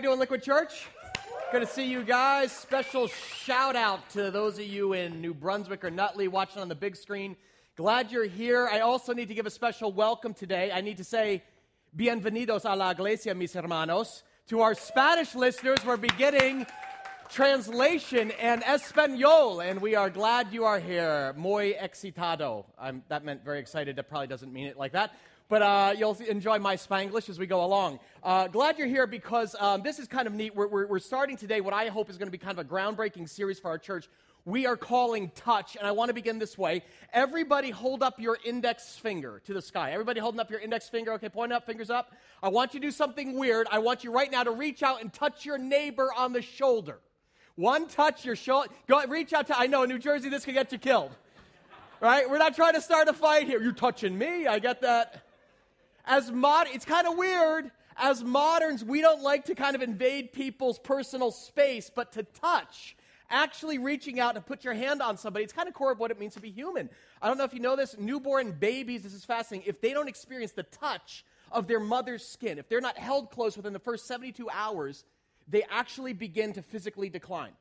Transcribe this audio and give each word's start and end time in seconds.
We 0.00 0.06
doing, 0.06 0.18
Liquid 0.18 0.42
Church? 0.42 0.86
Good 1.52 1.60
to 1.60 1.66
see 1.66 1.84
you 1.84 2.02
guys. 2.02 2.52
Special 2.52 3.06
shout 3.06 3.76
out 3.76 4.08
to 4.10 4.30
those 4.30 4.58
of 4.58 4.64
you 4.64 4.94
in 4.94 5.20
New 5.20 5.34
Brunswick 5.34 5.84
or 5.84 5.90
Nutley 5.90 6.26
watching 6.26 6.62
on 6.62 6.70
the 6.70 6.74
big 6.74 6.96
screen. 6.96 7.36
Glad 7.76 8.10
you're 8.10 8.24
here. 8.24 8.66
I 8.66 8.80
also 8.80 9.12
need 9.12 9.28
to 9.28 9.34
give 9.34 9.44
a 9.44 9.50
special 9.50 9.92
welcome 9.92 10.32
today. 10.32 10.72
I 10.72 10.80
need 10.80 10.96
to 10.96 11.04
say, 11.04 11.42
bienvenidos 11.94 12.64
a 12.64 12.74
la 12.74 12.92
iglesia, 12.92 13.34
mis 13.34 13.52
hermanos. 13.52 14.22
To 14.46 14.62
our 14.62 14.74
Spanish 14.74 15.34
listeners, 15.34 15.84
we're 15.84 15.98
beginning 15.98 16.64
translation 17.30 18.32
and 18.32 18.62
Espanol, 18.64 19.60
and 19.60 19.80
we 19.80 19.94
are 19.94 20.10
glad 20.10 20.52
you 20.52 20.64
are 20.64 20.80
here. 20.80 21.32
Muy 21.36 21.74
excitado. 21.80 22.64
I'm, 22.76 23.04
that 23.08 23.24
meant 23.24 23.44
very 23.44 23.60
excited. 23.60 23.94
That 23.96 24.08
probably 24.08 24.26
doesn't 24.26 24.52
mean 24.52 24.66
it 24.66 24.76
like 24.76 24.92
that. 24.92 25.14
But 25.48 25.62
uh, 25.62 25.94
you'll 25.96 26.16
enjoy 26.28 26.58
my 26.58 26.76
Spanglish 26.76 27.28
as 27.28 27.38
we 27.38 27.46
go 27.46 27.64
along. 27.64 28.00
Uh, 28.22 28.48
glad 28.48 28.78
you're 28.78 28.88
here 28.88 29.06
because 29.06 29.54
um, 29.60 29.82
this 29.82 29.98
is 29.98 30.08
kind 30.08 30.26
of 30.26 30.34
neat. 30.34 30.54
We're, 30.54 30.66
we're, 30.66 30.86
we're 30.86 30.98
starting 30.98 31.36
today 31.36 31.60
what 31.60 31.74
I 31.74 31.86
hope 31.86 32.10
is 32.10 32.18
going 32.18 32.26
to 32.26 32.32
be 32.32 32.38
kind 32.38 32.58
of 32.58 32.66
a 32.66 32.68
groundbreaking 32.68 33.28
series 33.28 33.60
for 33.60 33.68
our 33.68 33.78
church. 33.78 34.08
We 34.44 34.66
are 34.66 34.76
calling 34.76 35.30
touch, 35.34 35.76
and 35.76 35.86
I 35.86 35.92
want 35.92 36.08
to 36.08 36.14
begin 36.14 36.38
this 36.38 36.56
way. 36.58 36.82
Everybody 37.12 37.70
hold 37.70 38.02
up 38.02 38.18
your 38.18 38.38
index 38.44 38.96
finger 38.96 39.40
to 39.44 39.54
the 39.54 39.62
sky. 39.62 39.92
Everybody 39.92 40.18
holding 40.18 40.40
up 40.40 40.50
your 40.50 40.60
index 40.60 40.88
finger. 40.88 41.12
Okay, 41.12 41.28
point 41.28 41.52
up, 41.52 41.66
fingers 41.66 41.90
up. 41.90 42.12
I 42.42 42.48
want 42.48 42.74
you 42.74 42.80
to 42.80 42.86
do 42.86 42.90
something 42.90 43.38
weird. 43.38 43.68
I 43.70 43.78
want 43.78 44.02
you 44.02 44.10
right 44.10 44.30
now 44.30 44.42
to 44.42 44.50
reach 44.50 44.82
out 44.82 45.00
and 45.00 45.12
touch 45.12 45.44
your 45.44 45.58
neighbor 45.58 46.10
on 46.16 46.32
the 46.32 46.42
shoulder. 46.42 46.98
One 47.60 47.88
touch, 47.88 48.24
your 48.24 48.36
shoulder. 48.36 48.70
Go 48.86 49.04
reach 49.06 49.34
out 49.34 49.48
to. 49.48 49.58
I 49.58 49.66
know 49.66 49.82
in 49.82 49.90
New 49.90 49.98
Jersey 49.98 50.30
this 50.30 50.46
could 50.46 50.54
get 50.54 50.72
you 50.72 50.78
killed. 50.78 51.10
Right? 52.00 52.28
We're 52.28 52.38
not 52.38 52.56
trying 52.56 52.72
to 52.72 52.80
start 52.80 53.06
a 53.08 53.12
fight 53.12 53.46
here. 53.46 53.60
You're 53.60 53.72
touching 53.72 54.16
me. 54.16 54.46
I 54.46 54.58
get 54.60 54.80
that. 54.80 55.26
As 56.06 56.32
mod, 56.32 56.68
it's 56.72 56.86
kind 56.86 57.06
of 57.06 57.18
weird. 57.18 57.70
As 57.98 58.24
moderns, 58.24 58.82
we 58.82 59.02
don't 59.02 59.22
like 59.22 59.44
to 59.44 59.54
kind 59.54 59.76
of 59.76 59.82
invade 59.82 60.32
people's 60.32 60.78
personal 60.78 61.30
space, 61.30 61.90
but 61.94 62.12
to 62.12 62.22
touch, 62.22 62.96
actually 63.28 63.76
reaching 63.76 64.18
out 64.18 64.36
and 64.36 64.46
put 64.46 64.64
your 64.64 64.72
hand 64.72 65.02
on 65.02 65.18
somebody, 65.18 65.44
it's 65.44 65.52
kind 65.52 65.68
of 65.68 65.74
core 65.74 65.92
of 65.92 65.98
what 65.98 66.10
it 66.10 66.18
means 66.18 66.32
to 66.32 66.40
be 66.40 66.50
human. 66.50 66.88
I 67.20 67.28
don't 67.28 67.36
know 67.36 67.44
if 67.44 67.52
you 67.52 67.60
know 67.60 67.76
this. 67.76 67.94
Newborn 67.98 68.52
babies, 68.52 69.02
this 69.02 69.12
is 69.12 69.26
fascinating. 69.26 69.68
If 69.68 69.82
they 69.82 69.92
don't 69.92 70.08
experience 70.08 70.52
the 70.52 70.62
touch 70.62 71.26
of 71.52 71.66
their 71.66 71.80
mother's 71.80 72.24
skin, 72.24 72.56
if 72.56 72.70
they're 72.70 72.80
not 72.80 72.96
held 72.96 73.30
close 73.30 73.54
within 73.54 73.74
the 73.74 73.78
first 73.78 74.06
72 74.06 74.48
hours, 74.48 75.04
they 75.50 75.64
actually 75.70 76.12
begin 76.12 76.52
to 76.54 76.62
physically 76.62 77.10
decline. 77.10 77.52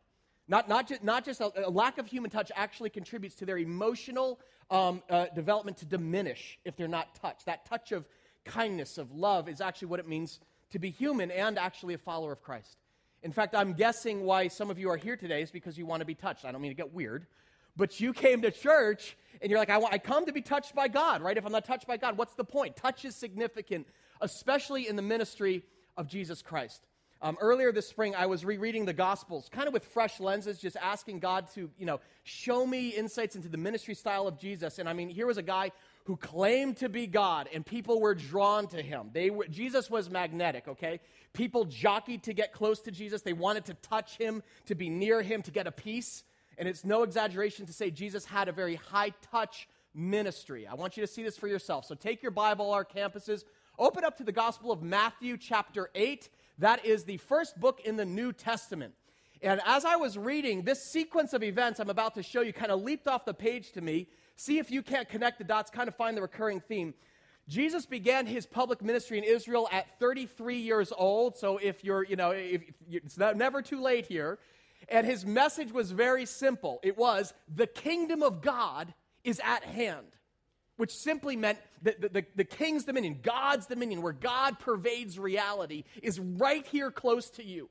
Not, 0.47 0.69
not, 0.69 0.87
just, 0.87 1.03
not 1.03 1.25
just 1.25 1.41
a, 1.41 1.67
a 1.67 1.69
lack 1.69 1.97
of 1.97 2.07
human 2.07 2.31
touch 2.31 2.51
actually 2.55 2.89
contributes 2.89 3.35
to 3.35 3.45
their 3.45 3.57
emotional 3.57 4.39
um, 4.71 5.01
uh, 5.09 5.25
development 5.35 5.77
to 5.77 5.85
diminish 5.85 6.59
if 6.65 6.75
they're 6.75 6.87
not 6.87 7.15
touched. 7.15 7.45
That 7.45 7.65
touch 7.65 7.91
of 7.91 8.07
kindness, 8.45 8.97
of 8.97 9.11
love, 9.11 9.49
is 9.49 9.61
actually 9.61 9.89
what 9.89 9.99
it 9.99 10.07
means 10.07 10.39
to 10.71 10.79
be 10.79 10.89
human 10.89 11.31
and 11.31 11.57
actually 11.57 11.93
a 11.95 11.97
follower 11.97 12.31
of 12.31 12.41
Christ. 12.41 12.77
In 13.21 13.31
fact, 13.31 13.53
I'm 13.53 13.73
guessing 13.73 14.23
why 14.23 14.47
some 14.47 14.69
of 14.69 14.79
you 14.79 14.89
are 14.89 14.97
here 14.97 15.17
today 15.17 15.41
is 15.41 15.51
because 15.51 15.77
you 15.77 15.85
want 15.85 16.01
to 16.01 16.05
be 16.05 16.15
touched. 16.15 16.45
I 16.45 16.51
don't 16.51 16.61
mean 16.61 16.71
to 16.71 16.75
get 16.75 16.93
weird, 16.93 17.25
but 17.75 17.99
you 17.99 18.13
came 18.13 18.41
to 18.43 18.51
church 18.51 19.17
and 19.41 19.49
you're 19.49 19.59
like, 19.59 19.69
I, 19.69 19.77
want, 19.77 19.93
I 19.93 19.97
come 19.97 20.25
to 20.25 20.33
be 20.33 20.41
touched 20.41 20.73
by 20.73 20.87
God, 20.87 21.21
right? 21.21 21.37
If 21.37 21.45
I'm 21.45 21.51
not 21.51 21.65
touched 21.65 21.87
by 21.87 21.97
God, 21.97 22.17
what's 22.17 22.35
the 22.35 22.43
point? 22.43 22.75
Touch 22.75 23.05
is 23.05 23.15
significant, 23.15 23.87
especially 24.21 24.87
in 24.87 24.95
the 24.95 25.01
ministry 25.01 25.63
of 25.97 26.07
Jesus 26.07 26.41
Christ. 26.41 26.87
Um, 27.21 27.37
earlier 27.41 27.73
this 27.73 27.87
spring, 27.87 28.15
I 28.15 28.27
was 28.27 28.45
rereading 28.45 28.85
the 28.85 28.93
Gospels, 28.93 29.49
kind 29.51 29.67
of 29.67 29.73
with 29.73 29.83
fresh 29.83 30.21
lenses, 30.21 30.57
just 30.57 30.77
asking 30.77 31.19
God 31.19 31.47
to, 31.55 31.69
you 31.77 31.85
know, 31.85 31.99
show 32.23 32.65
me 32.65 32.89
insights 32.89 33.35
into 33.35 33.49
the 33.49 33.57
ministry 33.57 33.93
style 33.93 34.25
of 34.25 34.39
Jesus. 34.39 34.79
And 34.79 34.87
I 34.87 34.93
mean, 34.93 35.09
here 35.09 35.27
was 35.27 35.37
a 35.37 35.43
guy 35.43 35.71
who 36.05 36.15
claimed 36.15 36.77
to 36.77 36.87
be 36.87 37.07
God, 37.07 37.49
and 37.53 37.65
people 37.65 37.99
were 37.99 38.15
drawn 38.15 38.67
to 38.67 38.81
him. 38.81 39.09
They 39.11 39.29
were, 39.29 39.47
Jesus 39.47 39.89
was 39.89 40.09
magnetic, 40.09 40.69
okay? 40.69 41.01
People 41.33 41.65
jockeyed 41.65 42.23
to 42.23 42.33
get 42.33 42.53
close 42.53 42.79
to 42.81 42.91
Jesus. 42.91 43.21
They 43.21 43.33
wanted 43.33 43.65
to 43.65 43.73
touch 43.73 44.17
him, 44.17 44.41
to 44.67 44.75
be 44.75 44.89
near 44.89 45.21
him, 45.21 45.41
to 45.41 45.51
get 45.51 45.67
a 45.67 45.71
piece. 45.71 46.23
And 46.57 46.69
it's 46.69 46.85
no 46.85 47.03
exaggeration 47.03 47.65
to 47.65 47.73
say 47.73 47.91
Jesus 47.91 48.23
had 48.23 48.47
a 48.47 48.53
very 48.53 48.75
high 48.75 49.11
touch 49.29 49.67
ministry. 49.93 50.67
I 50.67 50.75
want 50.75 50.95
you 50.95 51.05
to 51.05 51.11
see 51.11 51.23
this 51.23 51.37
for 51.37 51.49
yourself. 51.49 51.85
So 51.85 51.95
take 51.95 52.21
your 52.21 52.31
Bible, 52.31 52.71
our 52.71 52.85
campuses, 52.85 53.43
open 53.77 54.05
up 54.05 54.17
to 54.17 54.23
the 54.23 54.31
Gospel 54.31 54.71
of 54.71 54.81
Matthew, 54.81 55.35
chapter 55.35 55.89
8. 55.93 56.29
That 56.59 56.85
is 56.85 57.03
the 57.05 57.17
first 57.17 57.59
book 57.59 57.81
in 57.83 57.95
the 57.95 58.05
New 58.05 58.31
Testament. 58.33 58.93
And 59.41 59.61
as 59.65 59.85
I 59.85 59.95
was 59.95 60.17
reading, 60.17 60.63
this 60.63 60.83
sequence 60.83 61.33
of 61.33 61.41
events 61.41 61.79
I'm 61.79 61.89
about 61.89 62.15
to 62.15 62.23
show 62.23 62.41
you 62.41 62.51
kind 62.51 62.71
of 62.71 62.81
leaped 62.81 63.07
off 63.07 63.25
the 63.25 63.33
page 63.33 63.71
to 63.71 63.81
me. 63.81 64.07
See 64.35 64.57
if 64.59 64.69
you 64.69 64.83
can't 64.83 65.07
connect 65.07 65.37
the 65.37 65.45
dots, 65.45 65.71
kind 65.71 65.87
of 65.87 65.95
find 65.95 66.15
the 66.15 66.21
recurring 66.21 66.59
theme. 66.59 66.93
Jesus 67.47 67.85
began 67.85 68.27
his 68.27 68.45
public 68.45 68.81
ministry 68.81 69.17
in 69.17 69.23
Israel 69.23 69.67
at 69.71 69.99
33 69.99 70.57
years 70.57 70.93
old. 70.95 71.35
So 71.37 71.57
if 71.57 71.83
you're, 71.83 72.03
you 72.05 72.15
know, 72.15 72.31
if, 72.31 72.61
it's 72.89 73.17
never 73.17 73.61
too 73.61 73.81
late 73.81 74.05
here. 74.05 74.37
And 74.87 75.05
his 75.05 75.25
message 75.25 75.71
was 75.71 75.91
very 75.91 76.25
simple. 76.25 76.79
It 76.83 76.97
was 76.97 77.33
the 77.53 77.67
kingdom 77.67 78.21
of 78.21 78.41
God 78.41 78.93
is 79.23 79.41
at 79.43 79.63
hand, 79.63 80.07
which 80.79 80.95
simply 80.95 81.35
meant 81.35 81.57
that 81.81 81.99
the, 81.99 82.07
the, 82.07 82.25
the 82.37 82.43
king's 82.45 82.85
dominion, 82.85 83.19
God's 83.21 83.65
dominion, 83.65 84.01
where 84.01 84.13
God 84.13 84.59
pervades 84.59 85.19
reality, 85.19 85.83
is 86.01 86.21
right 86.21 86.65
here 86.67 86.89
close 86.89 87.29
to 87.31 87.43
you. 87.43 87.67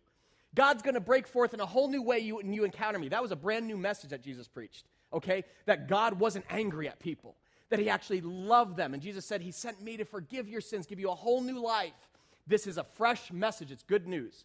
God's 0.54 0.82
going 0.82 0.92
to 0.92 1.00
break 1.00 1.26
forth 1.26 1.54
in 1.54 1.60
a 1.60 1.64
whole 1.64 1.88
new 1.88 2.02
way 2.02 2.18
you, 2.18 2.38
and 2.38 2.54
you 2.54 2.64
encounter 2.64 2.98
me. 2.98 3.08
That 3.08 3.22
was 3.22 3.32
a 3.32 3.36
brand 3.36 3.66
new 3.66 3.78
message 3.78 4.10
that 4.10 4.22
Jesus 4.22 4.46
preached, 4.46 4.84
okay? 5.10 5.44
That 5.64 5.88
God 5.88 6.20
wasn't 6.20 6.44
angry 6.50 6.86
at 6.86 6.98
people, 6.98 7.34
that 7.70 7.78
he 7.78 7.88
actually 7.88 8.20
loved 8.20 8.76
them. 8.76 8.92
And 8.92 9.02
Jesus 9.02 9.24
said, 9.24 9.40
He 9.40 9.52
sent 9.52 9.82
me 9.82 9.96
to 9.96 10.04
forgive 10.04 10.46
your 10.46 10.60
sins, 10.60 10.86
give 10.86 11.00
you 11.00 11.10
a 11.10 11.14
whole 11.14 11.40
new 11.40 11.64
life. 11.64 12.10
This 12.46 12.66
is 12.66 12.76
a 12.76 12.84
fresh 12.84 13.32
message, 13.32 13.72
it's 13.72 13.84
good 13.84 14.06
news. 14.06 14.44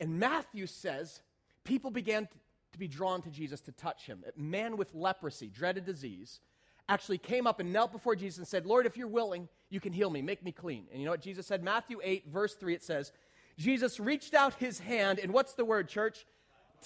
And 0.00 0.18
Matthew 0.18 0.66
says, 0.66 1.22
people 1.62 1.92
began 1.92 2.26
to 2.72 2.78
be 2.80 2.88
drawn 2.88 3.22
to 3.22 3.30
Jesus 3.30 3.60
to 3.60 3.70
touch 3.70 4.06
him. 4.06 4.24
A 4.26 4.40
man 4.40 4.76
with 4.76 4.92
leprosy, 4.92 5.46
dreaded 5.46 5.84
disease, 5.84 6.40
actually 6.88 7.18
came 7.18 7.46
up 7.46 7.60
and 7.60 7.72
knelt 7.72 7.92
before 7.92 8.16
Jesus 8.16 8.38
and 8.38 8.46
said, 8.46 8.66
Lord, 8.66 8.86
if 8.86 8.96
you're 8.96 9.08
willing, 9.08 9.48
you 9.70 9.80
can 9.80 9.92
heal 9.92 10.10
me, 10.10 10.22
make 10.22 10.44
me 10.44 10.52
clean. 10.52 10.86
And 10.90 11.00
you 11.00 11.04
know 11.04 11.12
what 11.12 11.22
Jesus 11.22 11.46
said? 11.46 11.62
Matthew 11.62 12.00
8, 12.02 12.28
verse 12.28 12.54
3, 12.54 12.74
it 12.74 12.82
says, 12.82 13.12
Jesus 13.58 14.00
reached 14.00 14.34
out 14.34 14.54
his 14.54 14.78
hand, 14.78 15.18
and 15.18 15.32
what's 15.32 15.54
the 15.54 15.64
word, 15.64 15.88
church? 15.88 16.26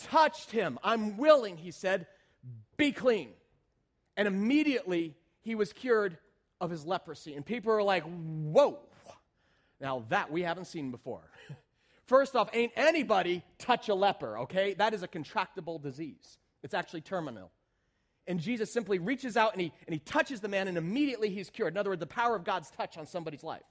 Touched 0.05 0.51
him. 0.51 0.79
I'm 0.85 1.17
willing, 1.17 1.57
he 1.57 1.71
said, 1.71 2.07
be 2.77 2.93
clean. 2.93 3.31
And 4.17 4.29
immediately 4.29 5.15
he 5.43 5.55
was 5.55 5.73
cured 5.73 6.19
of 6.61 6.71
his 6.71 6.87
leprosy. 6.87 7.35
And 7.35 7.45
people 7.45 7.73
are 7.73 7.83
like, 7.83 8.05
whoa. 8.05 8.79
Now 9.81 10.05
that 10.09 10.31
we 10.31 10.43
haven't 10.43 10.67
seen 10.67 10.91
before. 10.91 11.23
First 12.07 12.37
off, 12.37 12.49
ain't 12.53 12.73
anybody 12.77 13.43
touch 13.59 13.89
a 13.89 13.95
leper, 13.95 14.39
okay? 14.41 14.75
That 14.75 14.95
is 14.95 15.03
a 15.03 15.09
contractable 15.09 15.83
disease. 15.83 16.39
It's 16.63 16.73
actually 16.73 17.01
terminal. 17.03 17.51
And 18.27 18.41
Jesus 18.41 18.73
simply 18.73 18.99
reaches 18.99 19.37
out 19.37 19.53
and 19.53 19.61
he, 19.61 19.73
and 19.87 19.95
he 19.95 20.01
touches 20.01 20.41
the 20.41 20.49
man, 20.49 20.69
and 20.69 20.77
immediately 20.77 21.31
he's 21.31 21.51
cured. 21.51 21.75
In 21.75 21.79
other 21.79 21.91
words, 21.91 22.01
the 22.01 22.07
power 22.07 22.35
of 22.35 22.45
God's 22.45 22.71
touch 22.71 22.99
on 22.99 23.07
somebody's 23.07 23.45
life. 23.45 23.63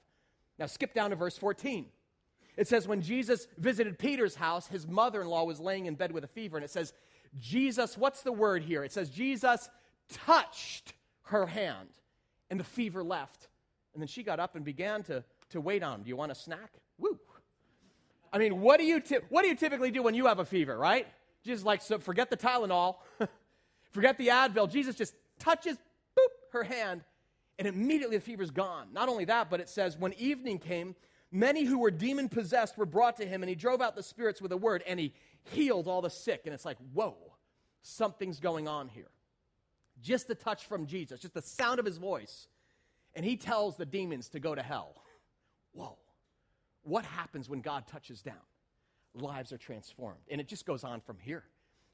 Now, 0.57 0.67
skip 0.67 0.93
down 0.93 1.09
to 1.09 1.15
verse 1.15 1.37
14. 1.37 1.85
It 2.55 2.67
says, 2.67 2.87
when 2.87 3.01
Jesus 3.01 3.47
visited 3.57 3.99
Peter's 3.99 4.35
house, 4.35 4.67
his 4.67 4.87
mother 4.87 5.21
in 5.21 5.27
law 5.27 5.43
was 5.43 5.59
laying 5.59 5.87
in 5.87 5.95
bed 5.95 6.13
with 6.13 6.23
a 6.23 6.27
fever. 6.27 6.55
And 6.55 6.63
it 6.63 6.71
says, 6.71 6.93
Jesus, 7.37 7.97
what's 7.97 8.21
the 8.21 8.31
word 8.31 8.63
here? 8.63 8.83
It 8.85 8.93
says, 8.93 9.09
Jesus 9.09 9.69
touched 10.09 10.93
her 11.23 11.47
hand, 11.47 11.89
and 12.49 12.57
the 12.57 12.63
fever 12.63 13.03
left. 13.03 13.49
And 13.93 14.01
then 14.01 14.07
she 14.07 14.23
got 14.23 14.39
up 14.39 14.55
and 14.55 14.63
began 14.63 15.03
to 15.03 15.25
to 15.49 15.61
wait 15.61 15.83
on. 15.83 15.95
Him. 15.95 16.03
Do 16.03 16.09
you 16.09 16.15
want 16.15 16.31
a 16.31 16.35
snack? 16.35 16.71
Woo. 16.97 17.19
I 18.31 18.37
mean, 18.37 18.59
what 18.59 18.79
do 18.79 18.85
you, 18.85 19.01
what 19.29 19.43
do 19.43 19.47
you 19.47 19.55
typically 19.55 19.91
do 19.91 20.03
when 20.03 20.13
you 20.13 20.25
have 20.25 20.39
a 20.39 20.45
fever, 20.45 20.77
right? 20.77 21.07
Jesus 21.43 21.63
like, 21.63 21.81
so 21.81 21.99
forget 21.99 22.29
the 22.29 22.37
Tylenol, 22.37 22.95
forget 23.95 24.17
the 24.17 24.27
Advil. 24.27 24.71
Jesus 24.71 24.95
just 24.95 25.15
touches, 25.39 25.77
boop, 26.17 26.27
her 26.51 26.63
hand, 26.63 27.01
and 27.57 27.67
immediately 27.67 28.17
the 28.17 28.23
fever's 28.23 28.51
gone. 28.51 28.89
Not 28.93 29.09
only 29.09 29.25
that, 29.25 29.49
but 29.49 29.59
it 29.59 29.69
says, 29.69 29.97
when 29.97 30.13
evening 30.13 30.59
came, 30.59 30.95
many 31.31 31.63
who 31.63 31.79
were 31.79 31.91
demon 31.91 32.29
possessed 32.29 32.77
were 32.77 32.85
brought 32.85 33.17
to 33.17 33.25
him, 33.25 33.41
and 33.41 33.49
he 33.49 33.55
drove 33.55 33.81
out 33.81 33.95
the 33.95 34.03
spirits 34.03 34.41
with 34.41 34.51
a 34.51 34.57
word, 34.57 34.83
and 34.85 34.99
he 34.99 35.13
healed 35.43 35.87
all 35.87 36.01
the 36.01 36.09
sick. 36.09 36.41
And 36.45 36.53
it's 36.53 36.65
like, 36.65 36.77
whoa, 36.93 37.15
something's 37.81 38.39
going 38.39 38.67
on 38.67 38.87
here. 38.87 39.09
Just 40.01 40.27
the 40.27 40.35
touch 40.35 40.65
from 40.65 40.85
Jesus, 40.85 41.19
just 41.21 41.33
the 41.33 41.41
sound 41.41 41.79
of 41.79 41.85
his 41.85 41.97
voice. 41.97 42.47
And 43.15 43.25
he 43.25 43.37
tells 43.37 43.77
the 43.77 43.85
demons 43.85 44.27
to 44.29 44.39
go 44.39 44.53
to 44.53 44.61
hell. 44.61 44.95
Whoa. 45.71 45.97
What 46.83 47.05
happens 47.05 47.49
when 47.49 47.61
God 47.61 47.87
touches 47.87 48.21
down? 48.21 48.35
Lives 49.13 49.53
are 49.53 49.57
transformed. 49.57 50.19
And 50.29 50.41
it 50.41 50.47
just 50.47 50.65
goes 50.65 50.83
on 50.83 50.99
from 50.99 51.17
here. 51.19 51.45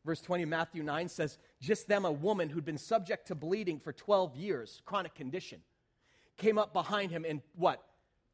Verse 0.03 0.21
20, 0.21 0.45
Matthew 0.45 0.81
9 0.81 1.09
says, 1.09 1.37
Just 1.59 1.87
then 1.87 2.05
a 2.05 2.11
woman 2.11 2.49
who'd 2.49 2.65
been 2.65 2.77
subject 2.77 3.27
to 3.27 3.35
bleeding 3.35 3.79
for 3.79 3.93
12 3.93 4.35
years, 4.35 4.81
chronic 4.85 5.13
condition, 5.13 5.61
came 6.37 6.57
up 6.57 6.73
behind 6.73 7.11
him 7.11 7.25
and 7.27 7.41
what? 7.55 7.83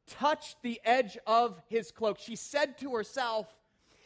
Touched 0.07 0.57
the 0.61 0.79
edge 0.85 1.17
of 1.27 1.61
his 1.67 1.91
cloak. 1.91 2.19
She 2.19 2.37
said 2.37 2.77
to 2.79 2.95
herself, 2.95 3.53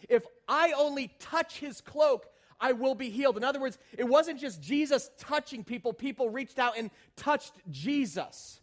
If 0.10 0.24
I 0.48 0.74
only 0.76 1.12
touch 1.20 1.60
his 1.60 1.82
cloak, 1.82 2.26
I 2.60 2.72
will 2.72 2.96
be 2.96 3.12
healed. 3.12 3.38
In 3.38 3.44
other 3.44 3.60
words, 3.60 3.78
it 3.96 4.08
wasn't 4.08 4.40
just 4.40 4.62
Jesus 4.62 5.12
touching 5.20 5.64
people, 5.64 5.94
people 5.94 6.30
reached 6.30 6.58
out 6.58 6.78
and 6.78 6.90
touched 7.16 7.54
Jesus. 7.70 8.60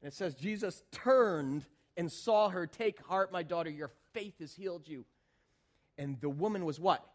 And 0.00 0.08
it 0.10 0.14
says, 0.14 0.34
Jesus 0.34 0.82
turned 0.90 1.66
and 1.98 2.10
saw 2.10 2.48
her, 2.48 2.66
Take 2.66 3.04
heart, 3.06 3.30
my 3.30 3.42
daughter, 3.42 3.68
your 3.68 3.90
faith 4.14 4.38
has 4.40 4.54
healed 4.54 4.88
you. 4.88 5.04
And 5.98 6.18
the 6.22 6.30
woman 6.30 6.64
was 6.64 6.80
what? 6.80 7.06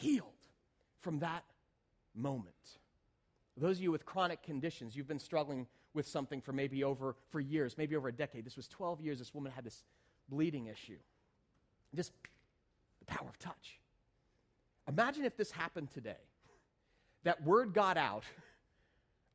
Healed 0.00 0.37
from 1.00 1.20
that 1.20 1.44
moment. 2.14 2.54
Those 3.56 3.78
of 3.78 3.82
you 3.82 3.90
with 3.90 4.06
chronic 4.06 4.42
conditions, 4.42 4.94
you've 4.96 5.08
been 5.08 5.18
struggling 5.18 5.66
with 5.94 6.06
something 6.06 6.40
for 6.40 6.52
maybe 6.52 6.84
over 6.84 7.16
for 7.30 7.40
years, 7.40 7.76
maybe 7.76 7.96
over 7.96 8.08
a 8.08 8.12
decade. 8.12 8.44
This 8.44 8.56
was 8.56 8.68
12 8.68 9.00
years 9.00 9.18
this 9.18 9.34
woman 9.34 9.52
had 9.52 9.64
this 9.64 9.84
bleeding 10.28 10.66
issue. 10.66 10.98
Just 11.94 12.12
the 13.00 13.06
power 13.06 13.28
of 13.28 13.38
touch. 13.38 13.80
Imagine 14.86 15.24
if 15.24 15.36
this 15.36 15.50
happened 15.50 15.90
today. 15.90 16.16
That 17.24 17.42
word 17.42 17.74
got 17.74 17.96
out 17.96 18.24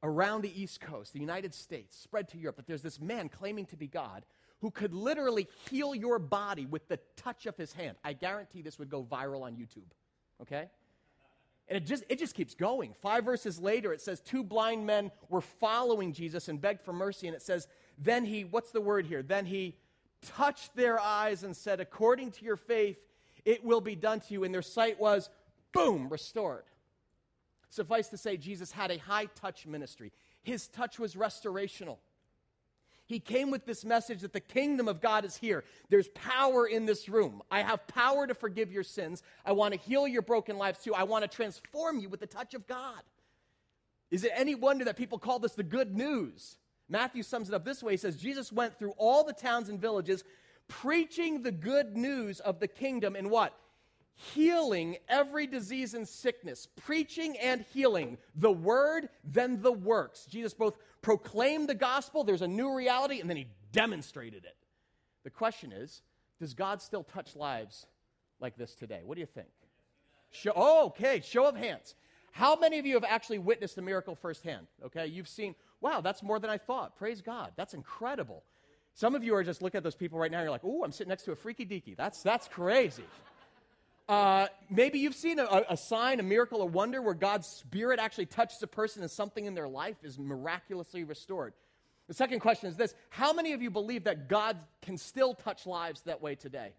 around 0.01 0.42
the 0.42 0.62
East 0.62 0.81
Coast, 0.81 1.13
the 1.13 1.19
United 1.19 1.54
States, 1.54 1.98
spread 1.98 2.27
to 2.30 2.38
Europe, 2.38 2.57
that 2.57 2.68
there's 2.68 2.81
this 2.81 3.00
man 3.00 3.30
claiming 3.30 3.66
to 3.68 3.75
be 3.75 3.88
God 3.88 4.25
who 4.62 4.71
could 4.71 4.94
literally 4.94 5.48
heal 5.69 5.94
your 5.94 6.19
body 6.19 6.66
with 6.66 6.88
the 6.88 6.98
touch 7.18 7.45
of 7.45 7.57
his 7.57 7.74
hand. 7.74 7.98
I 8.04 8.13
guarantee 8.13 8.62
this 8.62 8.80
would 8.80 8.89
go 8.89 9.04
viral 9.04 9.42
on 9.42 9.56
YouTube. 9.56 9.92
Okay? 10.42 10.69
And 11.68 11.77
it 11.77 11.86
just, 11.86 12.04
it 12.10 12.19
just 12.19 12.36
keeps 12.36 12.56
going. 12.56 12.94
Five 13.01 13.24
verses 13.24 13.60
later, 13.60 13.94
it 13.94 14.01
says, 14.01 14.19
Two 14.19 14.44
blind 14.44 14.86
men 14.86 15.12
were 15.30 15.42
following 15.42 16.13
Jesus 16.13 16.48
and 16.50 16.60
begged 16.60 16.81
for 16.81 16.94
mercy. 16.94 17.27
And 17.27 17.36
it 17.36 17.42
says, 17.42 17.68
Then 17.98 18.25
he, 18.25 18.44
what's 18.44 18.71
the 18.71 18.81
word 18.81 19.06
here? 19.06 19.24
Then 19.24 19.45
he 19.45 19.77
touched 20.21 20.75
their 20.75 21.00
eyes 21.00 21.44
and 21.44 21.56
said, 21.56 21.80
According 21.80 22.31
to 22.31 22.45
your 22.45 22.57
faith, 22.57 22.98
it 23.45 23.63
will 23.63 23.81
be 23.81 23.95
done 23.95 24.19
to 24.21 24.33
you. 24.33 24.44
And 24.44 24.54
their 24.54 24.62
sight 24.62 25.00
was 25.00 25.30
boom, 25.71 26.10
restored. 26.10 26.65
Suffice 27.69 28.09
to 28.09 28.18
say, 28.18 28.38
Jesus 28.38 28.71
had 28.71 28.92
a 28.92 28.98
high 28.98 29.25
touch 29.25 29.66
ministry. 29.66 30.12
His 30.44 30.68
touch 30.68 31.00
was 31.00 31.16
restorational. 31.16 31.98
He 33.13 33.19
came 33.19 33.51
with 33.51 33.68
this 33.68 33.86
message 33.86 34.21
that 34.21 34.33
the 34.33 34.39
kingdom 34.39 34.88
of 34.88 35.00
God 35.00 35.24
is 35.24 35.38
here. 35.38 35.63
There's 35.89 36.07
power 36.10 36.65
in 36.65 36.88
this 36.88 37.07
room. 37.07 37.44
I 37.51 37.62
have 37.62 37.86
power 37.86 38.25
to 38.25 38.33
forgive 38.33 38.71
your 38.71 38.81
sins. 38.81 39.21
I 39.45 39.51
want 39.51 39.75
to 39.75 39.80
heal 39.80 40.07
your 40.07 40.24
broken 40.24 40.57
lives 40.57 40.83
too. 40.83 40.95
I 40.95 41.04
want 41.04 41.21
to 41.21 41.27
transform 41.27 42.00
you 42.00 42.10
with 42.10 42.21
the 42.21 42.25
touch 42.25 42.56
of 42.56 42.65
God. 42.65 43.04
Is 44.10 44.24
it 44.24 44.31
any 44.33 44.56
wonder 44.56 44.83
that 44.86 44.98
people 44.98 45.19
call 45.19 45.38
this 45.38 45.54
the 45.54 45.62
good 45.62 45.95
news? 45.95 46.57
Matthew 46.89 47.21
sums 47.21 47.50
it 47.50 47.54
up 47.54 47.63
this 47.63 47.83
way 47.83 47.94
He 47.94 47.98
says, 47.98 48.18
Jesus 48.18 48.51
went 48.51 48.80
through 48.80 48.94
all 48.98 49.24
the 49.24 49.31
towns 49.31 49.69
and 49.69 49.80
villages 49.80 50.24
preaching 50.68 51.44
the 51.44 51.51
good 51.51 51.95
news 51.95 52.39
of 52.39 52.59
the 52.59 52.68
kingdom 52.68 53.16
in 53.16 53.30
what? 53.30 53.56
Healing 54.15 54.98
every 55.10 55.48
disease 55.48 55.94
and 55.94 56.07
sickness, 56.07 56.68
preaching 56.86 57.38
and 57.39 57.65
healing 57.74 58.18
the 58.36 58.51
word, 58.51 59.10
then 59.24 59.62
the 59.62 59.71
works. 59.71 60.25
Jesus 60.25 60.54
both 60.54 60.77
proclaimed 61.01 61.68
the 61.68 61.75
gospel, 61.75 62.24
there's 62.24 62.42
a 62.42 62.48
new 62.48 62.75
reality, 62.75 63.19
and 63.19 63.30
then 63.30 63.38
he 63.38 63.48
demonstrated 63.71 64.45
it. 64.45 64.56
The 65.24 65.30
question 65.30 65.71
is 65.71 66.01
does 66.39 66.54
God 66.54 66.81
still 66.81 67.04
touch 67.04 67.36
lives 67.36 67.86
like 68.39 68.57
this 68.57 68.75
today? 68.75 69.01
What 69.06 69.15
do 69.15 69.21
you 69.21 69.27
think? 69.27 69.48
Show, 70.31 70.51
oh, 70.56 70.88
okay, 70.88 71.21
show 71.24 71.45
of 71.45 71.56
hands. 71.56 71.95
How 72.31 72.56
many 72.56 72.80
of 72.80 72.86
you 72.86 72.95
have 72.95 73.04
actually 73.04 73.38
witnessed 73.38 73.77
a 73.77 73.81
miracle 73.81 74.16
firsthand? 74.16 74.68
Okay, 74.83 75.06
you've 75.06 75.27
seen, 75.27 75.54
wow, 75.81 76.01
that's 76.01 76.24
more 76.24 76.39
than 76.39 76.50
I 76.50 76.57
thought. 76.57 76.98
Praise 76.98 77.21
God. 77.21 77.51
That's 77.56 77.75
incredible. 77.75 78.44
Some 78.95 79.13
of 79.13 79.24
you 79.24 79.36
are 79.36 79.44
just 79.44 79.62
looking 79.62 79.77
at 79.77 79.83
those 79.83 79.95
people 79.95 80.18
right 80.18 80.31
now, 80.31 80.42
you're 80.42 80.50
like, 80.50 80.63
oh, 80.63 80.83
I'm 80.83 80.92
sitting 80.92 81.09
next 81.09 81.24
to 81.24 81.31
a 81.31 81.36
freaky 81.36 81.66
deaky. 81.66 81.95
That's, 81.95 82.24
that's 82.24 82.48
crazy. 82.48 83.04
Uh, 84.09 84.47
maybe 84.69 85.00
you've 85.00 85.15
seen 85.15 85.39
a, 85.39 85.63
a, 85.69 85.77
sign, 85.77 86.19
a 86.19 86.23
miracle, 86.23 86.61
a 86.61 86.65
wonder 86.65 87.01
where 87.01 87.13
God's 87.13 87.47
Spirit 87.47 88.00
actually 88.00 88.25
touches 88.25 88.61
a 88.61 88.67
person 88.67 89.01
and 89.01 89.09
something 89.09 89.45
in 89.45 89.55
their 89.55 89.67
life 89.67 89.95
is 90.03 90.19
miraculously 90.19 91.03
restored. 91.03 91.53
The 92.07 92.13
second 92.13 92.41
question 92.41 92.69
is 92.69 92.75
this 92.75 92.95
How 93.09 93.31
many 93.31 93.53
of 93.53 93.61
you 93.61 93.71
believe 93.71 94.03
that 94.03 94.27
God 94.27 94.57
can 94.81 94.97
still 94.97 95.33
touch 95.33 95.65
lives 95.65 96.01
that 96.01 96.21
way 96.21 96.35
today? 96.35 96.73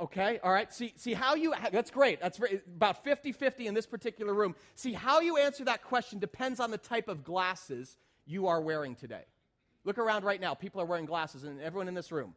Okay, 0.00 0.40
all 0.42 0.52
right. 0.52 0.72
See, 0.72 0.92
see 0.96 1.14
how 1.14 1.36
you, 1.36 1.54
that's 1.72 1.90
great. 1.90 2.20
That's 2.20 2.40
about 2.66 3.04
50 3.04 3.32
50 3.32 3.66
in 3.66 3.74
this 3.74 3.86
particular 3.86 4.34
room. 4.34 4.56
See, 4.74 4.92
how 4.92 5.20
you 5.20 5.36
answer 5.36 5.64
that 5.64 5.84
question 5.84 6.18
depends 6.18 6.58
on 6.60 6.70
the 6.70 6.78
type 6.78 7.08
of 7.08 7.24
glasses 7.24 7.96
you 8.26 8.48
are 8.48 8.60
wearing 8.60 8.96
today. 8.96 9.22
Look 9.84 9.98
around 9.98 10.24
right 10.24 10.40
now. 10.40 10.54
People 10.54 10.80
are 10.80 10.86
wearing 10.86 11.04
glasses, 11.06 11.44
and 11.44 11.60
everyone 11.60 11.88
in 11.88 11.94
this 11.94 12.10
room. 12.10 12.34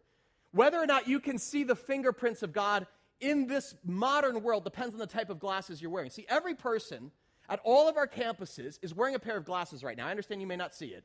Whether 0.51 0.77
or 0.77 0.85
not 0.85 1.07
you 1.07 1.19
can 1.19 1.37
see 1.37 1.63
the 1.63 1.75
fingerprints 1.75 2.43
of 2.43 2.53
God 2.53 2.87
in 3.19 3.47
this 3.47 3.75
modern 3.83 4.43
world 4.43 4.63
depends 4.63 4.93
on 4.93 4.99
the 4.99 5.07
type 5.07 5.29
of 5.29 5.39
glasses 5.39 5.81
you're 5.81 5.91
wearing. 5.91 6.09
See, 6.09 6.25
every 6.29 6.55
person 6.55 7.11
at 7.49 7.59
all 7.63 7.87
of 7.87 7.97
our 7.97 8.07
campuses 8.07 8.79
is 8.81 8.93
wearing 8.93 9.15
a 9.15 9.19
pair 9.19 9.37
of 9.37 9.45
glasses 9.45 9.83
right 9.83 9.97
now. 9.97 10.07
I 10.07 10.11
understand 10.11 10.41
you 10.41 10.47
may 10.47 10.55
not 10.55 10.73
see 10.73 10.87
it. 10.87 11.03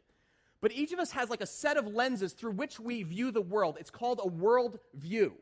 But 0.61 0.73
each 0.73 0.93
of 0.93 0.99
us 0.99 1.11
has 1.13 1.29
like 1.29 1.41
a 1.41 1.47
set 1.47 1.77
of 1.77 1.87
lenses 1.89 2.33
through 2.33 2.53
which 2.53 2.79
we 2.79 3.03
view 3.03 3.31
the 3.31 3.43
world. 3.43 3.77
It's 3.81 3.91
called 3.91 4.21
a 4.23 4.29
world 4.29 4.79
view. 4.95 5.35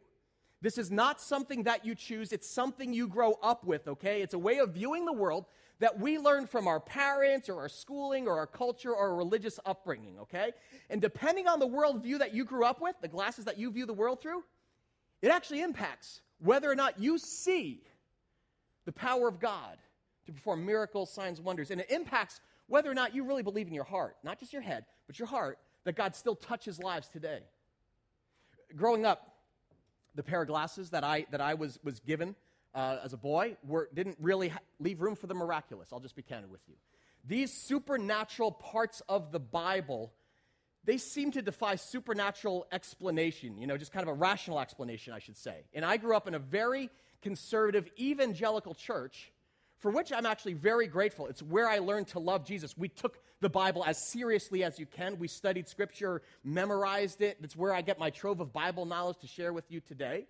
This 0.63 0.77
is 0.77 0.91
not 0.91 1.21
something 1.21 1.63
that 1.65 1.87
you 1.87 1.95
choose, 1.95 2.33
it's 2.33 2.49
something 2.49 2.93
you 2.93 3.09
grow 3.09 3.33
up 3.43 3.65
with, 3.65 3.89
okay? 3.89 4.21
It's 4.21 4.35
a 4.35 4.39
way 4.39 4.59
of 4.59 4.75
viewing 4.75 5.07
the 5.07 5.13
world 5.13 5.47
that 5.79 5.99
we 5.99 6.19
learn 6.19 6.47
from 6.47 6.69
our 6.69 6.81
parents 6.81 7.49
or 7.49 7.59
our 7.61 7.69
schooling 7.71 8.29
or 8.29 8.37
our 8.37 8.47
culture 8.47 8.91
or 8.91 9.09
our 9.09 9.15
religious 9.15 9.59
upbringing, 9.65 10.19
okay? 10.19 10.53
And 10.91 11.01
depending 11.01 11.49
on 11.49 11.59
the 11.59 11.67
worldview 11.67 12.19
that 12.19 12.35
you 12.35 12.45
grew 12.45 12.65
up 12.65 12.83
with, 12.83 12.95
the 13.01 13.09
glasses 13.09 13.47
that 13.47 13.59
you 13.59 13.71
view 13.71 13.87
the 13.87 13.95
world 13.95 14.21
through, 14.21 14.45
it 15.23 15.29
actually 15.29 15.63
impacts 15.63 16.21
whether 16.41 16.71
or 16.71 16.75
not 16.75 16.99
you 16.99 17.19
see 17.19 17.83
the 18.85 18.93
power 18.93 19.29
of 19.29 19.39
God 19.41 19.79
to 20.27 20.33
perform 20.33 20.67
miracles, 20.67 21.13
signs, 21.13 21.41
wonders. 21.41 21.71
And 21.71 21.81
it 21.81 21.91
impacts 21.91 22.41
whether 22.67 22.91
or 22.91 22.95
not 22.95 23.15
you 23.15 23.25
really 23.25 23.43
believe 23.43 23.67
in 23.67 23.75
your 23.75 23.85
heart, 23.85 24.17
not 24.23 24.39
just 24.39 24.53
your 24.53 24.63
head, 24.63 24.85
but 25.07 25.19
your 25.19 25.29
heart, 25.29 25.59
that 25.85 25.97
God 25.97 26.15
still 26.15 26.35
touches 26.35 26.79
lives 26.79 27.09
today. 27.09 27.41
Growing 28.77 29.05
up, 29.05 29.37
the 30.15 30.23
pair 30.23 30.43
of 30.43 30.49
glasses 30.49 30.91
that 30.91 31.05
I, 31.05 31.27
that 31.31 31.41
I 31.41 31.55
was, 31.55 31.79
was 31.83 32.01
given 32.01 32.35
uh, 32.75 32.99
as 33.05 33.13
a 33.13 33.17
boy 33.17 33.57
were, 33.67 33.89
didn't 33.95 34.17
really 34.21 34.49
ha- 34.49 34.61
leave 34.79 35.01
room 35.01 35.17
for 35.17 35.27
the 35.27 35.35
miraculous. 35.35 35.89
I'll 35.93 36.01
just 36.01 36.17
be 36.17 36.23
candid 36.23 36.51
with 36.51 36.61
you. 36.69 36.75
These 37.27 37.53
supernatural 37.53 38.53
parts 38.53 39.03
of 39.09 39.33
the 39.33 39.41
Bible 39.41 40.13
they 40.85 40.97
seem 40.97 41.31
to 41.33 41.43
defy 41.43 41.77
supernatural 41.77 42.67
explanation, 42.73 43.59
you 43.59 43.67
know, 43.67 43.77
just 43.77 43.93
kind 43.93 44.03
of 44.03 44.09
a 44.09 44.19
rational 44.19 44.59
explanation, 44.61 45.13
I 45.13 45.19
should 45.19 45.37
say. 45.37 45.65
And 45.75 45.85
I 45.85 45.97
grew 45.99 46.17
up 46.17 46.27
in 46.27 46.35
a 46.35 46.39
very 46.39 46.91
conservative 47.23 47.89
evangelical 47.99 48.75
church 48.75 49.33
for 49.81 49.91
which 49.91 50.13
I'm 50.13 50.27
actually 50.27 50.53
very 50.53 50.87
grateful. 50.87 51.27
It's 51.27 51.43
where 51.43 51.69
I 51.69 51.79
learned 51.79 52.09
to 52.09 52.19
love 52.19 52.45
Jesus. 52.45 52.77
We 52.77 52.89
took 52.89 53.19
the 53.41 53.49
Bible 53.49 53.83
as 53.87 53.97
seriously 53.97 54.63
as 54.63 54.79
you 54.79 54.85
can. 54.85 55.19
We 55.19 55.27
studied 55.27 55.69
scripture, 55.69 56.23
memorized 56.45 57.23
it. 57.23 57.39
It's 57.43 57.57
where 57.57 57.75
I 57.75 57.81
get 57.81 57.99
my 57.99 58.11
trove 58.11 58.41
of 58.41 58.53
Bible 58.53 58.85
knowledge 58.85 59.19
to 59.21 59.27
share 59.27 59.55
with 59.55 59.65
you 59.71 59.81
today. 59.81 60.27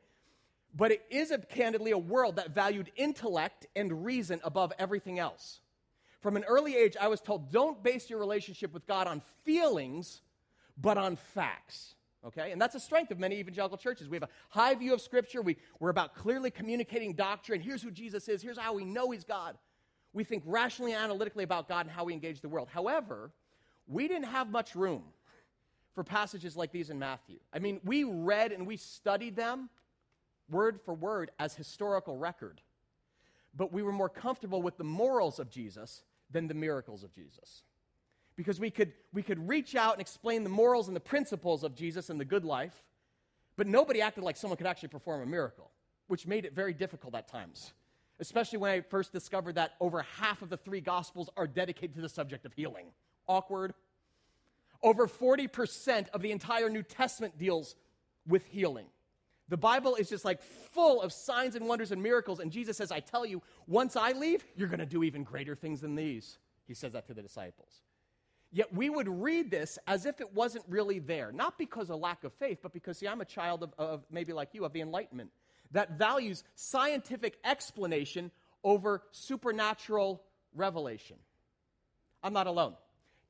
But 0.74 0.92
it 0.92 1.04
is 1.10 1.32
a, 1.32 1.38
candidly 1.38 1.90
a 1.90 1.98
world 1.98 2.36
that 2.36 2.54
valued 2.54 2.92
intellect 2.94 3.66
and 3.74 4.04
reason 4.04 4.40
above 4.44 4.72
everything 4.78 5.18
else. 5.18 5.60
From 6.20 6.36
an 6.36 6.44
early 6.44 6.76
age, 6.76 6.96
I 7.00 7.08
was 7.08 7.20
told 7.20 7.50
don't 7.50 7.82
base 7.82 8.08
your 8.08 8.20
relationship 8.20 8.72
with 8.72 8.86
God 8.86 9.08
on 9.08 9.20
feelings, 9.44 10.22
but 10.80 10.98
on 10.98 11.16
facts. 11.16 11.94
Okay? 12.24 12.52
And 12.52 12.60
that's 12.60 12.74
a 12.74 12.80
strength 12.80 13.10
of 13.10 13.18
many 13.18 13.36
evangelical 13.36 13.78
churches. 13.78 14.08
We 14.08 14.16
have 14.16 14.24
a 14.24 14.28
high 14.48 14.74
view 14.74 14.92
of 14.92 15.00
Scripture. 15.00 15.42
We, 15.42 15.56
we're 15.78 15.90
about 15.90 16.14
clearly 16.14 16.50
communicating 16.50 17.14
doctrine. 17.14 17.60
Here's 17.60 17.82
who 17.82 17.90
Jesus 17.90 18.28
is. 18.28 18.42
Here's 18.42 18.58
how 18.58 18.74
we 18.74 18.84
know 18.84 19.10
He's 19.10 19.24
God. 19.24 19.56
We 20.12 20.24
think 20.24 20.42
rationally 20.46 20.92
and 20.92 21.02
analytically 21.02 21.44
about 21.44 21.68
God 21.68 21.86
and 21.86 21.90
how 21.90 22.04
we 22.04 22.12
engage 22.12 22.40
the 22.40 22.48
world. 22.48 22.68
However, 22.72 23.30
we 23.86 24.08
didn't 24.08 24.26
have 24.26 24.50
much 24.50 24.74
room 24.74 25.04
for 25.94 26.04
passages 26.04 26.56
like 26.56 26.72
these 26.72 26.90
in 26.90 26.98
Matthew. 26.98 27.38
I 27.52 27.58
mean, 27.58 27.80
we 27.84 28.04
read 28.04 28.52
and 28.52 28.66
we 28.66 28.76
studied 28.76 29.36
them 29.36 29.68
word 30.48 30.80
for 30.84 30.94
word 30.94 31.30
as 31.38 31.54
historical 31.54 32.16
record, 32.16 32.60
but 33.54 33.72
we 33.72 33.82
were 33.82 33.92
more 33.92 34.08
comfortable 34.08 34.62
with 34.62 34.76
the 34.76 34.84
morals 34.84 35.38
of 35.38 35.50
Jesus 35.50 36.02
than 36.30 36.48
the 36.48 36.54
miracles 36.54 37.02
of 37.02 37.12
Jesus. 37.12 37.62
Because 38.40 38.58
we 38.58 38.70
could, 38.70 38.94
we 39.12 39.22
could 39.22 39.46
reach 39.50 39.76
out 39.76 39.92
and 39.92 40.00
explain 40.00 40.44
the 40.44 40.48
morals 40.48 40.86
and 40.86 40.96
the 40.96 41.00
principles 41.00 41.62
of 41.62 41.74
Jesus 41.74 42.08
and 42.08 42.18
the 42.18 42.24
good 42.24 42.42
life, 42.42 42.72
but 43.54 43.66
nobody 43.66 44.00
acted 44.00 44.24
like 44.24 44.38
someone 44.38 44.56
could 44.56 44.66
actually 44.66 44.88
perform 44.88 45.20
a 45.20 45.26
miracle, 45.26 45.70
which 46.06 46.26
made 46.26 46.46
it 46.46 46.54
very 46.54 46.72
difficult 46.72 47.14
at 47.14 47.28
times. 47.28 47.74
Especially 48.18 48.56
when 48.56 48.70
I 48.70 48.80
first 48.80 49.12
discovered 49.12 49.56
that 49.56 49.72
over 49.78 50.06
half 50.18 50.40
of 50.40 50.48
the 50.48 50.56
three 50.56 50.80
gospels 50.80 51.28
are 51.36 51.46
dedicated 51.46 51.96
to 51.96 52.00
the 52.00 52.08
subject 52.08 52.46
of 52.46 52.54
healing. 52.54 52.86
Awkward. 53.28 53.74
Over 54.82 55.06
40% 55.06 56.08
of 56.14 56.22
the 56.22 56.32
entire 56.32 56.70
New 56.70 56.82
Testament 56.82 57.36
deals 57.36 57.74
with 58.26 58.46
healing. 58.46 58.86
The 59.50 59.58
Bible 59.58 59.96
is 59.96 60.08
just 60.08 60.24
like 60.24 60.40
full 60.40 61.02
of 61.02 61.12
signs 61.12 61.56
and 61.56 61.68
wonders 61.68 61.92
and 61.92 62.02
miracles. 62.02 62.40
And 62.40 62.50
Jesus 62.50 62.78
says, 62.78 62.90
I 62.90 63.00
tell 63.00 63.26
you, 63.26 63.42
once 63.66 63.96
I 63.96 64.12
leave, 64.12 64.42
you're 64.56 64.68
going 64.68 64.80
to 64.80 64.86
do 64.86 65.04
even 65.04 65.24
greater 65.24 65.54
things 65.54 65.82
than 65.82 65.94
these. 65.94 66.38
He 66.66 66.72
says 66.72 66.94
that 66.94 67.06
to 67.08 67.12
the 67.12 67.20
disciples. 67.20 67.82
Yet 68.52 68.74
we 68.74 68.90
would 68.90 69.08
read 69.08 69.50
this 69.50 69.78
as 69.86 70.06
if 70.06 70.20
it 70.20 70.34
wasn't 70.34 70.64
really 70.68 70.98
there, 70.98 71.30
not 71.30 71.56
because 71.56 71.88
of 71.88 72.00
lack 72.00 72.24
of 72.24 72.32
faith, 72.32 72.58
but 72.62 72.72
because, 72.72 72.98
see, 72.98 73.06
I'm 73.06 73.20
a 73.20 73.26
child 73.26 73.62
of, 73.62 73.72
of 73.78 74.04
maybe 74.10 74.32
like 74.32 74.50
you, 74.52 74.64
of 74.64 74.72
the 74.72 74.80
Enlightenment 74.80 75.30
that 75.72 75.92
values 75.92 76.42
scientific 76.54 77.38
explanation 77.44 78.30
over 78.64 79.02
supernatural 79.12 80.22
revelation. 80.54 81.16
I'm 82.22 82.32
not 82.32 82.46
alone. 82.46 82.74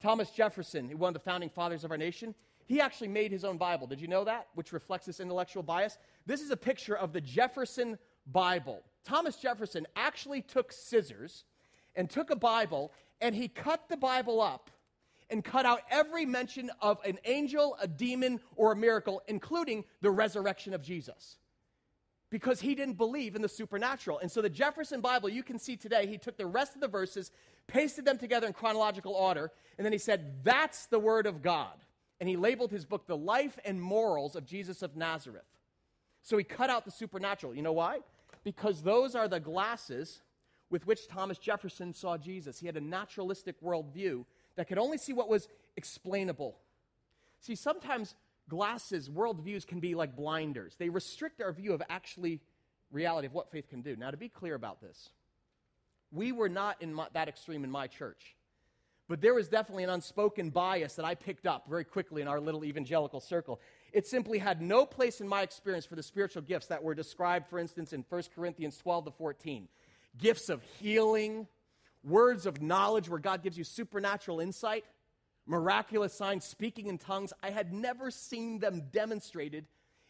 Thomas 0.01 0.31
Jefferson, 0.31 0.89
one 0.99 1.09
of 1.09 1.15
the 1.15 1.21
founding 1.21 1.51
fathers 1.51 1.85
of 1.85 1.91
our 1.91 1.99
nation, 1.99 2.35
he 2.67 2.81
actually 2.81 3.09
made 3.09 3.31
his 3.31 3.45
own 3.45 3.59
Bible. 3.59 3.87
Did 3.87 4.01
you 4.01 4.09
know 4.09 4.25
that? 4.25 4.49
Which 4.55 4.73
reflects 4.73 5.07
this 5.07 5.21
intellectual 5.21 5.63
bias. 5.63 5.99
This 6.25 6.41
is 6.41 6.51
a 6.51 6.57
picture 6.57 6.97
of 6.97 7.13
the 7.13 7.21
Jefferson 7.21 7.99
Bible. 8.27 8.83
Thomas 9.05 9.37
Jefferson 9.37 9.87
actually 9.97 10.41
took 10.41 10.73
scissors 10.73 11.45
and 11.97 12.09
took 12.09 12.31
a 12.31 12.37
Bible 12.37 12.93
and 13.21 13.35
he 13.35 13.49
cut 13.49 13.89
the 13.89 13.97
Bible 13.97 14.41
up 14.41 14.71
and 15.31 15.45
cut 15.45 15.67
out 15.67 15.83
every 15.91 16.27
mention 16.27 16.71
of 16.81 16.99
an 17.05 17.19
angel, 17.25 17.77
a 17.81 17.89
demon, 17.89 18.41
or 18.57 18.73
a 18.73 18.77
miracle, 18.77 19.23
including 19.29 19.85
the 20.01 20.11
resurrection 20.11 20.75
of 20.75 20.83
Jesus. 20.83 21.37
Because 22.31 22.61
he 22.61 22.75
didn't 22.75 22.95
believe 22.95 23.35
in 23.35 23.43
the 23.43 23.49
supernatural. 23.49 24.19
And 24.19 24.31
so 24.31 24.41
the 24.41 24.49
Jefferson 24.49 25.01
Bible, 25.01 25.29
you 25.29 25.43
can 25.43 25.59
see 25.59 25.77
today, 25.77 26.07
he 26.07 26.17
took 26.17 26.37
the 26.37 26.47
rest 26.47 26.75
of 26.75 26.81
the 26.81 26.89
verses, 26.89 27.33
pasted 27.67 28.05
them 28.05 28.19
together 28.19 28.47
in 28.47 28.53
chronological 28.53 29.13
order, 29.13 29.51
and 29.79 29.85
then 29.85 29.93
he 29.93 29.99
said, 29.99 30.45
That's 30.45 30.87
the 30.87 30.99
Word 30.99 31.27
of 31.27 31.43
God. 31.43 31.75
And 32.21 32.29
he 32.29 32.37
labeled 32.37 32.71
his 32.71 32.85
book, 32.85 33.07
The 33.07 33.17
Life 33.17 33.59
and 33.65 33.81
Morals 33.81 34.37
of 34.37 34.45
Jesus 34.45 34.83
of 34.83 34.95
Nazareth. 34.95 35.43
So 36.23 36.37
he 36.37 36.45
cut 36.45 36.71
out 36.71 36.85
the 36.85 36.91
supernatural. 36.91 37.55
You 37.55 37.63
know 37.63 37.73
why? 37.73 38.01
Because 38.45 38.83
those 38.83 39.15
are 39.15 39.27
the 39.27 39.41
glasses 39.41 40.21
with 40.71 40.87
which 40.87 41.09
Thomas 41.09 41.39
Jefferson 41.39 41.93
saw 41.93 42.17
Jesus. 42.17 42.59
He 42.59 42.67
had 42.67 42.77
a 42.77 42.81
naturalistic 42.81 43.61
worldview 43.61 44.25
that 44.57 44.69
could 44.69 44.79
only 44.79 44.99
see 44.99 45.13
what 45.13 45.29
was 45.29 45.49
explainable. 45.77 46.59
See, 47.41 47.55
sometimes 47.55 48.15
glasses, 48.49 49.09
worldviews 49.09 49.67
can 49.67 49.81
be 49.81 49.95
like 49.95 50.17
blinders. 50.17 50.77
They 50.79 50.89
restrict 50.89 51.41
our 51.41 51.53
view 51.53 51.73
of 51.73 51.83
actually 51.89 52.41
reality 52.91 53.27
of 53.27 53.35
what 53.35 53.51
faith 53.51 53.69
can 53.69 53.83
do. 53.83 53.97
Now, 53.97 54.11
to 54.11 54.17
be 54.17 54.29
clear 54.29 54.55
about 54.55 54.81
this, 54.81 55.11
we 56.13 56.33
were 56.33 56.49
not 56.49 56.77
in 56.83 56.93
my, 56.93 57.07
that 57.15 57.29
extreme 57.29 57.65
in 57.65 57.71
my 57.71 57.87
church. 57.87 58.37
But 59.09 59.21
there 59.21 59.35
was 59.35 59.49
definitely 59.49 59.83
an 59.85 59.91
unspoken 59.91 60.51
bias 60.51 60.95
that 60.95 61.05
I 61.05 61.17
picked 61.17 61.45
up 61.45 61.69
very 61.69 61.85
quickly 61.85 62.23
in 62.23 62.29
our 62.29 62.41
little 62.41 62.65
evangelical 62.65 63.19
circle. 63.21 63.61
It 63.93 64.07
simply 64.07 64.39
had 64.39 64.63
no 64.63 64.87
place 64.87 65.21
in 65.21 65.27
my 65.27 65.43
experience 65.43 65.85
for 65.85 65.97
the 65.97 66.03
spiritual 66.03 66.43
gifts 66.43 66.67
that 66.69 66.83
were 66.83 66.95
described, 66.95 67.49
for 67.49 67.59
instance, 67.59 67.93
in 67.93 68.05
1 68.09 68.23
Corinthians 68.37 68.77
12 68.77 69.07
to 69.07 69.11
14 69.11 69.69
gifts 70.19 70.49
of 70.49 70.63
healing, 70.79 71.47
words 72.03 72.47
of 72.47 72.63
knowledge 72.63 73.09
where 73.09 73.19
God 73.19 73.43
gives 73.43 73.59
you 73.59 73.65
supernatural 73.65 74.41
insight, 74.41 74.85
miraculous 75.47 76.15
signs, 76.15 76.45
speaking 76.45 76.87
in 76.87 76.99
tongues. 76.99 77.33
I 77.43 77.51
had 77.51 77.73
never 77.73 78.11
seen 78.11 78.59
them 78.59 78.85
demonstrated 78.93 79.67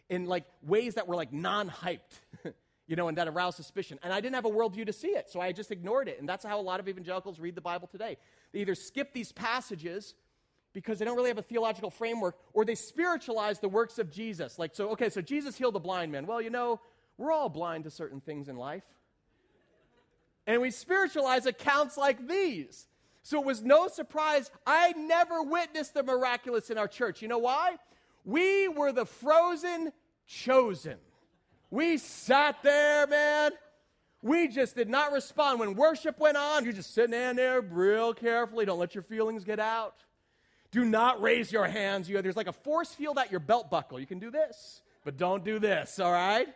in 0.08 0.26
like 0.26 0.44
ways 0.62 0.94
that 0.94 1.06
were 1.06 1.16
like 1.16 1.32
non-hyped, 1.32 2.20
you 2.86 2.96
know, 2.96 3.08
and 3.08 3.18
that 3.18 3.28
aroused 3.28 3.56
suspicion. 3.56 3.98
And 4.02 4.12
I 4.12 4.20
didn't 4.20 4.34
have 4.34 4.44
a 4.44 4.50
worldview 4.50 4.86
to 4.86 4.92
see 4.92 5.08
it, 5.08 5.30
so 5.30 5.40
I 5.40 5.52
just 5.52 5.70
ignored 5.70 6.08
it. 6.08 6.18
And 6.18 6.28
that's 6.28 6.44
how 6.44 6.60
a 6.60 6.62
lot 6.62 6.80
of 6.80 6.88
evangelicals 6.88 7.38
read 7.38 7.54
the 7.54 7.60
Bible 7.60 7.88
today. 7.88 8.16
They 8.52 8.60
either 8.60 8.74
skip 8.74 9.12
these 9.12 9.32
passages 9.32 10.14
because 10.72 10.98
they 10.98 11.04
don't 11.04 11.16
really 11.16 11.30
have 11.30 11.38
a 11.38 11.42
theological 11.42 11.90
framework, 11.90 12.36
or 12.52 12.64
they 12.64 12.76
spiritualize 12.76 13.58
the 13.58 13.68
works 13.68 13.98
of 13.98 14.10
Jesus. 14.10 14.58
Like, 14.58 14.74
so, 14.74 14.90
okay, 14.90 15.10
so 15.10 15.20
Jesus 15.20 15.56
healed 15.56 15.74
the 15.74 15.80
blind 15.80 16.12
man. 16.12 16.26
Well, 16.26 16.40
you 16.40 16.50
know, 16.50 16.80
we're 17.18 17.32
all 17.32 17.48
blind 17.48 17.84
to 17.84 17.90
certain 17.90 18.20
things 18.20 18.48
in 18.48 18.56
life 18.56 18.84
and 20.46 20.60
we 20.60 20.70
spiritualize 20.70 21.46
accounts 21.46 21.96
like 21.96 22.26
these. 22.26 22.86
So 23.22 23.40
it 23.40 23.46
was 23.46 23.62
no 23.62 23.88
surprise 23.88 24.50
I 24.66 24.92
never 24.92 25.42
witnessed 25.42 25.94
the 25.94 26.02
miraculous 26.02 26.70
in 26.70 26.78
our 26.78 26.88
church. 26.88 27.22
You 27.22 27.28
know 27.28 27.38
why? 27.38 27.76
We 28.24 28.68
were 28.68 28.92
the 28.92 29.06
frozen 29.06 29.92
chosen. 30.26 30.96
We 31.70 31.98
sat 31.98 32.62
there, 32.62 33.06
man. 33.06 33.52
We 34.22 34.48
just 34.48 34.74
did 34.74 34.88
not 34.88 35.12
respond. 35.12 35.60
When 35.60 35.74
worship 35.74 36.18
went 36.18 36.36
on, 36.36 36.64
you're 36.64 36.72
just 36.72 36.92
sitting 36.94 37.14
in 37.14 37.36
there 37.36 37.60
real 37.60 38.12
carefully. 38.12 38.66
Don't 38.66 38.78
let 38.78 38.94
your 38.94 39.02
feelings 39.02 39.44
get 39.44 39.60
out. 39.60 39.94
Do 40.70 40.84
not 40.84 41.22
raise 41.22 41.50
your 41.50 41.66
hands. 41.66 42.08
You, 42.08 42.20
there's 42.22 42.36
like 42.36 42.46
a 42.46 42.52
force 42.52 42.92
field 42.92 43.18
at 43.18 43.30
your 43.30 43.40
belt 43.40 43.70
buckle. 43.70 43.98
You 43.98 44.06
can 44.06 44.18
do 44.18 44.30
this, 44.30 44.82
but 45.04 45.16
don't 45.16 45.44
do 45.44 45.58
this, 45.58 45.98
all 45.98 46.12
right? 46.12 46.48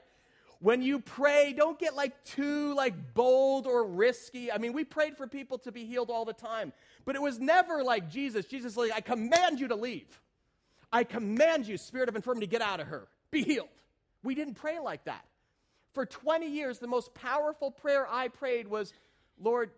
When 0.65 0.81
you 0.81 0.99
pray, 0.99 1.53
don't 1.53 1.79
get 1.79 1.95
like 1.95 2.25
too 2.25 2.75
like 2.75 3.13
bold 3.13 3.67
or 3.67 3.85
risky. 3.85 4.51
I 4.51 4.57
mean, 4.57 4.73
we 4.73 4.83
prayed 4.83 5.15
for 5.15 5.27
people 5.27 5.59
to 5.59 5.71
be 5.71 5.85
healed 5.85 6.09
all 6.09 6.25
the 6.25 6.33
time, 6.33 6.73
but 7.05 7.15
it 7.15 7.21
was 7.21 7.39
never 7.39 7.85
like 7.85 8.09
Jesus. 8.09 8.47
Jesus 8.47 8.75
like, 8.75 8.91
I 8.91 9.03
command 9.03 9.61
you 9.61 9.69
to 9.69 9.75
leave. 9.75 10.09
I 10.91 11.05
command 11.05 11.67
you, 11.67 11.77
spirit 11.77 12.09
of 12.09 12.17
infirmity, 12.17 12.47
get 12.47 12.63
out 12.63 12.81
of 12.81 12.87
her. 12.87 13.09
Be 13.31 13.43
healed. 13.43 13.69
We 14.23 14.35
didn't 14.35 14.55
pray 14.55 14.79
like 14.79 15.05
that. 15.05 15.27
For 15.93 16.07
20 16.07 16.49
years, 16.49 16.79
the 16.79 16.87
most 16.87 17.13
powerful 17.13 17.71
prayer 17.71 18.07
I 18.11 18.29
prayed 18.29 18.67
was, 18.67 18.95
Lord, 19.39 19.71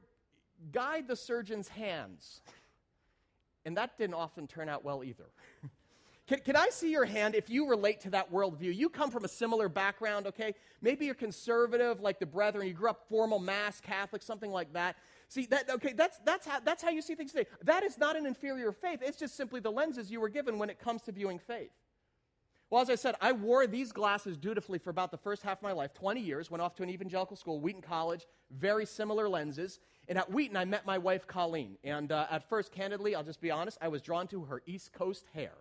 guide 0.71 1.09
the 1.09 1.16
surgeon's 1.16 1.66
hands. 1.66 2.43
And 3.64 3.76
that 3.76 3.99
didn't 3.99 4.14
often 4.14 4.47
turn 4.47 4.69
out 4.69 4.85
well 4.85 5.02
either. 5.02 5.26
Can, 6.26 6.40
can 6.40 6.56
I 6.56 6.71
see 6.71 6.90
your 6.90 7.04
hand 7.04 7.37
if 7.37 7.49
you 7.49 7.68
relate 7.68 8.00
to 8.00 8.11
that 8.11 8.33
worldview? 8.33 8.75
You 8.75 8.88
come 8.88 9.11
from 9.11 9.25
a 9.25 9.28
similar 9.28 9.68
background, 9.68 10.26
okay? 10.26 10.54
Maybe 10.83 11.06
you're 11.06 11.14
conservative 11.14 12.00
like 12.00 12.18
the 12.18 12.26
brethren, 12.26 12.66
you 12.66 12.75
grew 12.75 12.90
up 12.90 13.06
formal 13.09 13.38
mass 13.38 13.80
Catholic, 13.80 14.23
something 14.23 14.50
like 14.50 14.73
that. 14.73 14.97
See, 15.28 15.47
that, 15.47 15.71
okay, 15.71 15.92
that's, 15.92 16.18
that's, 16.25 16.47
how, 16.47 16.59
that's 16.61 16.83
how 16.83 16.90
you 16.90 17.00
see 17.00 17.14
things 17.14 17.33
today. 17.33 17.49
That 17.62 17.85
is 17.85 17.97
not 17.97 18.16
an 18.16 18.26
inferior 18.26 18.73
faith. 18.73 19.00
It's 19.02 19.18
just 19.18 19.37
simply 19.37 19.61
the 19.61 19.71
lenses 19.71 20.11
you 20.11 20.21
were 20.21 20.28
given 20.28 20.59
when 20.59 20.68
it 20.68 20.80
comes 20.80 21.02
to 21.02 21.12
viewing 21.12 21.38
faith. 21.38 21.71
Well, 22.71 22.83
as 22.83 22.90
I 22.90 22.97
said, 22.97 23.14
I 23.21 23.30
wore 23.30 23.68
these 23.68 23.92
glasses 23.92 24.37
dutifully 24.37 24.80
for 24.80 24.90
about 24.90 25.12
the 25.12 25.16
first 25.16 25.45
half 25.45 25.59
of 25.59 25.62
my 25.62 25.71
life 25.71 25.95
20 25.95 26.21
years, 26.21 26.50
went 26.50 26.61
off 26.61 26.75
to 26.76 26.83
an 26.83 26.90
evangelical 26.90 27.37
school, 27.37 27.61
Wheaton 27.61 27.83
College, 27.83 28.26
very 28.50 28.85
similar 28.85 29.28
lenses. 29.28 29.78
And 30.09 30.18
at 30.18 30.33
Wheaton, 30.33 30.56
I 30.56 30.64
met 30.64 30.85
my 30.85 30.99
wife, 30.99 31.28
Colleen. 31.28 31.78
And 31.85 32.11
uh, 32.11 32.26
at 32.28 32.49
first, 32.49 32.73
candidly, 32.73 33.14
I'll 33.14 33.23
just 33.23 33.40
be 33.40 33.52
honest, 33.52 33.78
I 33.80 33.87
was 33.87 34.02
drawn 34.02 34.26
to 34.28 34.45
her 34.47 34.62
East 34.66 34.92
Coast 34.92 35.26
hair. 35.33 35.52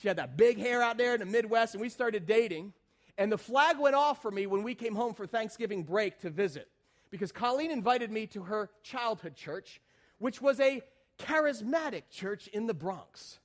She 0.00 0.08
had 0.08 0.18
that 0.18 0.36
big 0.36 0.58
hair 0.58 0.82
out 0.82 0.98
there 0.98 1.14
in 1.14 1.20
the 1.20 1.26
Midwest, 1.26 1.74
and 1.74 1.80
we 1.80 1.88
started 1.88 2.26
dating. 2.26 2.72
And 3.16 3.30
the 3.30 3.38
flag 3.38 3.78
went 3.78 3.94
off 3.94 4.20
for 4.22 4.30
me 4.30 4.46
when 4.46 4.62
we 4.62 4.74
came 4.74 4.94
home 4.94 5.14
for 5.14 5.26
Thanksgiving 5.26 5.84
break 5.84 6.18
to 6.20 6.30
visit 6.30 6.68
because 7.10 7.30
Colleen 7.30 7.70
invited 7.70 8.10
me 8.10 8.26
to 8.26 8.42
her 8.42 8.70
childhood 8.82 9.36
church, 9.36 9.80
which 10.18 10.42
was 10.42 10.58
a 10.58 10.82
charismatic 11.18 12.02
church 12.10 12.48
in 12.48 12.66
the 12.66 12.74
Bronx. 12.74 13.38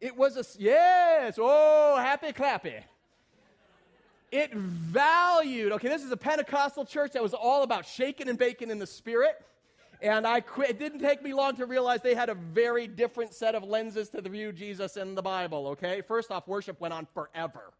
It 0.00 0.16
was 0.16 0.36
a, 0.36 0.44
yes, 0.56 1.36
oh, 1.36 1.96
happy 1.96 2.32
clappy. 2.32 2.80
It 4.30 4.54
valued, 4.54 5.72
okay, 5.72 5.88
this 5.88 6.04
is 6.04 6.12
a 6.12 6.16
Pentecostal 6.16 6.84
church 6.84 7.12
that 7.12 7.22
was 7.22 7.34
all 7.34 7.64
about 7.64 7.86
shaking 7.86 8.28
and 8.28 8.38
baking 8.38 8.70
in 8.70 8.78
the 8.78 8.86
spirit. 8.86 9.42
And 10.00 10.26
I. 10.26 10.42
It 10.68 10.78
didn't 10.78 11.00
take 11.00 11.22
me 11.22 11.34
long 11.34 11.56
to 11.56 11.66
realize 11.66 12.02
they 12.02 12.14
had 12.14 12.28
a 12.28 12.34
very 12.34 12.86
different 12.86 13.34
set 13.34 13.54
of 13.54 13.64
lenses 13.64 14.08
to 14.10 14.20
the 14.20 14.28
view 14.28 14.52
Jesus 14.52 14.96
in 14.96 15.14
the 15.14 15.22
Bible, 15.22 15.68
okay? 15.68 16.02
First 16.02 16.30
off, 16.30 16.46
worship 16.46 16.80
went 16.80 16.94
on 16.94 17.06
forever. 17.14 17.72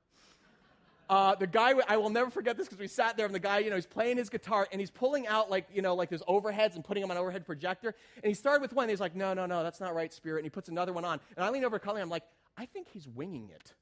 Uh, 1.09 1.35
the 1.35 1.47
guy, 1.47 1.73
I 1.89 1.97
will 1.97 2.11
never 2.11 2.29
forget 2.29 2.59
this 2.59 2.67
because 2.67 2.79
we 2.79 2.87
sat 2.87 3.17
there 3.17 3.25
and 3.25 3.35
the 3.35 3.39
guy, 3.39 3.61
you 3.61 3.71
know, 3.71 3.77
he's 3.77 3.87
playing 3.87 4.19
his 4.19 4.29
guitar 4.29 4.69
and 4.71 4.79
he's 4.79 4.91
pulling 4.91 5.27
out 5.27 5.51
like, 5.51 5.67
you 5.73 5.81
know, 5.81 5.95
like 5.95 6.11
his 6.11 6.23
overheads 6.29 6.75
and 6.75 6.85
putting 6.85 7.01
them 7.01 7.11
on 7.11 7.17
an 7.17 7.23
overhead 7.23 7.47
projector. 7.47 7.95
And 8.23 8.29
he 8.29 8.35
started 8.35 8.61
with 8.61 8.75
one 8.75 8.85
and 8.85 8.91
he's 8.91 9.01
like, 9.01 9.17
no, 9.17 9.33
no, 9.33 9.47
no, 9.47 9.63
that's 9.63 9.81
not 9.81 9.95
right, 9.95 10.13
Spirit. 10.13 10.41
And 10.41 10.47
he 10.47 10.51
puts 10.51 10.69
another 10.69 10.93
one 10.93 11.07
on. 11.07 11.19
And 11.37 11.45
I 11.45 11.49
lean 11.49 11.65
over 11.65 11.79
to 11.79 11.85
Colleen, 11.85 12.03
I'm 12.03 12.11
like, 12.11 12.25
I 12.59 12.67
think 12.67 12.89
he's 12.93 13.09
winging 13.09 13.49
it. 13.55 13.73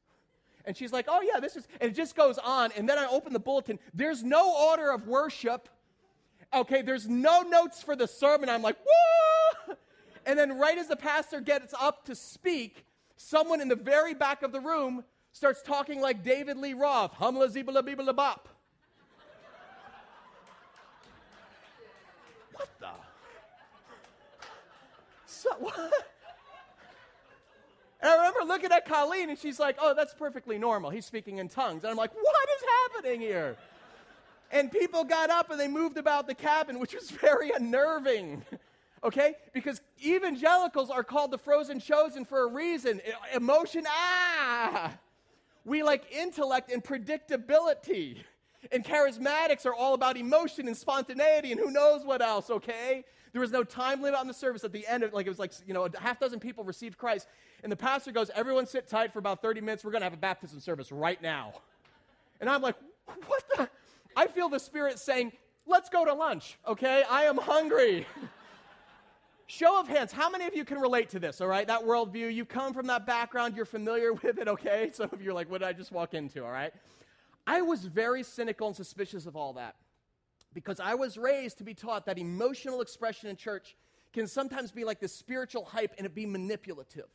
And 0.67 0.77
she's 0.77 0.93
like, 0.93 1.07
oh, 1.09 1.21
yeah, 1.21 1.41
this 1.41 1.57
is, 1.57 1.67
and 1.81 1.91
it 1.91 1.95
just 1.95 2.15
goes 2.15 2.39
on. 2.39 2.71
And 2.77 2.89
then 2.89 2.99
I 2.99 3.07
open 3.07 3.33
the 3.33 3.41
bulletin. 3.41 3.81
There's 3.93 4.23
no 4.23 4.69
order 4.69 4.93
of 4.93 5.09
worship. 5.09 5.69
Okay, 6.55 6.83
there's 6.83 7.09
no 7.09 7.43
notes 7.43 7.83
for 7.83 7.97
the 7.97 8.07
sermon. 8.07 8.49
I'm 8.49 8.63
like, 8.63 8.77
whoa! 8.87 9.75
And 10.25 10.39
then 10.39 10.59
right 10.59 10.77
as 10.77 10.89
the 10.89 10.97
pastor 10.97 11.41
gets 11.41 11.73
up 11.79 12.05
to 12.07 12.15
speak, 12.15 12.85
someone 13.17 13.61
in 13.61 13.69
the 13.69 13.77
very 13.77 14.15
back 14.15 14.43
of 14.43 14.53
the 14.53 14.61
room 14.61 15.05
starts 15.33 15.63
talking 15.63 16.01
like 16.01 16.25
David 16.25 16.57
Lee 16.57 16.75
Roth, 16.75 17.15
humla 17.15 17.49
zibala 17.49 17.83
bibala 17.83 18.15
bop. 18.15 18.49
what 22.55 22.69
the? 22.81 22.89
So, 25.27 25.51
what? 25.59 25.93
And 28.01 28.11
I 28.11 28.17
remember 28.17 28.45
looking 28.45 28.73
at 28.73 28.87
Colleen 28.87 29.31
and 29.31 29.39
she's 29.39 29.59
like, 29.59 29.77
oh, 29.81 29.95
that's 29.95 30.15
perfectly 30.15 30.59
normal. 30.59 30.91
He's 30.91 31.07
speaking 31.07 31.39
in 31.39 31.49
tongues. 31.49 31.83
And 31.83 31.91
I'm 31.91 31.97
like, 31.97 32.15
what 32.15 32.49
is 32.57 32.65
happening 32.95 33.21
here? 33.21 33.57
And 34.51 34.71
people 34.71 35.05
got 35.05 35.31
up 35.31 35.51
and 35.51 35.59
they 35.59 35.69
moved 35.69 35.97
about 35.99 36.27
the 36.27 36.35
cabin, 36.35 36.79
which 36.79 36.95
was 36.95 37.11
very 37.21 37.51
unnerving. 37.51 38.43
Okay? 39.05 39.35
Because 39.53 39.81
evangelicals 40.05 40.91
are 40.91 41.05
called 41.05 41.31
the 41.31 41.39
frozen 41.39 41.81
chosen 41.81 42.25
for 42.25 42.43
a 42.43 42.47
reason. 42.47 43.01
Emotion, 43.35 43.85
ah! 43.87 44.93
We 45.65 45.83
like 45.83 46.11
intellect 46.13 46.71
and 46.71 46.83
predictability. 46.83 48.19
And 48.73 48.85
charismatics 48.85 49.67
are 49.67 49.75
all 49.75 49.95
about 49.95 50.17
emotion 50.17 50.67
and 50.67 50.77
spontaneity 50.77 51.53
and 51.53 51.61
who 51.61 51.71
knows 51.71 52.05
what 52.05 52.23
else, 52.23 52.51
okay? 52.51 53.05
There 53.33 53.41
was 53.41 53.53
no 53.53 53.65
time 53.65 54.01
limit 54.01 54.19
on 54.19 54.27
the 54.27 54.35
service 54.35 54.65
at 54.65 54.73
the 54.73 54.87
end 54.87 55.03
of 55.03 55.13
like 55.13 55.27
it 55.27 55.29
was 55.29 55.39
like, 55.39 55.53
you 55.67 55.75
know, 55.75 55.85
a 55.85 56.01
half 56.01 56.19
dozen 56.19 56.41
people 56.41 56.65
received 56.65 56.97
Christ. 56.97 57.29
And 57.63 57.71
the 57.71 57.77
pastor 57.77 58.11
goes, 58.11 58.31
Everyone 58.35 58.67
sit 58.67 58.89
tight 58.89 59.13
for 59.13 59.19
about 59.19 59.43
30 59.43 59.61
minutes. 59.61 59.85
We're 59.85 59.93
gonna 59.93 60.07
have 60.07 60.15
a 60.15 60.17
baptism 60.17 60.59
service 60.59 60.91
right 60.91 61.21
now. 61.21 61.53
And 62.41 62.49
I'm 62.49 62.63
like, 62.63 62.77
what 63.27 63.45
the? 63.57 63.69
I 64.17 64.27
feel 64.27 64.49
the 64.49 64.59
Spirit 64.59 64.99
saying, 64.99 65.33
Let's 65.69 65.89
go 65.89 66.05
to 66.05 66.15
lunch, 66.15 66.59
okay? 66.67 67.03
I 67.11 67.25
am 67.25 67.37
hungry. 67.37 68.07
Show 69.49 69.81
of 69.81 69.89
hands, 69.89 70.13
how 70.13 70.31
many 70.31 70.47
of 70.47 70.55
you 70.55 70.65
can 70.65 70.79
relate 70.79 71.09
to 71.11 71.19
this, 71.19 71.41
all 71.41 71.49
right? 71.49 71.67
That 71.67 71.83
worldview, 71.83 72.33
you 72.33 72.45
come 72.45 72.73
from 72.73 72.87
that 72.87 73.05
background, 73.05 73.57
you're 73.57 73.65
familiar 73.65 74.13
with 74.23 74.39
it, 74.39 74.47
okay? 74.47 74.91
Some 74.95 75.11
of 75.13 75.21
you 75.21 75.31
are 75.31 75.35
like, 75.35 75.51
what 75.51 75.61
did 75.61 75.69
I 75.69 75.73
just 75.73 75.91
walk 75.91 76.15
into, 76.15 76.45
all 76.45 76.53
right? 76.53 76.73
I 77.47 77.63
was 77.63 77.85
very 77.85 78.23
cynical 78.23 78.69
and 78.69 78.77
suspicious 78.77 79.27
of 79.27 79.37
all 79.37 79.53
that 79.55 79.77
because 80.53 80.81
I 80.81 80.95
was 80.95 81.19
raised 81.19 81.59
to 81.59 81.65
be 81.65 81.75
taught 81.75 82.07
that 82.07 82.19
emotional 82.19 82.81
expression 82.81 83.29
in 83.29 83.37
church 83.37 83.77
can 84.13 84.27
sometimes 84.27 84.73
be 84.73 84.85
like 84.85 85.01
the 85.01 85.09
spiritual 85.09 85.65
hype 85.65 85.95
and 85.99 86.07
it 86.07 86.15
be 86.15 86.27
manipulative. 86.27 87.07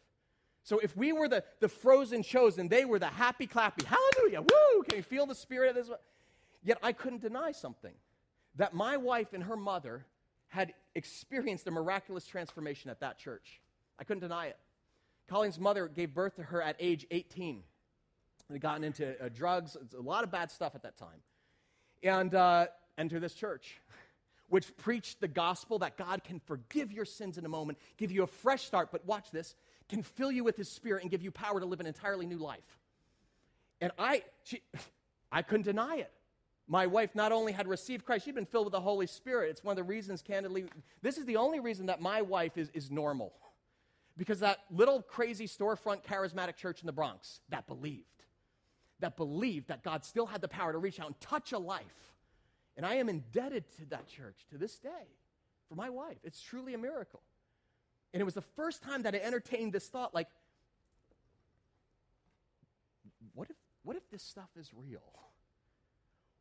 So 0.63 0.79
if 0.79 0.95
we 0.95 1.11
were 1.11 1.27
the, 1.27 1.43
the 1.59 1.67
frozen 1.67 2.21
chosen, 2.21 2.67
they 2.67 2.85
were 2.85 2.99
the 2.99 3.07
happy 3.07 3.47
clappy, 3.47 3.83
hallelujah, 3.83 4.41
woo, 4.41 4.83
can 4.83 4.97
you 4.97 5.03
feel 5.03 5.25
the 5.25 5.35
spirit 5.35 5.69
of 5.69 5.75
this? 5.75 5.89
Yet 6.63 6.77
I 6.83 6.91
couldn't 6.91 7.21
deny 7.21 7.51
something 7.51 7.93
that 8.55 8.73
my 8.73 8.97
wife 8.97 9.33
and 9.33 9.43
her 9.43 9.55
mother 9.55 10.05
had 10.47 10.73
experienced 10.95 11.67
a 11.67 11.71
miraculous 11.71 12.25
transformation 12.25 12.91
at 12.91 12.99
that 12.99 13.17
church. 13.17 13.61
I 13.97 14.03
couldn't 14.03 14.21
deny 14.21 14.47
it. 14.47 14.57
Colleen's 15.27 15.59
mother 15.59 15.87
gave 15.87 16.13
birth 16.13 16.35
to 16.35 16.43
her 16.43 16.61
at 16.61 16.75
age 16.79 17.05
18. 17.09 17.63
They'd 18.49 18.61
gotten 18.61 18.83
into 18.83 19.23
uh, 19.23 19.29
drugs, 19.29 19.77
a 19.97 20.01
lot 20.01 20.23
of 20.23 20.31
bad 20.31 20.51
stuff 20.51 20.75
at 20.75 20.83
that 20.83 20.97
time. 20.97 21.21
And 22.03 22.35
uh, 22.35 22.67
enter 22.97 23.19
this 23.19 23.33
church, 23.33 23.79
which 24.49 24.75
preached 24.77 25.21
the 25.21 25.27
gospel 25.29 25.79
that 25.79 25.97
God 25.97 26.23
can 26.23 26.39
forgive 26.39 26.91
your 26.91 27.05
sins 27.05 27.37
in 27.37 27.45
a 27.45 27.49
moment, 27.49 27.77
give 27.97 28.11
you 28.11 28.23
a 28.23 28.27
fresh 28.27 28.65
start, 28.65 28.89
but 28.91 29.05
watch 29.05 29.31
this, 29.31 29.55
can 29.87 30.03
fill 30.03 30.31
you 30.31 30.43
with 30.43 30.57
his 30.57 30.67
spirit 30.67 31.03
and 31.03 31.11
give 31.11 31.21
you 31.21 31.31
power 31.31 31.59
to 31.59 31.65
live 31.65 31.79
an 31.79 31.85
entirely 31.85 32.25
new 32.25 32.37
life. 32.37 32.77
And 33.79 33.91
I, 33.97 34.23
she, 34.43 34.61
I 35.31 35.43
couldn't 35.43 35.65
deny 35.65 35.95
it. 35.97 36.11
My 36.71 36.87
wife 36.87 37.15
not 37.15 37.33
only 37.33 37.51
had 37.51 37.67
received 37.67 38.05
Christ, 38.05 38.23
she'd 38.23 38.33
been 38.33 38.45
filled 38.45 38.67
with 38.67 38.71
the 38.71 38.79
Holy 38.79 39.05
Spirit. 39.05 39.49
It's 39.49 39.61
one 39.61 39.73
of 39.73 39.75
the 39.75 39.83
reasons, 39.83 40.21
candidly, 40.21 40.63
this 41.01 41.17
is 41.17 41.25
the 41.25 41.35
only 41.35 41.59
reason 41.59 41.87
that 41.87 41.99
my 41.99 42.21
wife 42.21 42.57
is, 42.57 42.69
is 42.73 42.89
normal. 42.89 43.33
Because 44.15 44.39
that 44.39 44.59
little 44.71 45.01
crazy 45.01 45.49
storefront 45.49 46.05
charismatic 46.05 46.55
church 46.55 46.79
in 46.79 46.85
the 46.85 46.93
Bronx 46.93 47.41
that 47.49 47.67
believed, 47.67 48.05
that 49.01 49.17
believed 49.17 49.67
that 49.67 49.83
God 49.83 50.05
still 50.05 50.25
had 50.25 50.39
the 50.39 50.47
power 50.47 50.71
to 50.71 50.77
reach 50.77 50.97
out 51.01 51.07
and 51.07 51.19
touch 51.19 51.51
a 51.51 51.59
life. 51.59 51.83
And 52.77 52.85
I 52.85 52.93
am 52.95 53.09
indebted 53.09 53.65
to 53.79 53.85
that 53.89 54.07
church 54.07 54.45
to 54.51 54.57
this 54.57 54.79
day 54.79 55.09
for 55.67 55.75
my 55.75 55.89
wife. 55.89 56.19
It's 56.23 56.41
truly 56.41 56.73
a 56.73 56.77
miracle. 56.77 57.21
And 58.13 58.21
it 58.21 58.23
was 58.23 58.33
the 58.33 58.43
first 58.55 58.81
time 58.81 59.01
that 59.01 59.13
I 59.13 59.17
entertained 59.17 59.73
this 59.73 59.89
thought 59.89 60.13
like, 60.13 60.29
what 63.33 63.49
if, 63.49 63.57
what 63.83 63.97
if 63.97 64.09
this 64.09 64.23
stuff 64.23 64.51
is 64.57 64.71
real? 64.73 65.01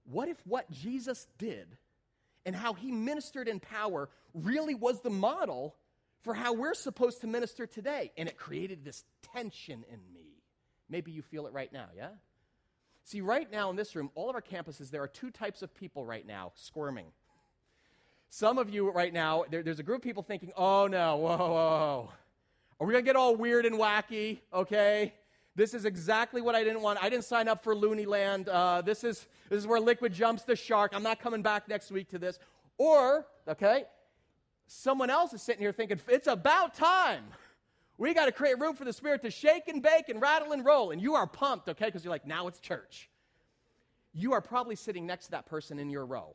What 0.05 0.29
if 0.29 0.37
what 0.47 0.71
Jesus 0.71 1.27
did 1.39 1.77
and 2.47 2.55
how 2.55 2.73
he 2.73 2.91
ministered 2.91 3.49
in 3.49 3.61
power 3.61 4.09
really 4.35 4.75
was 4.75 5.01
the 5.01 5.11
model 5.11 5.77
for 6.23 6.35
how 6.35 6.53
we're 6.53 6.75
supposed 6.75 7.21
to 7.21 7.27
minister 7.27 7.67
today? 7.67 8.13
And 8.17 8.29
it 8.29 8.37
created 8.37 8.85
this 8.85 9.05
tension 9.35 9.85
in 9.91 10.01
me. 10.13 10.43
Maybe 10.89 11.13
you 11.13 11.23
feel 11.23 11.47
it 11.47 11.53
right 11.53 11.73
now, 11.73 11.87
yeah? 11.97 12.09
See, 13.05 13.21
right 13.21 13.51
now 13.51 13.71
in 13.71 13.77
this 13.77 13.97
room, 13.97 14.11
all 14.15 14.29
of 14.29 14.35
our 14.35 14.43
campuses, 14.43 14.91
there 14.91 15.03
are 15.03 15.09
two 15.09 15.31
types 15.31 15.63
of 15.63 15.75
people 15.75 16.05
right 16.05 16.27
now 16.27 16.53
squirming. 16.55 17.07
Some 18.29 18.59
of 18.59 18.71
you 18.71 18.91
right 18.91 19.13
now, 19.13 19.45
there, 19.51 19.63
there's 19.63 19.81
a 19.81 19.83
group 19.83 19.99
of 19.99 20.03
people 20.05 20.23
thinking, 20.23 20.53
oh 20.57 20.87
no, 20.87 21.17
whoa, 21.17 21.37
whoa, 21.37 21.49
whoa. 21.49 22.11
Are 22.79 22.87
we 22.87 22.93
going 22.93 23.05
to 23.05 23.09
get 23.09 23.17
all 23.17 23.37
weird 23.37 23.67
and 23.67 23.77
wacky, 23.77 24.41
okay? 24.55 25.13
This 25.57 25.75
is 25.75 25.85
exactly 25.85 26.41
what 26.41 26.55
I 26.55 26.63
didn't 26.63 26.81
want. 26.81 27.03
I 27.03 27.11
didn't 27.11 27.25
sign 27.25 27.49
up 27.49 27.65
for 27.65 27.75
Looney 27.75 28.07
Land. 28.07 28.49
Uh, 28.49 28.83
this, 28.83 29.03
is, 29.05 29.27
this 29.49 29.59
is 29.59 29.67
where 29.67 29.81
Liquid 29.81 30.13
jumps 30.13 30.45
the 30.45 30.57
shark. 30.57 30.93
I'm 30.95 31.03
not 31.03 31.21
coming 31.21 31.43
back 31.43 31.69
next 31.69 31.91
week 31.91 32.09
to 32.11 32.19
this. 32.19 32.39
Or, 32.79 33.27
okay, 33.49 33.85
someone 34.67 35.11
else 35.11 35.33
is 35.33 35.43
sitting 35.43 35.63
here 35.63 35.73
thinking, 35.73 36.01
it's 36.09 36.29
about 36.29 36.75
time. 36.75 37.25
We 37.99 38.15
got 38.15 38.27
to 38.27 38.33
create 38.33 38.59
room 38.59 38.75
for 38.75 38.85
the 38.85 38.93
Spirit 38.93 39.23
to 39.23 39.31
shake 39.31 39.69
and 39.69 39.83
bake 39.83 40.09
and 40.09 40.23
rattle 40.23 40.53
and 40.53 40.65
roll. 40.65 40.93
And 40.93 41.03
you 41.03 41.15
are 41.15 41.27
pumped, 41.27 41.69
okay, 41.69 41.87
because 41.87 42.05
you're 42.05 42.13
like, 42.13 42.27
now 42.27 42.47
it's 42.47 42.61
church. 42.61 43.11
You 44.15 44.33
are 44.33 44.41
probably 44.41 44.77
sitting 44.77 45.07
next 45.07 45.27
to 45.27 45.31
that 45.33 45.47
person 45.47 45.79
in 45.79 45.91
your 45.91 46.07
row 46.07 46.35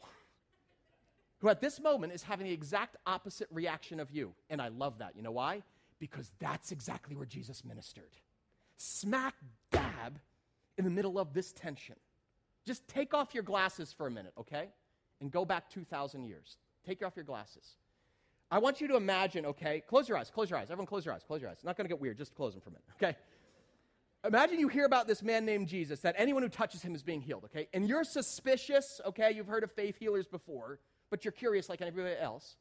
who 1.40 1.50
at 1.50 1.62
this 1.62 1.80
moment 1.80 2.14
is 2.14 2.24
having 2.24 2.48
the 2.48 2.54
exact 2.54 2.98
opposite 3.06 3.48
reaction 3.52 4.00
of 4.00 4.10
you. 4.12 4.34
And 4.50 4.62
I 4.62 4.70
love 4.70 5.00
that. 5.00 5.16
You 5.16 5.22
know 5.22 5.32
why? 5.32 5.64
Because 6.00 6.32
that's 6.40 6.72
exactly 6.72 7.16
where 7.16 7.26
Jesus 7.26 7.64
ministered 7.64 8.12
smack 8.78 9.36
dab 9.72 10.20
in 10.78 10.86
the 10.86 10.92
middle 10.92 11.18
of 11.20 11.34
this 11.34 11.52
tension. 11.52 11.96
Just 12.66 12.88
take 12.88 13.14
off 13.14 13.34
your 13.34 13.44
glasses 13.44 13.94
for 13.94 14.08
a 14.08 14.12
minute, 14.12 14.34
okay? 14.38 14.70
And 15.22 15.32
go 15.32 15.46
back 15.46 15.70
2,000 15.70 16.26
years. 16.26 16.58
Take 16.86 17.04
off 17.04 17.16
your 17.16 17.26
glasses. 17.26 17.78
I 18.52 18.60
want 18.60 18.82
you 18.82 18.88
to 18.90 18.96
imagine, 18.96 19.46
okay? 19.48 19.82
Close 19.88 20.08
your 20.08 20.18
eyes, 20.18 20.30
close 20.30 20.50
your 20.50 20.60
eyes. 20.60 20.66
Everyone, 20.66 20.86
close 20.86 21.06
your 21.06 21.14
eyes, 21.14 21.24
close 21.26 21.42
your 21.42 21.50
eyes. 21.50 21.58
It's 21.58 21.66
not 21.66 21.78
going 21.78 21.86
to 21.86 21.90
get 21.90 22.00
weird, 22.00 22.18
just 22.18 22.36
close 22.36 22.54
them 22.54 22.62
for 22.62 22.70
a 22.70 22.74
minute, 22.74 22.86
okay? 22.96 23.18
Imagine 24.26 24.60
you 24.60 24.68
hear 24.68 24.86
about 24.86 25.08
this 25.08 25.22
man 25.22 25.46
named 25.46 25.68
Jesus, 25.68 26.00
that 26.02 26.16
anyone 26.18 26.42
who 26.42 26.50
touches 26.50 26.82
him 26.82 26.96
is 26.96 27.04
being 27.04 27.22
healed, 27.22 27.44
okay? 27.46 27.68
And 27.74 27.88
you're 27.88 28.04
suspicious, 28.04 29.00
okay? 29.06 29.32
You've 29.32 29.48
heard 29.48 29.64
of 29.64 29.72
faith 29.72 29.98
healers 30.00 30.28
before, 30.28 30.80
but 31.12 31.24
you're 31.24 31.32
curious 31.32 31.70
like 31.70 31.82
everybody 31.82 32.16
else. 32.20 32.56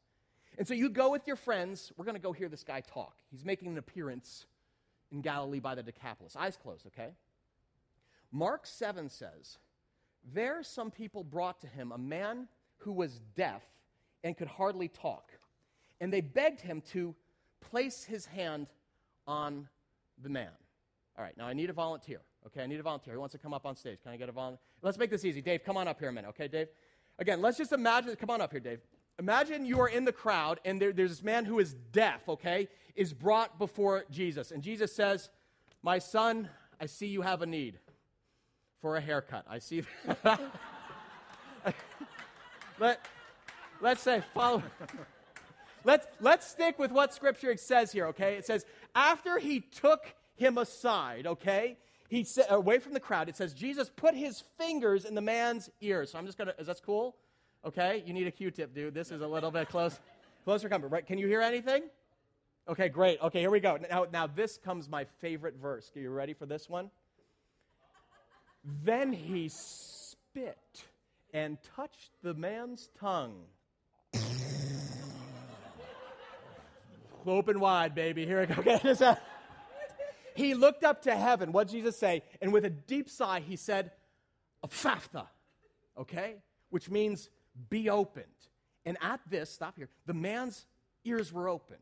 And 0.57 0.67
so 0.67 0.73
you 0.73 0.89
go 0.89 1.11
with 1.11 1.27
your 1.27 1.35
friends. 1.35 1.91
We're 1.97 2.05
going 2.05 2.15
to 2.15 2.21
go 2.21 2.31
hear 2.31 2.49
this 2.49 2.63
guy 2.63 2.81
talk. 2.81 3.15
He's 3.31 3.43
making 3.43 3.69
an 3.69 3.77
appearance 3.77 4.45
in 5.11 5.21
Galilee 5.21 5.59
by 5.59 5.75
the 5.75 5.83
Decapolis. 5.83 6.35
Eyes 6.35 6.57
closed, 6.57 6.85
okay? 6.87 7.09
Mark 8.31 8.65
7 8.65 9.09
says, 9.09 9.57
There 10.33 10.63
some 10.63 10.91
people 10.91 11.23
brought 11.23 11.61
to 11.61 11.67
him 11.67 11.91
a 11.91 11.97
man 11.97 12.47
who 12.77 12.91
was 12.91 13.21
deaf 13.35 13.63
and 14.23 14.35
could 14.35 14.47
hardly 14.47 14.87
talk. 14.87 15.31
And 16.01 16.11
they 16.11 16.21
begged 16.21 16.61
him 16.61 16.81
to 16.91 17.15
place 17.61 18.03
his 18.03 18.25
hand 18.25 18.67
on 19.27 19.67
the 20.21 20.29
man. 20.29 20.49
All 21.17 21.23
right, 21.23 21.37
now 21.37 21.47
I 21.47 21.53
need 21.53 21.69
a 21.69 21.73
volunteer. 21.73 22.21
Okay, 22.47 22.61
I 22.61 22.67
need 22.67 22.79
a 22.79 22.83
volunteer. 22.83 23.13
Who 23.13 23.19
wants 23.19 23.33
to 23.33 23.39
come 23.39 23.53
up 23.53 23.65
on 23.65 23.75
stage? 23.75 23.99
Can 24.03 24.11
I 24.11 24.17
get 24.17 24.29
a 24.29 24.31
volunteer? 24.31 24.59
Let's 24.81 24.97
make 24.97 25.09
this 25.09 25.25
easy. 25.25 25.41
Dave, 25.41 25.63
come 25.63 25.77
on 25.77 25.87
up 25.87 25.99
here 25.99 26.09
a 26.09 26.13
minute, 26.13 26.29
okay, 26.29 26.47
Dave? 26.47 26.67
Again, 27.17 27.41
let's 27.41 27.57
just 27.57 27.71
imagine, 27.71 28.15
come 28.17 28.29
on 28.29 28.41
up 28.41 28.51
here, 28.51 28.59
Dave. 28.59 28.81
Imagine 29.19 29.65
you 29.65 29.79
are 29.79 29.87
in 29.87 30.05
the 30.05 30.11
crowd 30.11 30.59
and 30.65 30.81
there, 30.81 30.91
there's 30.91 31.11
this 31.11 31.23
man 31.23 31.45
who 31.45 31.59
is 31.59 31.73
deaf, 31.91 32.27
okay, 32.27 32.67
is 32.95 33.13
brought 33.13 33.57
before 33.57 34.05
Jesus. 34.11 34.51
And 34.51 34.61
Jesus 34.61 34.93
says, 34.93 35.29
My 35.81 35.99
son, 35.99 36.49
I 36.79 36.87
see 36.87 37.07
you 37.07 37.21
have 37.21 37.41
a 37.41 37.45
need 37.45 37.79
for 38.81 38.97
a 38.97 39.01
haircut. 39.01 39.45
I 39.49 39.59
see. 39.59 39.83
Let, 42.79 43.05
let's 43.81 44.01
say, 44.01 44.21
follow. 44.33 44.61
let's, 45.83 46.07
let's 46.19 46.47
stick 46.47 46.77
with 46.77 46.91
what 46.91 47.13
Scripture 47.13 47.55
says 47.57 47.91
here, 47.91 48.07
okay? 48.07 48.35
It 48.35 48.45
says, 48.45 48.65
after 48.93 49.39
he 49.39 49.61
took 49.61 50.13
him 50.35 50.57
aside, 50.57 51.25
okay, 51.25 51.77
he 52.09 52.23
said, 52.23 52.47
away 52.49 52.79
from 52.79 52.93
the 52.93 52.99
crowd, 52.99 53.29
it 53.29 53.37
says, 53.37 53.53
Jesus 53.53 53.89
put 53.95 54.13
his 54.13 54.43
fingers 54.57 55.05
in 55.05 55.15
the 55.15 55.21
man's 55.21 55.69
ears. 55.81 56.11
So 56.11 56.17
I'm 56.17 56.25
just 56.25 56.37
going 56.37 56.49
to, 56.49 56.59
is 56.59 56.67
that 56.67 56.81
cool? 56.85 57.15
Okay, 57.65 58.03
you 58.05 58.13
need 58.13 58.27
a 58.27 58.31
Q-tip, 58.31 58.75
dude. 58.75 58.93
This 58.93 59.11
is 59.11 59.21
a 59.21 59.27
little 59.27 59.49
bit 59.49 59.69
close, 59.69 59.99
closer 60.43 60.69
coming. 60.69 60.87
Right? 60.87 61.05
Can 61.05 61.17
you 61.17 61.25
hear 61.25 61.41
anything? 61.41 61.83
Okay, 62.67 62.89
great. 62.89 63.19
Okay, 63.23 63.39
here 63.39 63.49
we 63.49 63.59
go. 63.59 63.79
Now, 63.89 64.05
now 64.11 64.27
this 64.27 64.59
comes 64.59 64.87
my 64.87 65.05
favorite 65.19 65.55
verse. 65.59 65.91
Are 65.95 65.99
you 65.99 66.11
ready 66.11 66.33
for 66.33 66.45
this 66.45 66.69
one? 66.69 66.91
Then 68.83 69.11
he 69.11 69.49
spit 69.49 70.85
and 71.33 71.57
touched 71.75 72.11
the 72.21 72.35
man's 72.35 72.91
tongue. 72.99 73.35
Open 77.25 77.59
wide, 77.59 77.95
baby. 77.95 78.27
Here 78.27 78.41
we 78.41 78.45
go. 78.45 78.61
Okay, 78.85 79.15
He 80.35 80.53
looked 80.53 80.83
up 80.83 81.01
to 81.03 81.15
heaven. 81.15 81.51
What 81.51 81.67
Jesus 81.67 81.97
say? 81.97 82.21
And 82.41 82.53
with 82.53 82.65
a 82.65 82.69
deep 82.69 83.09
sigh, 83.09 83.39
he 83.39 83.55
said, 83.55 83.91
Ephphatha, 84.63 85.27
okay? 85.97 86.35
Which 86.69 86.91
means 86.91 87.29
be 87.69 87.89
opened. 87.89 88.25
And 88.85 88.97
at 89.01 89.19
this, 89.29 89.49
stop 89.49 89.77
here, 89.77 89.89
the 90.05 90.13
man's 90.13 90.65
ears 91.03 91.31
were 91.33 91.49
opened. 91.49 91.79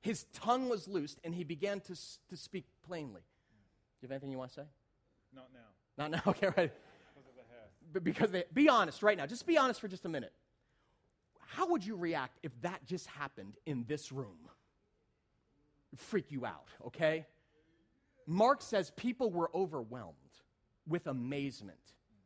His 0.00 0.24
tongue 0.32 0.68
was 0.68 0.88
loosed, 0.88 1.18
and 1.24 1.34
he 1.34 1.44
began 1.44 1.80
to, 1.80 1.94
to 2.30 2.36
speak 2.36 2.64
plainly. 2.86 3.20
Do 3.20 4.06
you 4.06 4.06
have 4.06 4.12
anything 4.12 4.30
you 4.30 4.38
want 4.38 4.50
to 4.50 4.60
say? 4.60 4.66
Not 5.34 5.48
now. 5.52 5.60
Not 5.96 6.10
now, 6.10 6.22
okay, 6.30 6.46
right. 6.46 6.72
Because 6.72 7.28
of 7.28 7.34
the 7.36 7.42
hair. 7.50 7.68
But 7.92 8.04
because 8.04 8.30
they, 8.30 8.44
be 8.54 8.68
honest 8.68 9.02
right 9.02 9.16
now. 9.16 9.26
Just 9.26 9.46
be 9.46 9.58
honest 9.58 9.80
for 9.80 9.88
just 9.88 10.04
a 10.04 10.08
minute. 10.08 10.32
How 11.48 11.66
would 11.68 11.84
you 11.84 11.96
react 11.96 12.38
if 12.42 12.52
that 12.60 12.84
just 12.86 13.06
happened 13.08 13.54
in 13.66 13.84
this 13.88 14.12
room? 14.12 14.38
It'd 15.92 16.00
freak 16.00 16.30
you 16.30 16.44
out, 16.44 16.68
okay? 16.86 17.26
Mark 18.26 18.60
says 18.60 18.92
people 18.96 19.30
were 19.30 19.50
overwhelmed 19.54 20.14
with 20.86 21.06
amazement. 21.06 21.78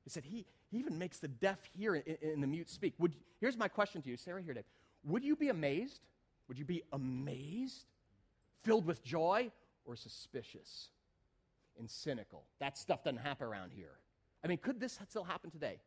He 0.02 0.10
said 0.10 0.24
he, 0.24 0.46
he 0.72 0.78
even 0.78 0.98
makes 0.98 1.18
the 1.18 1.28
deaf 1.28 1.58
hear 1.76 1.94
and, 1.94 2.42
the 2.42 2.46
mute 2.46 2.70
speak. 2.70 2.94
Would, 2.98 3.14
here's 3.40 3.58
my 3.58 3.68
question 3.68 4.00
to 4.02 4.08
you, 4.08 4.16
Sarah 4.16 4.40
here, 4.42 4.54
Dave. 4.54 4.64
Would 5.04 5.22
you 5.22 5.36
be 5.36 5.50
amazed? 5.50 6.00
Would 6.48 6.58
you 6.58 6.64
be 6.64 6.82
amazed, 6.92 7.84
filled 8.62 8.86
with 8.86 9.04
joy, 9.04 9.50
or 9.84 9.96
suspicious 9.96 10.88
and 11.78 11.90
cynical? 11.90 12.44
That 12.58 12.78
stuff 12.78 13.04
doesn't 13.04 13.18
happen 13.18 13.46
around 13.46 13.72
here. 13.76 13.98
I 14.42 14.48
mean, 14.48 14.56
could 14.58 14.80
this 14.80 14.98
still 15.08 15.24
happen 15.24 15.50
today? 15.50 15.78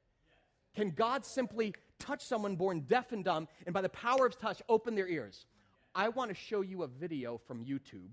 Can 0.76 0.91
God 0.91 1.26
simply 1.26 1.74
touch 1.98 2.24
someone 2.24 2.56
born 2.56 2.82
deaf 2.82 3.12
and 3.12 3.24
dumb 3.24 3.48
and 3.65 3.74
by 3.74 3.82
the 3.82 3.89
power 3.89 4.28
of 4.28 4.38
touch 4.38 4.62
open 4.69 4.93
their 4.93 5.08
ears? 5.08 5.48
I 5.95 6.10
want 6.10 6.30
to 6.30 6.36
show 6.36 6.62
you 6.62 6.84
a 6.84 6.88
video 6.88 7.39
from 7.48 7.65
YouTube 7.65 8.12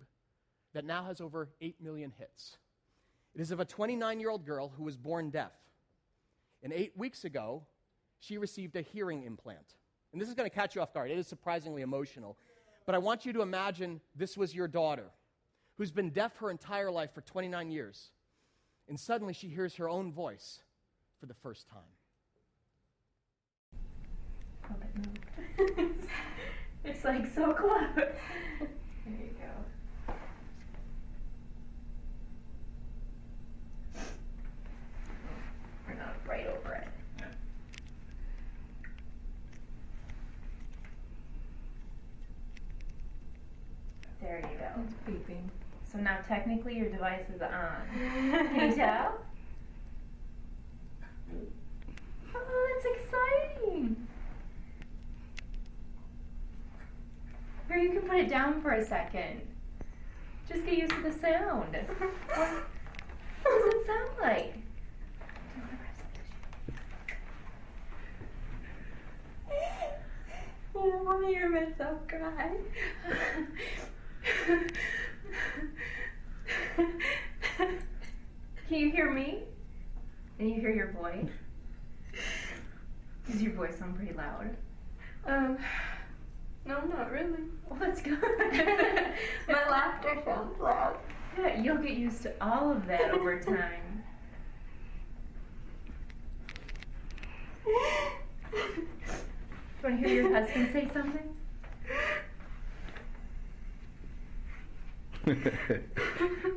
that 0.72 0.86
now 0.86 1.04
has 1.04 1.20
over 1.20 1.50
8 1.60 1.76
million 1.82 2.12
hits. 2.18 2.56
It 3.34 3.42
is 3.42 3.50
of 3.50 3.60
a 3.60 3.64
29 3.64 4.20
year 4.20 4.30
old 4.30 4.46
girl 4.46 4.72
who 4.74 4.84
was 4.84 4.96
born 4.96 5.28
deaf. 5.30 5.52
And 6.62 6.72
eight 6.72 6.92
weeks 6.96 7.24
ago, 7.24 7.62
she 8.20 8.38
received 8.38 8.76
a 8.76 8.82
hearing 8.82 9.24
implant. 9.24 9.76
And 10.12 10.20
this 10.20 10.28
is 10.28 10.34
going 10.34 10.48
to 10.48 10.54
catch 10.54 10.74
you 10.74 10.82
off 10.82 10.92
guard. 10.92 11.10
It 11.10 11.18
is 11.18 11.26
surprisingly 11.26 11.82
emotional. 11.82 12.36
But 12.86 12.94
I 12.94 12.98
want 12.98 13.24
you 13.24 13.32
to 13.32 13.42
imagine 13.42 14.00
this 14.14 14.36
was 14.36 14.54
your 14.54 14.68
daughter, 14.68 15.10
who's 15.76 15.90
been 15.90 16.10
deaf 16.10 16.36
her 16.38 16.50
entire 16.50 16.90
life 16.90 17.12
for 17.14 17.22
29 17.22 17.70
years. 17.70 18.10
And 18.88 18.98
suddenly 18.98 19.32
she 19.32 19.48
hears 19.48 19.76
her 19.76 19.88
own 19.88 20.12
voice 20.12 20.60
for 21.18 21.26
the 21.26 21.34
first 21.34 21.66
time. 21.68 21.80
it's 26.84 27.04
like 27.04 27.32
so 27.32 27.52
close. 27.52 27.94
there 27.94 28.08
you 29.06 29.34
go. 29.38 30.14
We're 35.86 35.94
not 35.94 36.16
right 36.26 36.46
over 36.46 36.74
it. 36.74 36.88
There 44.20 44.40
you 44.40 44.58
go. 44.58 45.21
It's. 45.32 45.92
So 45.92 45.98
now 45.98 46.18
technically 46.26 46.76
your 46.76 46.88
device 46.88 47.24
is 47.34 47.42
on. 47.42 47.82
Can 48.54 48.70
you 48.70 48.74
tell? 48.76 49.18
Oh, 52.34 52.80
that's 52.82 52.86
exciting. 52.96 54.08
Or 57.70 57.76
you 57.76 57.90
can 57.90 58.02
put 58.02 58.18
it 58.20 58.28
down 58.30 58.62
for 58.62 58.72
a 58.72 58.84
second. 58.84 59.42
Just 60.48 60.64
get 60.64 60.78
used 60.78 60.92
to 60.92 61.02
the 61.02 61.12
sound. 61.12 61.76
What, 61.76 62.48
does 63.44 63.64
it 63.66 63.86
sound 63.86 64.10
like? 64.20 64.54
Oh, 70.74 71.04
mommy, 71.04 71.34
you're 71.34 71.50
myself 71.50 71.98
cry. 72.08 72.50
Can 78.72 78.80
you 78.80 78.90
hear 78.90 79.10
me? 79.10 79.40
Can 80.38 80.48
you 80.48 80.58
hear 80.58 80.70
your 80.70 80.92
voice? 80.92 81.28
Does 83.30 83.42
your 83.42 83.52
voice 83.52 83.78
sound 83.78 83.96
pretty 83.96 84.14
loud? 84.14 84.56
Um, 85.26 85.58
no, 86.64 86.80
not 86.86 87.10
really. 87.10 87.42
Well, 87.68 87.78
that's 87.78 88.00
good. 88.00 88.18
My 89.46 89.68
laughter 89.68 90.16
sounds 90.24 90.58
loud. 90.58 90.96
Yeah, 91.38 91.60
you'll 91.60 91.82
get 91.82 91.98
used 91.98 92.22
to 92.22 92.32
all 92.40 92.72
of 92.72 92.86
that 92.86 93.10
over 93.10 93.38
time. 93.40 94.04
Want 99.84 100.00
to 100.00 100.08
hear 100.08 100.22
your 100.22 100.34
husband 100.34 100.70
say 100.72 100.88
something? 100.94 101.36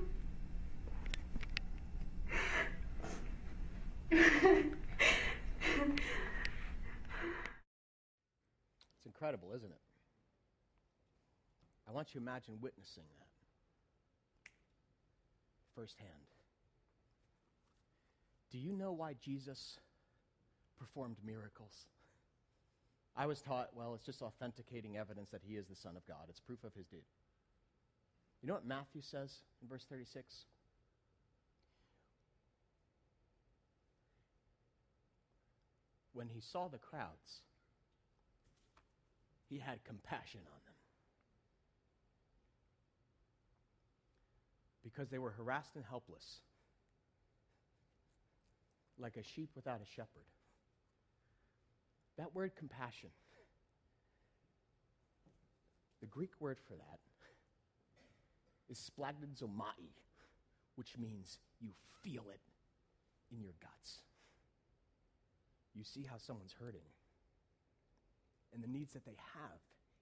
It's 8.96 9.06
incredible, 9.06 9.50
isn't 9.56 9.72
it? 9.72 9.82
I 11.88 11.92
want 11.92 12.10
you 12.14 12.20
to 12.20 12.24
imagine 12.24 12.56
witnessing 12.62 13.04
that 13.20 13.28
firsthand. 15.76 16.10
Do 18.52 18.58
you 18.58 18.72
know 18.72 18.94
why 18.94 19.16
Jesus 19.22 19.80
performed 20.80 21.18
miracles? 21.26 21.88
I 23.18 23.26
was 23.26 23.42
taught, 23.42 23.70
well, 23.76 23.94
it's 23.96 24.06
just 24.06 24.22
authenticating 24.22 24.98
evidence 24.98 25.30
that 25.32 25.42
he 25.46 25.56
is 25.56 25.68
the 25.68 25.76
Son 25.76 25.96
of 25.96 26.06
God. 26.08 26.26
It's 26.30 26.40
proof 26.40 26.64
of 26.64 26.74
his 26.74 26.86
deed. 26.88 27.04
You 28.42 28.48
know 28.48 28.54
what 28.56 28.66
Matthew 28.66 29.02
says 29.02 29.40
in 29.62 29.68
verse 29.68 29.86
36? 29.90 30.46
When 36.16 36.30
he 36.30 36.40
saw 36.40 36.70
the 36.70 36.78
crowds, 36.78 37.42
he 39.50 39.60
had 39.60 39.84
compassion 39.84 40.40
on 40.46 40.60
them. 40.66 40.76
Because 44.82 45.10
they 45.10 45.18
were 45.18 45.32
harassed 45.32 45.76
and 45.76 45.84
helpless, 45.84 46.40
like 48.98 49.18
a 49.18 49.24
sheep 49.24 49.50
without 49.56 49.82
a 49.82 49.86
shepherd. 49.86 50.24
That 52.18 52.34
word 52.34 52.54
compassion, 52.56 53.10
the 56.00 56.08
Greek 56.08 56.32
word 56.40 56.60
for 56.66 56.76
that 56.76 57.00
is 58.70 58.90
splanchnizomai, 58.90 59.92
which 60.76 60.98
means 60.98 61.40
you 61.60 61.72
feel 62.02 62.24
it 62.34 62.40
in 63.36 63.42
your 63.42 63.54
guts. 63.60 64.00
You 65.76 65.84
see 65.84 66.04
how 66.10 66.18
someone's 66.18 66.56
hurting 66.58 66.88
and 68.54 68.64
the 68.64 68.68
needs 68.68 68.94
that 68.94 69.06
they 69.06 69.18
have, 69.36 69.60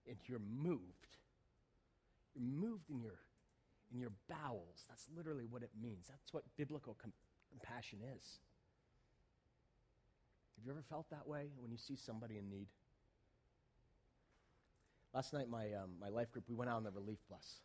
and 0.07 0.17
you're 0.27 0.39
moved. 0.39 1.17
You're 2.35 2.45
moved 2.45 2.89
in 2.89 3.01
your, 3.01 3.19
in 3.91 3.99
your 3.99 4.11
bowels. 4.29 4.85
That's 4.87 5.07
literally 5.15 5.45
what 5.49 5.63
it 5.63 5.71
means. 5.81 6.05
That's 6.07 6.31
what 6.31 6.43
biblical 6.55 6.95
com- 7.01 7.13
compassion 7.49 7.99
is. 8.15 8.39
Have 10.55 10.65
you 10.65 10.71
ever 10.71 10.83
felt 10.87 11.09
that 11.09 11.27
way 11.27 11.49
when 11.57 11.71
you 11.71 11.77
see 11.77 11.95
somebody 11.95 12.37
in 12.37 12.49
need? 12.49 12.67
Last 15.13 15.33
night, 15.33 15.49
my, 15.49 15.73
um, 15.73 15.91
my 15.99 16.09
life 16.09 16.31
group, 16.31 16.45
we 16.47 16.55
went 16.55 16.69
out 16.69 16.77
on 16.77 16.83
the 16.83 16.91
relief 16.91 17.19
bus 17.29 17.61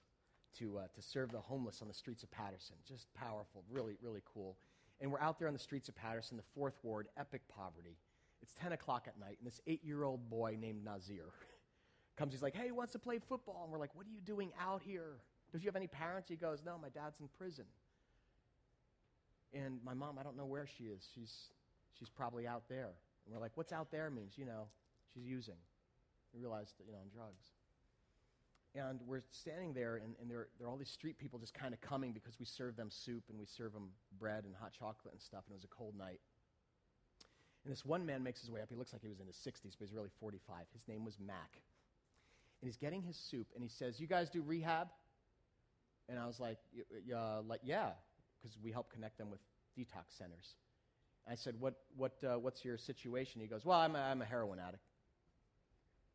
to, 0.59 0.79
uh, 0.79 0.83
to 0.95 1.03
serve 1.03 1.33
the 1.33 1.41
homeless 1.41 1.81
on 1.81 1.89
the 1.89 1.95
streets 1.95 2.23
of 2.23 2.31
Paterson. 2.31 2.77
Just 2.87 3.13
powerful, 3.15 3.63
really, 3.71 3.97
really 4.03 4.23
cool. 4.35 4.57
And 5.01 5.13
we're 5.13 5.21
out 5.21 5.39
there 5.39 5.49
on 5.49 5.55
the 5.55 5.61
streets 5.61 5.89
of 5.89 5.95
Paterson, 5.95 6.37
the 6.37 6.43
fourth 6.55 6.79
ward, 6.83 7.09
epic 7.17 7.43
poverty. 7.49 7.97
It's 8.43 8.53
10 8.55 8.73
o'clock 8.73 9.05
at 9.07 9.19
night, 9.19 9.37
and 9.39 9.47
this 9.47 9.61
eight 9.67 9.85
year 9.85 10.05
old 10.05 10.29
boy 10.31 10.57
named 10.61 10.85
Nazir 10.85 11.25
comes. 12.17 12.33
He's 12.33 12.43
like, 12.43 12.55
Hey, 12.55 12.67
he 12.67 12.73
wants 12.73 12.93
to 12.93 12.99
play 12.99 13.19
football. 13.19 13.63
And 13.65 13.73
we're 13.73 13.79
like, 13.79 13.95
What 13.95 14.07
are 14.07 14.11
you 14.11 14.21
doing 14.21 14.51
out 14.61 14.83
here? 14.83 15.19
Does 15.53 15.63
you 15.63 15.69
have 15.69 15.77
any 15.77 15.87
parents? 15.87 16.29
He 16.29 16.37
goes, 16.37 16.63
No, 16.65 16.79
my 16.81 16.89
dad's 16.89 17.21
in 17.21 17.29
prison. 17.39 17.65
And 19.55 19.79
my 19.85 19.95
mom, 19.95 20.19
I 20.19 20.23
don't 20.23 20.37
know 20.37 20.45
where 20.45 20.67
she 20.67 20.85
is. 20.85 21.09
She's, 21.15 21.49
she's 21.99 22.11
probably 22.11 22.47
out 22.47 22.65
there. 22.69 22.93
And 23.25 23.35
we're 23.35 23.41
like, 23.41 23.53
What's 23.57 23.73
out 23.73 23.91
there 23.91 24.11
means? 24.11 24.35
You 24.37 24.47
know, 24.47 24.67
she's 25.15 25.25
using. 25.25 25.57
We 26.35 26.41
realized 26.41 26.79
that, 26.79 26.85
you 26.87 26.93
know, 26.93 26.99
on 26.99 27.09
drugs. 27.09 27.45
And 28.75 29.01
we're 29.07 29.23
standing 29.33 29.73
there, 29.73 29.97
and, 29.97 30.15
and 30.21 30.31
there, 30.31 30.49
there 30.59 30.67
are 30.69 30.71
all 30.71 30.77
these 30.77 30.91
street 30.91 31.19
people 31.19 31.39
just 31.39 31.55
kind 31.55 31.73
of 31.75 31.81
coming 31.81 32.13
because 32.13 32.39
we 32.39 32.45
serve 32.45 32.77
them 32.77 32.89
soup 32.91 33.25
and 33.29 33.39
we 33.39 33.47
serve 33.47 33.73
them 33.73 33.89
bread 34.19 34.45
and 34.45 34.55
hot 34.55 34.73
chocolate 34.73 35.15
and 35.15 35.21
stuff, 35.21 35.45
and 35.47 35.53
it 35.53 35.57
was 35.57 35.65
a 35.65 35.69
cold 35.69 35.95
night. 35.99 36.21
And 37.65 37.73
this 37.73 37.85
one 37.85 38.07
man 38.07 38.23
makes 38.23 38.41
his 38.41 38.51
way 38.51 38.61
up. 38.61 38.69
He 38.69 38.77
looks 38.77 38.93
like 38.93 39.03
he 39.03 39.09
was 39.09 39.21
in 39.21 39.27
his 39.27 39.37
60s, 39.37 39.73
but 39.79 39.89
he's 39.89 39.93
really 39.93 40.11
45. 40.21 40.67
His 40.73 40.87
name 40.87 41.05
was 41.05 41.19
Mac. 41.19 41.61
And 42.61 42.69
he's 42.69 42.77
getting 42.77 43.03
his 43.03 43.17
soup, 43.17 43.49
and 43.55 43.63
he 43.63 43.69
says, 43.69 43.99
You 43.99 44.07
guys 44.07 44.31
do 44.31 44.43
rehab? 44.43 44.89
And 46.09 46.19
I 46.19 46.27
was 46.27 46.41
like, 46.41 46.59
"Y- 46.75 46.83
y- 47.09 47.15
uh, 47.15 47.43
like 47.47 47.61
yeah, 47.63 47.91
because 48.41 48.57
we 48.63 48.73
help 48.73 48.91
connect 48.93 49.19
them 49.19 49.31
with 49.31 49.41
detox 49.77 50.17
centers. 50.17 50.55
I 51.31 51.35
said, 51.35 51.55
what, 51.61 51.75
what, 51.97 52.13
uh, 52.25 52.39
what's 52.39 52.65
your 52.65 52.79
situation? 52.79 53.41
He 53.41 53.47
goes, 53.47 53.65
well, 53.65 53.79
I'm 53.79 53.95
a, 53.95 53.99
I'm 54.01 54.23
a 54.23 54.25
heroin 54.25 54.59
addict. 54.59 54.83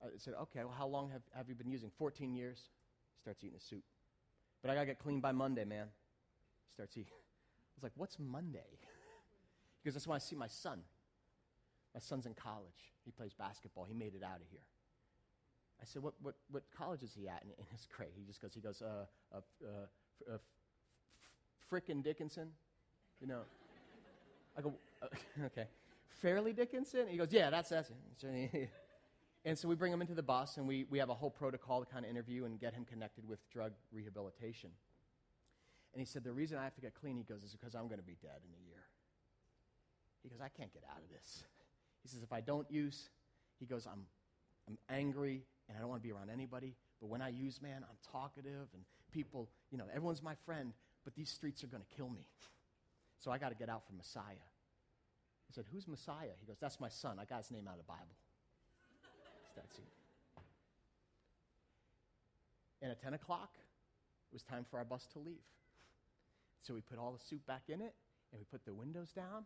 I 0.03 0.07
said, 0.17 0.33
okay, 0.41 0.59
well, 0.63 0.75
how 0.77 0.87
long 0.87 1.09
have, 1.11 1.21
have 1.35 1.47
you 1.47 1.55
been 1.55 1.69
using? 1.69 1.89
14 1.97 2.33
years. 2.33 2.69
He 3.15 3.21
starts 3.21 3.43
eating 3.43 3.55
his 3.55 3.63
soup. 3.63 3.83
But 4.61 4.71
I 4.71 4.75
got 4.75 4.81
to 4.81 4.85
get 4.85 4.99
clean 4.99 5.21
by 5.21 5.31
Monday, 5.31 5.63
man. 5.63 5.87
He 6.67 6.73
starts 6.73 6.97
eating. 6.97 7.13
I 7.13 7.73
was 7.77 7.83
like, 7.83 7.93
what's 7.95 8.17
Monday? 8.19 8.59
He 9.81 9.89
goes, 9.89 9.95
that's 9.95 10.07
when 10.07 10.15
I 10.15 10.19
see 10.19 10.37
my 10.37 10.47
son. 10.47 10.79
My 11.93 11.99
son's 11.99 12.25
in 12.25 12.33
college. 12.33 12.93
He 13.03 13.11
plays 13.11 13.33
basketball. 13.33 13.83
He 13.83 13.93
made 13.93 14.15
it 14.15 14.23
out 14.23 14.37
of 14.37 14.47
here. 14.49 14.63
I 15.81 15.85
said, 15.85 16.01
what, 16.01 16.13
what, 16.21 16.35
what 16.49 16.63
college 16.73 17.03
is 17.03 17.11
he 17.13 17.27
at? 17.27 17.41
And, 17.43 17.51
and 17.57 17.67
it's 17.73 17.85
great. 17.85 18.11
He 18.15 18.23
just 18.23 18.41
goes, 18.41 18.53
he 18.53 18.61
goes, 18.61 18.81
uh, 18.81 19.05
uh, 19.35 19.41
uh, 19.61 20.33
uh, 20.33 20.37
Frickin' 21.69 22.01
Dickinson, 22.01 22.47
you 23.19 23.27
know. 23.27 23.41
I 24.57 24.61
go, 24.61 24.73
uh, 25.01 25.07
okay. 25.47 25.67
Fairleigh 26.21 26.53
Dickinson? 26.53 27.09
He 27.09 27.17
goes, 27.17 27.27
yeah, 27.31 27.49
that's, 27.49 27.67
that's 27.67 27.91
it. 28.23 28.69
And 29.45 29.57
so 29.57 29.67
we 29.67 29.75
bring 29.75 29.91
him 29.91 30.01
into 30.01 30.13
the 30.13 30.23
bus, 30.23 30.57
and 30.57 30.67
we, 30.67 30.85
we 30.89 30.99
have 30.99 31.09
a 31.09 31.13
whole 31.13 31.29
protocol 31.29 31.83
to 31.83 31.85
kind 31.85 32.05
of 32.05 32.11
interview 32.11 32.45
and 32.45 32.59
get 32.59 32.73
him 32.73 32.85
connected 32.85 33.27
with 33.27 33.39
drug 33.49 33.73
rehabilitation. 33.91 34.69
And 35.93 35.99
he 35.99 36.05
said, 36.05 36.23
The 36.23 36.31
reason 36.31 36.57
I 36.57 36.63
have 36.63 36.75
to 36.75 36.81
get 36.81 36.93
clean, 36.95 37.17
he 37.17 37.23
goes, 37.23 37.43
is 37.43 37.51
because 37.51 37.75
I'm 37.75 37.87
going 37.87 37.99
to 37.99 38.05
be 38.05 38.17
dead 38.21 38.39
in 38.45 38.53
a 38.53 38.67
year. 38.67 38.83
He 40.23 40.29
goes, 40.29 40.39
I 40.39 40.47
can't 40.47 40.73
get 40.73 40.83
out 40.89 41.01
of 41.03 41.09
this. 41.09 41.43
He 42.01 42.09
says, 42.09 42.23
If 42.23 42.31
I 42.31 42.39
don't 42.39 42.69
use, 42.71 43.09
he 43.59 43.65
goes, 43.65 43.85
I'm, 43.85 44.05
I'm 44.67 44.77
angry 44.89 45.43
and 45.67 45.77
I 45.77 45.81
don't 45.81 45.89
want 45.89 46.01
to 46.01 46.07
be 46.07 46.13
around 46.13 46.29
anybody. 46.29 46.75
But 47.01 47.07
when 47.07 47.21
I 47.21 47.29
use, 47.29 47.61
man, 47.61 47.83
I'm 47.83 47.97
talkative 48.11 48.67
and 48.73 48.83
people, 49.11 49.49
you 49.71 49.77
know, 49.77 49.85
everyone's 49.93 50.23
my 50.23 50.35
friend, 50.45 50.71
but 51.03 51.15
these 51.15 51.29
streets 51.29 51.63
are 51.63 51.67
going 51.67 51.83
to 51.83 51.95
kill 51.95 52.09
me. 52.09 52.27
So 53.19 53.31
I 53.31 53.37
got 53.37 53.49
to 53.49 53.55
get 53.55 53.69
out 53.69 53.85
from 53.85 53.97
Messiah. 53.97 54.23
I 54.39 55.51
said, 55.53 55.65
Who's 55.71 55.85
Messiah? 55.85 56.31
He 56.39 56.45
goes, 56.45 56.57
That's 56.61 56.79
my 56.79 56.89
son. 56.89 57.17
I 57.19 57.25
got 57.25 57.39
his 57.39 57.51
name 57.51 57.67
out 57.67 57.73
of 57.73 57.79
the 57.79 57.91
Bible. 57.91 58.15
That's 59.55 59.77
it. 59.77 59.93
And 62.81 62.91
at 62.91 63.01
10 63.01 63.13
o'clock, 63.13 63.49
it 63.55 64.33
was 64.33 64.43
time 64.43 64.65
for 64.69 64.77
our 64.77 64.85
bus 64.85 65.07
to 65.13 65.19
leave. 65.19 65.45
So 66.63 66.73
we 66.73 66.81
put 66.81 66.97
all 66.97 67.11
the 67.11 67.23
soup 67.29 67.45
back 67.45 67.63
in 67.67 67.81
it, 67.81 67.93
and 68.31 68.39
we 68.39 68.45
put 68.51 68.65
the 68.65 68.73
windows 68.73 69.09
down, 69.15 69.43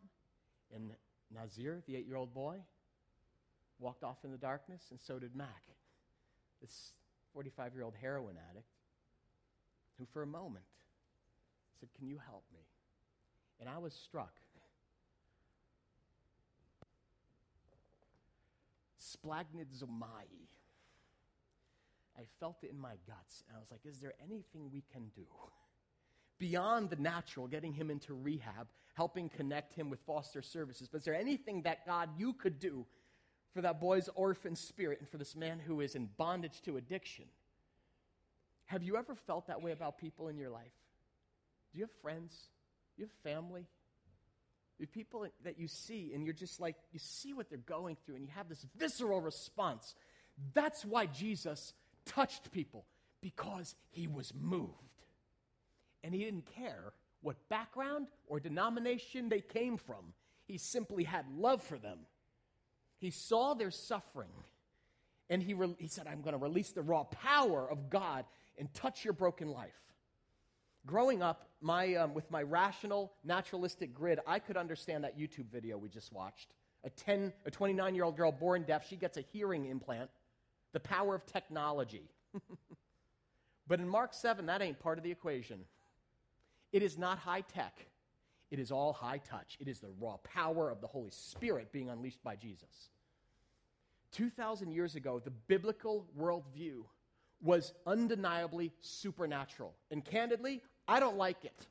and 0.73 0.91
Nazir, 1.33 1.81
the 1.87 1.95
eight 1.95 2.05
year 2.07 2.15
old 2.15 2.33
boy, 2.33 2.57
walked 3.79 4.03
off 4.03 4.17
in 4.23 4.31
the 4.31 4.37
darkness, 4.37 4.81
and 4.91 4.99
so 4.99 5.19
did 5.19 5.35
Mac, 5.35 5.63
this 6.61 6.91
45 7.33 7.73
year 7.73 7.83
old 7.83 7.93
heroin 7.99 8.35
addict, 8.49 8.67
who 9.97 10.05
for 10.13 10.23
a 10.23 10.27
moment 10.27 10.65
said, 11.79 11.89
Can 11.97 12.07
you 12.07 12.19
help 12.27 12.43
me? 12.53 12.61
And 13.59 13.69
I 13.69 13.77
was 13.77 13.93
struck. 13.93 14.33
Splanchnizomai. 19.15 20.27
I 22.17 22.23
felt 22.39 22.57
it 22.63 22.71
in 22.71 22.79
my 22.79 22.95
guts, 23.07 23.43
and 23.47 23.55
I 23.55 23.59
was 23.59 23.69
like, 23.69 23.85
Is 23.85 23.99
there 23.99 24.13
anything 24.23 24.71
we 24.71 24.83
can 24.91 25.11
do? 25.15 25.27
Beyond 26.39 26.89
the 26.89 26.95
natural, 26.95 27.47
getting 27.47 27.73
him 27.73 27.89
into 27.89 28.13
rehab, 28.13 28.67
helping 28.93 29.29
connect 29.29 29.73
him 29.73 29.89
with 29.89 29.99
foster 30.01 30.41
services. 30.41 30.87
But 30.87 30.99
is 30.99 31.05
there 31.05 31.15
anything 31.15 31.63
that 31.63 31.85
God 31.85 32.09
you 32.17 32.33
could 32.33 32.59
do 32.59 32.85
for 33.53 33.61
that 33.61 33.79
boy's 33.79 34.09
orphan 34.15 34.55
spirit 34.55 34.99
and 34.99 35.09
for 35.09 35.17
this 35.17 35.35
man 35.35 35.59
who 35.59 35.81
is 35.81 35.95
in 35.95 36.09
bondage 36.17 36.61
to 36.63 36.77
addiction? 36.77 37.25
Have 38.65 38.83
you 38.83 38.97
ever 38.97 39.15
felt 39.15 39.47
that 39.47 39.61
way 39.61 39.71
about 39.71 39.97
people 39.97 40.27
in 40.27 40.37
your 40.37 40.49
life? 40.49 40.73
Do 41.71 41.79
you 41.79 41.85
have 41.85 42.01
friends? 42.01 42.49
Do 42.95 43.01
you 43.01 43.07
have 43.07 43.33
family? 43.33 43.65
Have 44.79 44.91
people 44.91 45.25
that 45.43 45.59
you 45.59 45.67
see 45.67 46.11
and 46.13 46.23
you're 46.23 46.33
just 46.33 46.59
like, 46.59 46.75
you 46.91 46.99
see 46.99 47.33
what 47.33 47.49
they're 47.49 47.57
going 47.59 47.97
through 48.05 48.15
and 48.15 48.23
you 48.23 48.31
have 48.35 48.47
this 48.49 48.65
visceral 48.77 49.21
response. 49.21 49.95
That's 50.53 50.85
why 50.85 51.07
Jesus 51.07 51.73
touched 52.05 52.51
people, 52.51 52.85
because 53.21 53.75
he 53.89 54.07
was 54.07 54.33
moved. 54.39 54.71
And 56.03 56.13
he 56.13 56.23
didn't 56.23 56.45
care 56.45 56.93
what 57.21 57.49
background 57.49 58.07
or 58.27 58.39
denomination 58.39 59.29
they 59.29 59.41
came 59.41 59.77
from, 59.77 60.13
he 60.45 60.57
simply 60.57 61.03
had 61.03 61.25
love 61.37 61.61
for 61.61 61.77
them. 61.77 61.99
He 62.99 63.09
saw 63.09 63.53
their 63.53 63.71
suffering. 63.71 64.29
And 65.29 65.43
he, 65.43 65.53
re- 65.53 65.75
he 65.77 65.87
said, 65.87 66.07
I'm 66.07 66.21
going 66.21 66.33
to 66.33 66.41
release 66.41 66.71
the 66.71 66.81
raw 66.81 67.03
power 67.03 67.69
of 67.69 67.89
God 67.89 68.25
and 68.57 68.73
touch 68.73 69.03
your 69.03 69.13
broken 69.13 69.49
life. 69.49 69.75
Growing 70.87 71.21
up, 71.21 71.49
my, 71.59 71.95
um, 71.95 72.13
with 72.13 72.31
my 72.31 72.41
rational, 72.41 73.11
naturalistic 73.25 73.93
grid, 73.93 74.19
I 74.25 74.39
could 74.39 74.55
understand 74.55 75.03
that 75.03 75.19
YouTube 75.19 75.51
video 75.51 75.77
we 75.77 75.89
just 75.89 76.13
watched. 76.13 76.53
A 76.85 76.89
10, 76.89 77.33
a 77.45 77.51
29 77.51 77.93
year 77.93 78.05
old 78.05 78.15
girl 78.15 78.31
born 78.31 78.63
deaf, 78.63 78.87
she 78.87 78.95
gets 78.95 79.17
a 79.17 79.21
hearing 79.21 79.65
implant. 79.65 80.09
The 80.71 80.79
power 80.79 81.13
of 81.13 81.25
technology. 81.25 82.09
but 83.67 83.81
in 83.81 83.89
Mark 83.89 84.13
7, 84.13 84.45
that 84.45 84.61
ain't 84.61 84.79
part 84.79 84.97
of 84.97 85.03
the 85.03 85.11
equation. 85.11 85.59
It 86.71 86.81
is 86.81 86.97
not 86.97 87.19
high 87.19 87.41
tech, 87.41 87.85
it 88.49 88.59
is 88.59 88.71
all 88.71 88.93
high 88.93 89.17
touch. 89.17 89.57
It 89.59 89.67
is 89.67 89.79
the 89.79 89.89
raw 89.99 90.17
power 90.23 90.69
of 90.69 90.79
the 90.79 90.87
Holy 90.87 91.11
Spirit 91.11 91.73
being 91.73 91.89
unleashed 91.89 92.23
by 92.23 92.37
Jesus. 92.37 92.89
2,000 94.13 94.71
years 94.71 94.95
ago, 94.95 95.19
the 95.19 95.31
biblical 95.31 96.07
worldview 96.17 96.85
was 97.41 97.73
undeniably 97.85 98.71
supernatural. 98.79 99.75
And 99.91 100.03
candidly, 100.03 100.61
I 100.87 100.99
don't 100.99 101.17
like 101.17 101.43
it. 101.45 101.67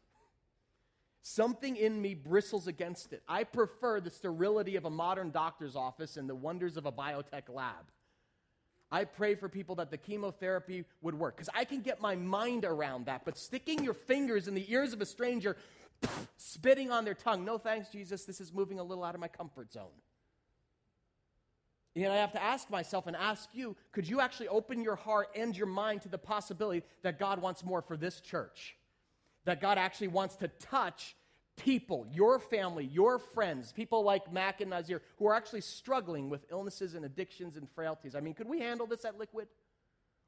Something 1.22 1.76
in 1.76 2.00
me 2.00 2.14
bristles 2.14 2.68
against 2.68 3.12
it. 3.12 3.22
I 3.28 3.44
prefer 3.44 4.00
the 4.00 4.10
sterility 4.10 4.76
of 4.76 4.84
a 4.84 4.90
modern 4.90 5.30
doctor's 5.30 5.74
office 5.74 6.16
and 6.16 6.28
the 6.28 6.34
wonders 6.34 6.76
of 6.76 6.86
a 6.86 6.92
biotech 6.92 7.48
lab. 7.48 7.90
I 8.92 9.04
pray 9.04 9.34
for 9.34 9.48
people 9.48 9.74
that 9.76 9.90
the 9.90 9.96
chemotherapy 9.96 10.84
would 11.02 11.16
work 11.16 11.36
because 11.36 11.50
I 11.52 11.64
can 11.64 11.80
get 11.80 12.00
my 12.00 12.14
mind 12.14 12.64
around 12.64 13.06
that. 13.06 13.24
But 13.24 13.36
sticking 13.36 13.82
your 13.82 13.94
fingers 13.94 14.46
in 14.46 14.54
the 14.54 14.70
ears 14.72 14.92
of 14.92 15.00
a 15.00 15.06
stranger, 15.06 15.56
spitting 16.36 16.92
on 16.92 17.04
their 17.04 17.14
tongue, 17.14 17.44
no 17.44 17.58
thanks, 17.58 17.88
Jesus, 17.88 18.24
this 18.24 18.40
is 18.40 18.52
moving 18.52 18.78
a 18.78 18.84
little 18.84 19.02
out 19.02 19.14
of 19.14 19.20
my 19.20 19.28
comfort 19.28 19.72
zone. 19.72 19.90
And 21.96 22.12
I 22.12 22.16
have 22.16 22.32
to 22.32 22.42
ask 22.42 22.70
myself 22.70 23.06
and 23.06 23.16
ask 23.16 23.48
you 23.52 23.74
could 23.90 24.06
you 24.06 24.20
actually 24.20 24.48
open 24.48 24.82
your 24.82 24.96
heart 24.96 25.30
and 25.34 25.56
your 25.56 25.66
mind 25.66 26.02
to 26.02 26.08
the 26.08 26.18
possibility 26.18 26.84
that 27.02 27.18
God 27.18 27.40
wants 27.40 27.64
more 27.64 27.82
for 27.82 27.96
this 27.96 28.20
church? 28.20 28.76
That 29.46 29.60
God 29.60 29.78
actually 29.78 30.08
wants 30.08 30.36
to 30.36 30.48
touch 30.48 31.16
people, 31.56 32.06
your 32.12 32.38
family, 32.38 32.84
your 32.84 33.18
friends, 33.18 33.72
people 33.72 34.02
like 34.02 34.30
Mac 34.30 34.60
and 34.60 34.70
Nazir, 34.70 35.00
who 35.18 35.26
are 35.26 35.34
actually 35.34 35.62
struggling 35.62 36.28
with 36.28 36.44
illnesses 36.50 36.94
and 36.94 37.04
addictions 37.04 37.56
and 37.56 37.66
frailties. 37.70 38.14
I 38.14 38.20
mean, 38.20 38.34
could 38.34 38.48
we 38.48 38.60
handle 38.60 38.86
this 38.86 39.06
at 39.06 39.18
Liquid? 39.18 39.48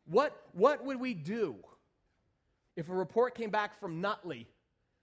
What, 0.07 0.40
what 0.52 0.83
would 0.85 0.98
we 0.98 1.12
do 1.12 1.57
if 2.76 2.88
a 2.88 2.94
report 2.94 3.35
came 3.35 3.50
back 3.50 3.78
from 3.78 4.00
Nutley 4.00 4.46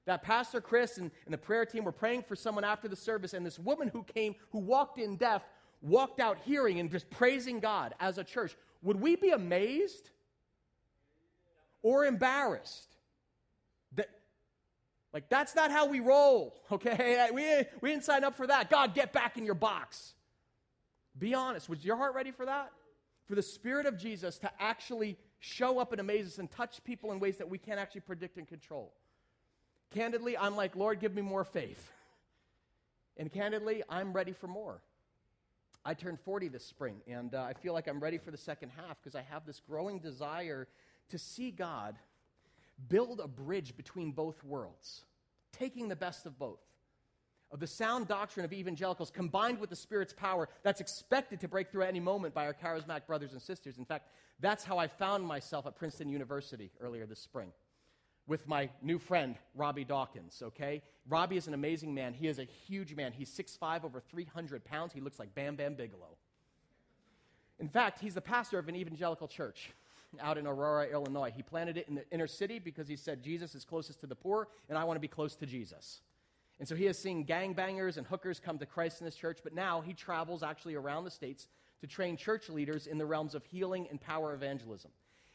that 0.06 0.23
Pastor 0.23 0.62
Chris 0.62 0.97
and, 0.97 1.12
and 1.25 1.34
the 1.34 1.38
prayer 1.38 1.65
team 1.65 1.84
were 1.84 1.91
praying 1.91 2.23
for 2.23 2.36
someone 2.36 2.63
after 2.63 2.88
the 2.88 2.95
service, 2.95 3.34
and 3.34 3.45
this 3.45 3.60
woman 3.60 3.89
who 3.89 4.04
came, 4.04 4.36
who 4.51 4.60
walked 4.60 4.97
in 4.97 5.17
deaf, 5.17 5.43
walked 5.82 6.19
out 6.19 6.38
hearing 6.43 6.80
and 6.80 6.89
just 6.89 7.10
praising 7.10 7.60
God 7.60 7.93
as 7.99 8.17
a 8.17 8.23
church? 8.23 8.56
Would 8.82 8.99
we 8.99 9.15
be 9.15 9.32
amazed 9.32 10.10
or 11.84 12.06
embarrassed? 12.06 12.95
Like, 15.15 15.30
that's 15.30 15.56
not 15.56 15.71
how 15.71 15.88
we 15.88 16.01
roll, 16.01 16.54
okay? 16.73 17.30
We, 17.34 17.63
we 17.80 17.89
didn't 17.89 18.04
sign 18.04 18.25
up 18.25 18.36
for 18.36 18.47
that. 18.47 18.69
God, 18.69 18.93
get 18.93 19.13
back 19.13 19.38
in 19.38 19.45
your 19.45 19.56
box. 19.56 20.13
Be 21.17 21.34
honest. 21.34 21.69
Was 21.69 21.86
your 21.86 21.95
heart 21.95 22.13
ready 22.15 22.32
for 22.32 22.45
that? 22.45 22.73
For 23.25 23.34
the 23.34 23.41
Spirit 23.41 23.86
of 23.86 23.97
Jesus 23.97 24.38
to 24.39 24.51
actually 24.60 25.17
show 25.39 25.80
up 25.80 25.93
and 25.93 26.01
amaze 26.01 26.28
us 26.28 26.38
and 26.38 26.51
touch 26.51 26.84
people 26.84 27.13
in 27.13 27.21
ways 27.21 27.38
that 27.38 27.49
we 27.49 27.58
can't 27.58 27.80
actually 27.80 28.01
predict 28.01 28.38
and 28.38 28.45
control. 28.45 28.91
Candidly, 29.91 30.38
I'm 30.38 30.58
like, 30.58 30.75
Lord, 30.75 30.99
give 30.99 31.15
me 31.15 31.21
more 31.21 31.45
faith. 31.45 31.91
And 33.17 33.32
candidly, 33.32 33.82
I'm 33.89 34.12
ready 34.12 34.34
for 34.34 34.47
more. 34.47 34.82
I 35.86 35.93
turned 35.93 36.19
40 36.19 36.49
this 36.49 36.65
spring, 36.65 36.97
and 37.08 37.34
uh, 37.34 37.43
I 37.43 37.54
feel 37.54 37.71
like 37.71 37.88
I'm 37.88 38.01
ready 38.01 38.17
for 38.17 38.30
the 38.30 38.38
second 38.38 38.71
half 38.75 38.97
because 39.01 39.15
I 39.15 39.21
have 39.21 39.45
this 39.45 39.62
growing 39.65 39.99
desire 39.99 40.67
to 41.12 41.17
see 41.17 41.49
God 41.49 41.95
build 42.88 43.20
a 43.20 43.28
bridge 43.28 43.76
between 43.76 44.12
both 44.12 44.44
worlds, 44.44 45.06
taking 45.52 45.88
the 45.88 45.96
best 45.96 46.26
of 46.26 46.38
both. 46.38 46.60
Of 47.52 47.60
the 47.60 47.68
sound 47.68 48.08
doctrine 48.08 48.44
of 48.44 48.52
evangelicals 48.52 49.12
combined 49.12 49.60
with 49.60 49.70
the 49.70 49.76
Spirit's 49.76 50.14
power 50.14 50.50
that's 50.64 50.82
expected 50.82 51.40
to 51.42 51.48
break 51.48 51.72
through 51.72 51.84
at 51.84 51.90
any 51.90 52.00
moment 52.00 52.34
by 52.34 52.46
our 52.46 52.54
charismatic 52.54 53.06
brothers 53.08 53.34
and 53.34 53.42
sisters. 53.42 53.78
In 53.78 53.86
fact, 53.86 54.10
that's 54.40 54.64
how 54.64 54.78
I 54.78 54.88
found 54.88 55.26
myself 55.26 55.66
at 55.66 55.76
Princeton 55.76 56.10
University 56.10 56.72
earlier 56.82 57.06
this 57.06 57.20
spring 57.20 57.52
with 58.28 58.48
my 58.48 58.70
new 58.82 58.98
friend, 58.98 59.36
Robby 59.54 59.84
Dawkins, 59.84 60.42
okay? 60.42 60.82
Robbie 61.08 61.38
is 61.38 61.48
an 61.48 61.54
amazing 61.54 61.94
man. 61.94 62.14
He 62.14 62.28
is 62.28 62.40
a 62.40 62.44
huge 62.44 62.96
man. 62.96 63.12
He's 63.12 63.30
6'5, 63.30 63.84
over 63.84 64.00
300 64.00 64.66
pounds. 64.66 64.94
He 64.94 65.02
looks 65.02 65.20
like 65.20 65.36
Bam 65.36 65.56
Bam 65.56 65.76
Bigelow. 65.76 66.18
In 67.60 67.70
fact, 67.70 68.00
he's 68.00 68.16
the 68.16 68.22
pastor 68.22 68.58
of 68.58 68.68
an 68.68 68.76
evangelical 68.76 69.28
church, 69.28 69.72
out 70.21 70.38
in 70.38 70.47
Aurora, 70.47 70.88
Illinois. 70.88 71.32
He 71.36 71.43
planted 71.43 71.78
it 71.78 71.88
in 71.88 71.95
the 71.95 72.06
inner 72.12 72.28
city 72.28 72.60
because 72.60 72.88
he 72.88 72.95
said, 72.95 73.23
Jesus 73.23 73.56
is 73.56 73.65
closest 73.65 73.99
to 74.01 74.08
the 74.08 74.15
poor, 74.15 74.47
and 74.69 74.78
I 74.78 74.84
want 74.84 74.97
to 74.97 75.01
be 75.01 75.08
close 75.08 75.36
to 75.38 75.45
Jesus. 75.45 76.01
And 76.60 76.67
so 76.67 76.75
he 76.75 76.86
has 76.86 76.97
seen 76.97 77.25
gangbangers 77.25 77.97
and 77.97 78.08
hookers 78.08 78.39
come 78.39 78.58
to 78.60 78.65
Christ 78.65 79.01
in 79.01 79.06
this 79.06 79.15
church, 79.15 79.39
but 79.43 79.54
now 79.54 79.82
he 79.82 79.93
travels 79.93 80.43
actually 80.43 80.75
around 80.75 81.04
the 81.04 81.12
states 81.12 81.47
to 81.82 81.88
train 81.88 82.15
church 82.15 82.49
leaders 82.49 82.88
in 82.88 82.97
the 82.97 83.06
realms 83.06 83.36
of 83.36 83.43
healing 83.45 83.88
and 83.89 83.99
power 83.99 84.34
evangelism. 84.34 84.91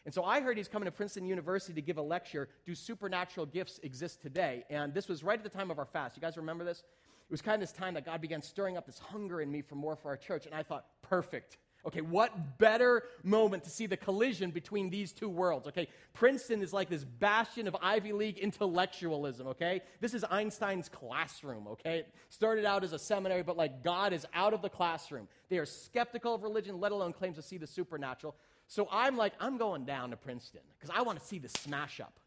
And 0.06 0.14
so 0.14 0.24
I 0.24 0.40
heard 0.40 0.56
he's 0.56 0.68
coming 0.68 0.86
to 0.86 0.90
Princeton 0.90 1.26
University 1.26 1.74
to 1.74 1.82
give 1.82 1.98
a 1.98 2.02
lecture, 2.02 2.48
Do 2.64 2.74
Supernatural 2.74 3.46
Gifts 3.46 3.78
Exist 3.82 4.22
Today? 4.22 4.64
And 4.70 4.94
this 4.94 5.08
was 5.08 5.22
right 5.22 5.38
at 5.38 5.44
the 5.44 5.50
time 5.50 5.70
of 5.70 5.78
our 5.78 5.84
fast. 5.84 6.16
You 6.16 6.22
guys 6.22 6.38
remember 6.38 6.64
this? 6.64 6.78
It 6.78 7.30
was 7.30 7.42
kind 7.42 7.54
of 7.54 7.60
this 7.60 7.76
time 7.76 7.94
that 7.94 8.06
God 8.06 8.20
began 8.20 8.40
stirring 8.40 8.78
up 8.78 8.86
this 8.86 8.98
hunger 8.98 9.42
in 9.42 9.52
me 9.52 9.60
for 9.60 9.74
more 9.74 9.94
for 9.94 10.08
our 10.08 10.16
church. 10.16 10.46
And 10.46 10.54
I 10.54 10.62
thought, 10.62 10.86
perfect. 11.02 11.58
Okay, 11.86 12.02
what 12.02 12.58
better 12.58 13.04
moment 13.22 13.64
to 13.64 13.70
see 13.70 13.86
the 13.86 13.96
collision 13.96 14.50
between 14.50 14.90
these 14.90 15.12
two 15.12 15.28
worlds? 15.28 15.66
Okay, 15.66 15.88
Princeton 16.12 16.62
is 16.62 16.72
like 16.72 16.90
this 16.90 17.04
bastion 17.04 17.66
of 17.66 17.76
Ivy 17.80 18.12
League 18.12 18.38
intellectualism, 18.38 19.46
okay? 19.48 19.80
This 20.00 20.12
is 20.12 20.24
Einstein's 20.30 20.90
classroom, 20.90 21.66
okay? 21.68 22.04
Started 22.28 22.66
out 22.66 22.84
as 22.84 22.92
a 22.92 22.98
seminary, 22.98 23.42
but 23.42 23.56
like 23.56 23.82
God 23.82 24.12
is 24.12 24.26
out 24.34 24.52
of 24.52 24.60
the 24.60 24.68
classroom. 24.68 25.26
They 25.48 25.58
are 25.58 25.66
skeptical 25.66 26.34
of 26.34 26.42
religion, 26.42 26.80
let 26.80 26.92
alone 26.92 27.14
claims 27.14 27.36
to 27.36 27.42
see 27.42 27.56
the 27.56 27.66
supernatural. 27.66 28.36
So 28.66 28.86
I'm 28.90 29.16
like, 29.16 29.32
I'm 29.40 29.56
going 29.56 29.84
down 29.84 30.10
to 30.10 30.16
Princeton 30.16 30.60
because 30.78 30.94
I 30.96 31.02
want 31.02 31.18
to 31.18 31.24
see 31.24 31.38
the 31.38 31.48
smash 31.48 31.98
up. 31.98 32.20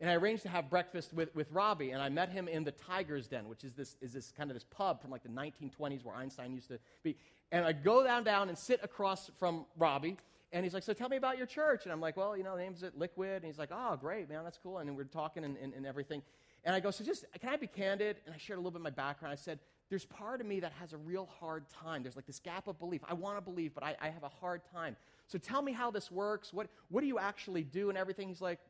And 0.00 0.10
I 0.10 0.14
arranged 0.14 0.42
to 0.42 0.48
have 0.48 0.68
breakfast 0.68 1.12
with, 1.12 1.32
with 1.36 1.50
Robby, 1.52 1.90
and 1.90 2.02
I 2.02 2.08
met 2.08 2.28
him 2.28 2.48
in 2.48 2.64
the 2.64 2.72
Tiger's 2.72 3.28
Den, 3.28 3.46
which 3.48 3.62
is 3.62 3.74
this, 3.74 3.96
is 4.00 4.12
this 4.12 4.32
kind 4.36 4.50
of 4.50 4.54
this 4.56 4.64
pub 4.64 5.00
from 5.00 5.12
like 5.12 5.22
the 5.22 5.28
1920s 5.28 6.04
where 6.04 6.16
Einstein 6.16 6.52
used 6.54 6.68
to 6.68 6.80
be. 7.04 7.16
And 7.52 7.66
I 7.66 7.72
go 7.72 8.02
down, 8.02 8.24
down 8.24 8.48
and 8.48 8.56
sit 8.56 8.80
across 8.82 9.30
from 9.38 9.66
Robby, 9.76 10.16
and 10.52 10.64
he's 10.64 10.74
like, 10.74 10.82
So 10.82 10.92
tell 10.92 11.08
me 11.08 11.18
about 11.18 11.36
your 11.38 11.46
church. 11.46 11.84
And 11.84 11.92
I'm 11.92 12.00
like, 12.00 12.16
Well, 12.16 12.36
you 12.36 12.42
know, 12.42 12.56
the 12.56 12.62
name's 12.62 12.82
it 12.82 12.96
Liquid. 12.98 13.36
And 13.36 13.44
he's 13.44 13.58
like, 13.58 13.70
Oh, 13.72 13.96
great, 14.00 14.28
man, 14.28 14.42
that's 14.42 14.58
cool. 14.58 14.78
And 14.78 14.96
we're 14.96 15.04
talking 15.04 15.44
and, 15.44 15.56
and, 15.58 15.72
and 15.74 15.86
everything. 15.86 16.22
And 16.64 16.74
I 16.74 16.80
go, 16.80 16.90
So 16.90 17.04
just, 17.04 17.24
can 17.40 17.50
I 17.50 17.56
be 17.56 17.66
candid? 17.66 18.16
And 18.26 18.34
I 18.34 18.38
shared 18.38 18.58
a 18.58 18.60
little 18.60 18.72
bit 18.72 18.80
of 18.80 18.84
my 18.84 18.90
background. 18.90 19.32
I 19.32 19.36
said, 19.36 19.58
There's 19.90 20.04
part 20.04 20.40
of 20.40 20.46
me 20.46 20.60
that 20.60 20.72
has 20.72 20.92
a 20.92 20.98
real 20.98 21.28
hard 21.40 21.64
time. 21.68 22.02
There's 22.02 22.16
like 22.16 22.26
this 22.26 22.40
gap 22.40 22.68
of 22.68 22.78
belief. 22.78 23.02
I 23.08 23.14
want 23.14 23.36
to 23.36 23.42
believe, 23.42 23.74
but 23.74 23.82
I, 23.82 23.96
I 24.00 24.08
have 24.08 24.22
a 24.22 24.28
hard 24.28 24.62
time. 24.72 24.96
So 25.26 25.38
tell 25.38 25.62
me 25.62 25.72
how 25.72 25.90
this 25.90 26.10
works. 26.10 26.52
What, 26.52 26.68
what 26.88 27.00
do 27.00 27.06
you 27.06 27.18
actually 27.18 27.64
do 27.64 27.88
and 27.88 27.96
everything? 27.96 28.28
He's 28.28 28.42
like, 28.42 28.60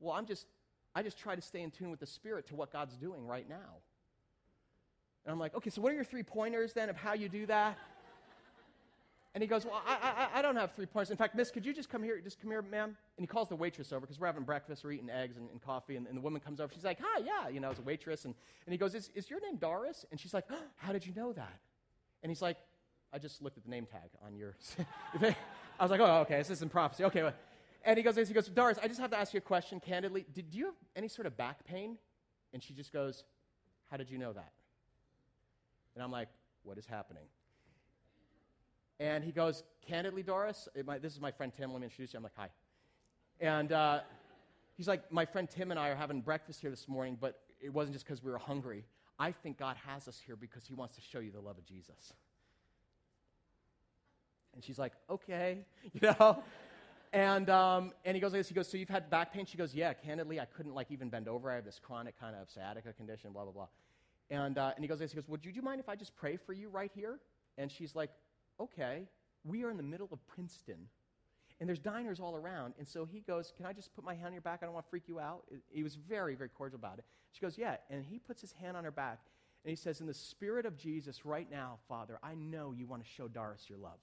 Well, 0.00 0.14
I'm 0.14 0.26
just, 0.26 0.46
I 0.94 1.02
just 1.02 1.18
try 1.18 1.34
to 1.34 1.42
stay 1.42 1.62
in 1.62 1.70
tune 1.70 1.90
with 1.90 2.00
the 2.00 2.06
Spirit 2.06 2.46
to 2.48 2.56
what 2.56 2.72
God's 2.72 2.96
doing 2.96 3.26
right 3.26 3.48
now. 3.48 3.82
And 5.24 5.32
I'm 5.32 5.38
like, 5.38 5.54
Okay, 5.54 5.70
so 5.70 5.82
what 5.82 5.92
are 5.92 5.96
your 5.96 6.04
three 6.04 6.22
pointers 6.22 6.72
then 6.72 6.88
of 6.88 6.96
how 6.96 7.14
you 7.14 7.28
do 7.28 7.46
that? 7.46 7.78
And 9.38 9.42
he 9.44 9.46
goes, 9.46 9.64
Well, 9.64 9.80
I, 9.86 10.28
I, 10.34 10.38
I 10.40 10.42
don't 10.42 10.56
have 10.56 10.72
three 10.74 10.86
points. 10.86 11.12
In 11.12 11.16
fact, 11.16 11.36
miss, 11.36 11.52
could 11.52 11.64
you 11.64 11.72
just 11.72 11.88
come 11.88 12.02
here? 12.02 12.18
Just 12.18 12.40
come 12.40 12.50
here, 12.50 12.60
ma'am. 12.60 12.88
And 12.88 13.22
he 13.22 13.26
calls 13.28 13.48
the 13.48 13.54
waitress 13.54 13.92
over 13.92 14.00
because 14.00 14.18
we're 14.18 14.26
having 14.26 14.42
breakfast, 14.42 14.82
we're 14.82 14.90
eating 14.90 15.10
eggs 15.10 15.36
and, 15.36 15.48
and 15.52 15.62
coffee. 15.62 15.94
And, 15.94 16.08
and, 16.08 16.16
the 16.16 16.20
woman 16.20 16.40
comes 16.40 16.58
over. 16.58 16.74
She's 16.74 16.82
like, 16.82 16.98
Hi, 17.00 17.22
yeah, 17.24 17.48
you 17.48 17.60
know, 17.60 17.70
as 17.70 17.78
a 17.78 17.82
waitress. 17.82 18.24
And, 18.24 18.34
and 18.66 18.72
he 18.72 18.78
goes, 18.78 18.96
is, 18.96 19.12
is 19.14 19.30
your 19.30 19.40
name 19.40 19.54
Doris? 19.54 20.04
And 20.10 20.18
she's 20.18 20.34
like, 20.34 20.42
oh, 20.50 20.56
How 20.74 20.92
did 20.92 21.06
you 21.06 21.12
know 21.14 21.32
that? 21.34 21.56
And 22.24 22.30
he's 22.30 22.42
like, 22.42 22.56
I 23.12 23.20
just 23.20 23.40
looked 23.40 23.56
at 23.56 23.62
the 23.62 23.70
name 23.70 23.86
tag 23.86 24.10
on 24.26 24.34
your. 24.34 24.56
I 25.22 25.82
was 25.84 25.92
like, 25.92 26.00
Oh, 26.00 26.22
okay, 26.22 26.38
this 26.38 26.50
isn't 26.50 26.72
prophecy. 26.72 27.04
Okay. 27.04 27.30
And 27.84 27.96
he 27.96 28.02
goes, 28.02 28.16
he 28.16 28.34
goes, 28.34 28.48
Doris, 28.48 28.76
I 28.82 28.88
just 28.88 28.98
have 28.98 29.12
to 29.12 29.18
ask 29.20 29.32
you 29.32 29.38
a 29.38 29.40
question 29.40 29.78
candidly. 29.78 30.26
Did, 30.34 30.50
do 30.50 30.58
you 30.58 30.64
have 30.64 30.74
any 30.96 31.06
sort 31.06 31.26
of 31.26 31.36
back 31.36 31.64
pain? 31.64 31.96
And 32.52 32.60
she 32.60 32.74
just 32.74 32.92
goes, 32.92 33.22
How 33.88 33.98
did 33.98 34.10
you 34.10 34.18
know 34.18 34.32
that? 34.32 34.50
And 35.94 36.02
I'm 36.02 36.10
like, 36.10 36.28
What 36.64 36.76
is 36.76 36.86
happening? 36.86 37.22
And 39.00 39.22
he 39.22 39.32
goes, 39.32 39.62
Candidly, 39.86 40.22
Doris, 40.22 40.68
my, 40.84 40.98
this 40.98 41.14
is 41.14 41.20
my 41.20 41.30
friend 41.30 41.52
Tim. 41.56 41.72
Let 41.72 41.80
me 41.80 41.84
introduce 41.84 42.12
you. 42.12 42.18
I'm 42.18 42.22
like, 42.22 42.32
Hi. 42.36 42.48
And 43.40 43.72
uh, 43.72 44.00
he's 44.76 44.88
like, 44.88 45.10
My 45.12 45.24
friend 45.24 45.48
Tim 45.48 45.70
and 45.70 45.78
I 45.78 45.88
are 45.88 45.96
having 45.96 46.20
breakfast 46.20 46.60
here 46.60 46.70
this 46.70 46.88
morning, 46.88 47.16
but 47.20 47.40
it 47.60 47.72
wasn't 47.72 47.94
just 47.94 48.04
because 48.04 48.22
we 48.22 48.30
were 48.30 48.38
hungry. 48.38 48.84
I 49.18 49.32
think 49.32 49.58
God 49.58 49.76
has 49.86 50.06
us 50.08 50.20
here 50.24 50.36
because 50.36 50.66
he 50.66 50.74
wants 50.74 50.94
to 50.96 51.00
show 51.00 51.18
you 51.18 51.30
the 51.30 51.40
love 51.40 51.58
of 51.58 51.66
Jesus. 51.66 52.12
And 54.54 54.64
she's 54.64 54.78
like, 54.78 54.92
Okay, 55.08 55.58
you 55.92 56.00
know? 56.00 56.42
And, 57.12 57.48
um, 57.48 57.92
and 58.04 58.14
he 58.14 58.20
goes 58.20 58.32
like 58.32 58.40
this, 58.40 58.48
he 58.48 58.54
goes, 58.54 58.68
so 58.68 58.76
you've 58.76 58.88
had 58.88 59.08
back 59.08 59.32
pain? 59.32 59.46
She 59.46 59.56
goes, 59.56 59.74
yeah, 59.74 59.94
candidly, 59.94 60.40
I 60.40 60.44
couldn't 60.44 60.74
like 60.74 60.90
even 60.90 61.08
bend 61.08 61.26
over. 61.26 61.50
I 61.50 61.54
have 61.54 61.64
this 61.64 61.80
chronic 61.82 62.20
kind 62.20 62.36
of 62.36 62.50
sciatica 62.50 62.92
condition, 62.92 63.32
blah, 63.32 63.44
blah, 63.44 63.52
blah. 63.52 63.68
And, 64.30 64.58
uh, 64.58 64.72
and 64.76 64.84
he 64.84 64.88
goes 64.88 64.96
like 65.00 65.06
this, 65.06 65.12
he 65.12 65.16
goes, 65.16 65.28
would 65.28 65.44
you, 65.44 65.52
do 65.52 65.56
you 65.56 65.62
mind 65.62 65.80
if 65.80 65.88
I 65.88 65.96
just 65.96 66.14
pray 66.16 66.36
for 66.36 66.52
you 66.52 66.68
right 66.68 66.90
here? 66.94 67.18
And 67.56 67.72
she's 67.72 67.96
like, 67.96 68.10
okay. 68.60 69.02
We 69.44 69.64
are 69.64 69.70
in 69.70 69.76
the 69.76 69.82
middle 69.82 70.08
of 70.12 70.26
Princeton, 70.26 70.88
and 71.60 71.68
there's 71.68 71.78
diners 71.78 72.20
all 72.20 72.36
around. 72.36 72.74
And 72.78 72.86
so 72.86 73.04
he 73.04 73.20
goes, 73.20 73.52
can 73.56 73.66
I 73.66 73.72
just 73.72 73.94
put 73.94 74.04
my 74.04 74.14
hand 74.14 74.26
on 74.26 74.32
your 74.32 74.42
back? 74.42 74.60
I 74.62 74.66
don't 74.66 74.74
want 74.74 74.86
to 74.86 74.90
freak 74.90 75.04
you 75.06 75.20
out. 75.20 75.44
He 75.70 75.82
was 75.82 75.94
very, 75.94 76.34
very 76.34 76.48
cordial 76.48 76.78
about 76.78 76.98
it. 76.98 77.04
She 77.32 77.40
goes, 77.40 77.56
yeah. 77.56 77.76
And 77.90 78.04
he 78.04 78.18
puts 78.18 78.40
his 78.40 78.52
hand 78.52 78.76
on 78.76 78.84
her 78.84 78.90
back, 78.90 79.20
and 79.64 79.70
he 79.70 79.76
says, 79.76 80.00
in 80.00 80.06
the 80.06 80.14
spirit 80.14 80.66
of 80.66 80.76
Jesus 80.76 81.24
right 81.24 81.50
now, 81.50 81.78
Father, 81.88 82.18
I 82.22 82.34
know 82.34 82.72
you 82.76 82.86
want 82.86 83.04
to 83.04 83.08
show 83.08 83.28
Doris 83.28 83.64
your 83.68 83.78
love. 83.78 83.98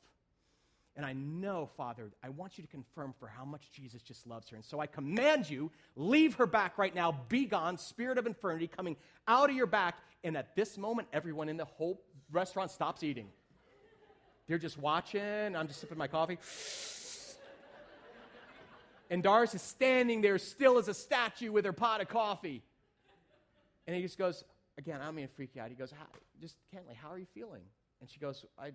And 0.98 1.06
I 1.06 1.12
know, 1.12 1.70
Father, 1.76 2.10
I 2.24 2.30
want 2.30 2.58
you 2.58 2.64
to 2.64 2.70
confirm 2.70 3.14
for 3.20 3.28
how 3.28 3.44
much 3.44 3.70
Jesus 3.72 4.02
just 4.02 4.26
loves 4.26 4.48
her. 4.50 4.56
And 4.56 4.64
so 4.64 4.80
I 4.80 4.88
command 4.88 5.50
you, 5.50 5.70
leave 5.98 6.36
her 6.36 6.46
back 6.46 6.78
right 6.78 6.96
now. 6.96 7.20
Be 7.28 7.46
gone, 7.46 7.78
spirit 7.78 8.18
of 8.18 8.26
infirmity 8.26 8.68
coming 8.68 8.96
out 9.28 9.50
of 9.50 9.56
your 9.58 9.66
back. 9.66 9.98
And 10.24 10.38
at 10.38 10.56
this 10.56 10.78
moment, 10.78 11.10
everyone 11.12 11.50
in 11.50 11.58
the 11.58 11.66
whole 11.66 12.02
restaurant 12.32 12.72
stops 12.72 13.04
eating. 13.04 13.28
They're 14.48 14.58
just 14.58 14.78
watching. 14.78 15.56
I'm 15.56 15.68
just 15.68 15.82
sipping 15.82 15.98
my 15.98 16.08
coffee. 16.08 16.38
And 19.10 19.22
Doris 19.22 19.54
is 19.54 19.62
standing 19.62 20.22
there 20.22 20.38
still 20.38 20.78
as 20.78 20.88
a 20.88 20.94
statue 20.94 21.52
with 21.52 21.66
her 21.66 21.74
pot 21.74 22.02
of 22.02 22.08
coffee. 22.08 22.64
And 23.86 23.96
he 23.96 24.02
just 24.02 24.18
goes, 24.18 24.44
again, 24.78 25.00
I 25.02 25.06
don't 25.06 25.16
mean 25.16 25.28
to 25.28 25.34
freak 25.34 25.52
you 25.56 25.62
out. 25.62 25.70
He 25.70 25.76
goes, 25.76 25.94
just 26.42 26.56
Kentley, 26.74 26.96
how 26.96 27.12
are 27.12 27.20
you 27.20 27.28
feeling? 27.34 27.62
And 28.02 28.10
she 28.10 28.20
goes, 28.20 28.46
I, 28.58 28.72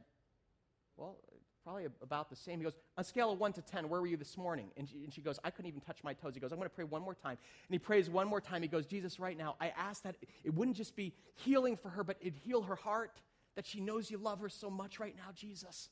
well, 0.97 1.17
probably 1.65 1.87
about 2.03 2.31
the 2.31 2.37
same. 2.37 2.59
He 2.59 2.65
goes, 2.65 2.77
on 2.97 3.03
a 3.03 3.05
scale 3.05 3.33
of 3.33 3.41
1 3.41 3.53
to 3.55 3.63
10, 3.63 3.89
where 3.89 4.01
were 4.01 4.07
you 4.07 4.17
this 4.17 4.37
morning? 4.37 4.71
And 4.77 4.89
she, 4.89 5.05
and 5.05 5.13
she, 5.13 5.21
goes, 5.21 5.39
I 5.45 5.51
couldn't 5.51 5.69
even 5.69 5.81
touch 5.81 6.03
my 6.05 6.15
toes. 6.15 6.35
He 6.35 6.41
goes, 6.41 6.53
I'm 6.53 6.59
going 6.59 6.71
to 6.71 6.75
pray 6.75 6.85
one 6.85 7.03
more 7.03 7.15
time. 7.15 7.33
And 7.33 7.73
he 7.73 7.79
prays 7.79 8.09
one 8.09 8.29
more 8.29 8.41
time. 8.41 8.63
He 8.63 8.69
goes, 8.69 8.87
Jesus, 8.87 9.19
right 9.19 9.37
now, 9.37 9.57
I 9.61 9.73
ask 9.77 10.03
that 10.03 10.17
it 10.45 10.55
wouldn't 10.55 10.77
just 10.77 10.97
be 10.97 11.13
healing 11.37 11.77
for 11.77 11.91
her, 11.91 12.05
but 12.05 12.17
it'd 12.21 12.37
heal 12.37 12.63
her 12.63 12.77
heart, 12.77 13.21
that 13.57 13.67
she 13.67 13.81
knows 13.81 14.11
you 14.11 14.19
love 14.19 14.41
her 14.41 14.49
so 14.49 14.71
much 14.71 14.99
right 14.99 15.15
now, 15.17 15.33
Jesus. 15.35 15.91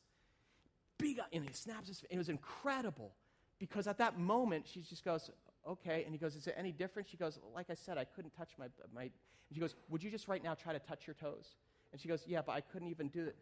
Big, 0.99 1.21
and 1.33 1.45
he 1.45 1.53
snaps 1.53 1.89
his, 1.89 2.05
it 2.11 2.19
was 2.19 2.29
incredible 2.29 3.15
because 3.59 3.87
at 3.87 3.99
that 3.99 4.19
moment, 4.19 4.67
she 4.67 4.81
just 4.81 5.05
goes, 5.05 5.31
okay. 5.67 6.03
And 6.05 6.13
he 6.13 6.19
goes, 6.19 6.35
is 6.35 6.47
it 6.47 6.55
any 6.57 6.73
different? 6.73 7.09
She 7.09 7.17
goes, 7.17 7.39
like 7.55 7.71
I 7.71 7.75
said, 7.75 7.99
I 7.99 8.05
couldn't 8.05 8.35
touch 8.37 8.51
my, 8.59 8.67
my, 8.95 9.03
and 9.03 9.11
she 9.53 9.61
goes, 9.61 9.75
would 9.89 10.03
you 10.03 10.11
just 10.11 10.29
right 10.29 10.43
now 10.43 10.55
try 10.55 10.73
to 10.73 10.79
touch 10.79 11.07
your 11.07 11.15
toes? 11.15 11.57
And 11.93 12.01
she 12.01 12.09
goes, 12.09 12.25
yeah, 12.27 12.43
but 12.45 12.53
I 12.53 12.61
couldn't 12.61 12.89
even 12.89 13.09
do 13.09 13.25
it. 13.25 13.37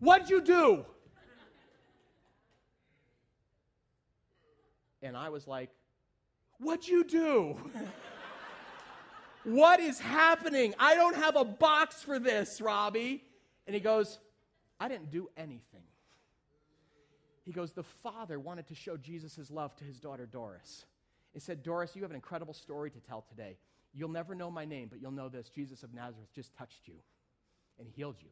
What'd 0.00 0.28
you 0.28 0.42
do? 0.42 0.84
And 5.02 5.16
I 5.16 5.28
was 5.28 5.46
like, 5.46 5.70
What'd 6.58 6.88
you 6.88 7.04
do? 7.04 7.56
what 9.44 9.78
is 9.78 10.00
happening? 10.00 10.74
I 10.78 10.94
don't 10.94 11.16
have 11.16 11.36
a 11.36 11.44
box 11.44 12.02
for 12.02 12.18
this, 12.18 12.60
Robby. 12.60 13.22
And 13.66 13.74
he 13.74 13.80
goes, 13.80 14.18
I 14.78 14.88
didn't 14.88 15.10
do 15.10 15.28
anything. 15.36 15.82
He 17.44 17.52
goes, 17.52 17.72
The 17.72 17.82
father 17.82 18.38
wanted 18.38 18.66
to 18.68 18.74
show 18.74 18.96
Jesus' 18.96 19.50
love 19.50 19.74
to 19.76 19.84
his 19.84 20.00
daughter 20.00 20.26
Doris. 20.26 20.84
He 21.32 21.40
said, 21.40 21.62
Doris, 21.62 21.94
you 21.94 22.02
have 22.02 22.10
an 22.10 22.16
incredible 22.16 22.54
story 22.54 22.90
to 22.90 23.00
tell 23.00 23.22
today. 23.28 23.56
You'll 23.94 24.10
never 24.10 24.34
know 24.34 24.50
my 24.50 24.64
name, 24.64 24.88
but 24.90 25.00
you'll 25.00 25.12
know 25.12 25.28
this 25.28 25.48
Jesus 25.48 25.82
of 25.82 25.94
Nazareth 25.94 26.28
just 26.34 26.54
touched 26.54 26.86
you 26.86 26.94
and 27.78 27.88
healed 27.88 28.16
you. 28.20 28.28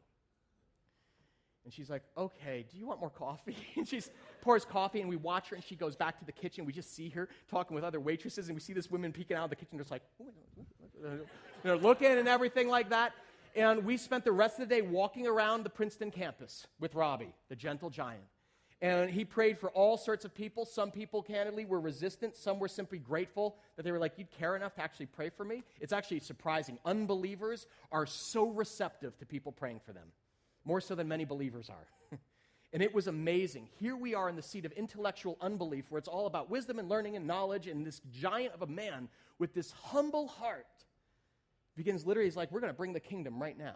And 1.63 1.73
she's 1.73 1.89
like, 1.89 2.03
okay, 2.15 2.63
do 2.71 2.77
you 2.77 2.85
want 2.85 2.99
more 2.99 3.09
coffee? 3.09 3.57
And 3.75 3.87
she 3.87 4.01
pours 4.41 4.63
coffee, 4.65 5.01
and 5.01 5.09
we 5.09 5.15
watch 5.15 5.49
her, 5.49 5.55
and 5.55 5.65
she 5.65 5.75
goes 5.75 5.95
back 5.95 6.19
to 6.19 6.25
the 6.25 6.31
kitchen. 6.31 6.63
We 6.63 6.73
just 6.73 6.95
see 6.95 7.09
her 7.09 7.27
talking 7.49 7.73
with 7.73 7.83
other 7.83 7.99
waitresses, 7.99 8.47
and 8.47 8.55
we 8.55 8.61
see 8.61 8.73
this 8.73 8.91
woman 8.91 9.11
peeking 9.11 9.35
out 9.35 9.45
of 9.45 9.49
the 9.49 9.55
kitchen, 9.55 9.79
just 9.79 9.89
like, 9.89 10.03
they're 11.63 11.77
looking 11.77 12.11
and 12.11 12.27
everything 12.27 12.69
like 12.69 12.89
that. 12.91 13.13
And 13.55 13.85
we 13.85 13.95
spent 13.95 14.25
the 14.25 14.33
rest 14.33 14.59
of 14.59 14.67
the 14.67 14.75
day 14.75 14.81
walking 14.81 15.25
around 15.25 15.63
the 15.63 15.69
Princeton 15.69 16.11
campus 16.11 16.67
with 16.79 16.93
Robby, 16.93 17.33
the 17.47 17.55
gentle 17.55 17.89
giant. 17.89 18.23
And 18.81 19.09
he 19.09 19.23
prayed 19.23 19.57
for 19.57 19.69
all 19.69 19.97
sorts 19.97 20.25
of 20.25 20.35
people. 20.35 20.65
Some 20.65 20.91
people, 20.91 21.23
candidly, 21.23 21.63
were 21.63 21.79
resistant. 21.79 22.35
Some 22.35 22.59
were 22.59 22.67
simply 22.67 22.97
grateful 22.97 23.55
that 23.77 23.83
they 23.83 23.91
were 23.93 23.99
like, 23.99 24.13
You'd 24.17 24.31
care 24.31 24.57
enough 24.57 24.75
to 24.75 24.81
actually 24.81 25.05
pray 25.05 25.29
for 25.29 25.45
me? 25.45 25.63
It's 25.79 25.93
actually 25.93 26.19
surprising. 26.19 26.77
Unbelievers 26.83 27.67
are 27.93 28.05
so 28.05 28.49
receptive 28.49 29.17
to 29.19 29.25
people 29.25 29.53
praying 29.53 29.79
for 29.85 29.93
them 29.93 30.11
more 30.65 30.81
so 30.81 30.95
than 30.95 31.07
many 31.07 31.23
believers 31.23 31.69
are. 31.69 32.17
and 32.73 32.83
it 32.83 32.93
was 32.93 33.07
amazing. 33.07 33.69
Here 33.79 33.95
we 33.95 34.13
are 34.13 34.27
in 34.27 34.35
the 34.35 34.41
seat 34.41 34.65
of 34.65 34.73
intellectual 34.73 35.37
unbelief, 35.39 35.85
where 35.89 35.99
it's 35.99 36.09
all 36.09 36.27
about 36.27 36.49
wisdom 36.49 36.77
and 36.77 36.89
learning 36.89 37.15
and 37.15 37.25
knowledge, 37.25 37.67
and 37.67 37.85
this 37.85 38.01
giant 38.11 38.53
of 38.53 38.61
a 38.61 38.67
man 38.67 39.07
with 39.39 39.53
this 39.53 39.71
humble 39.71 40.27
heart 40.27 40.65
begins 41.75 42.05
literally, 42.05 42.27
he's 42.27 42.37
like, 42.37 42.51
We're 42.51 42.61
going 42.61 42.73
to 42.73 42.77
bring 42.77 42.93
the 42.93 42.99
kingdom 42.99 43.41
right 43.41 43.57
now. 43.57 43.75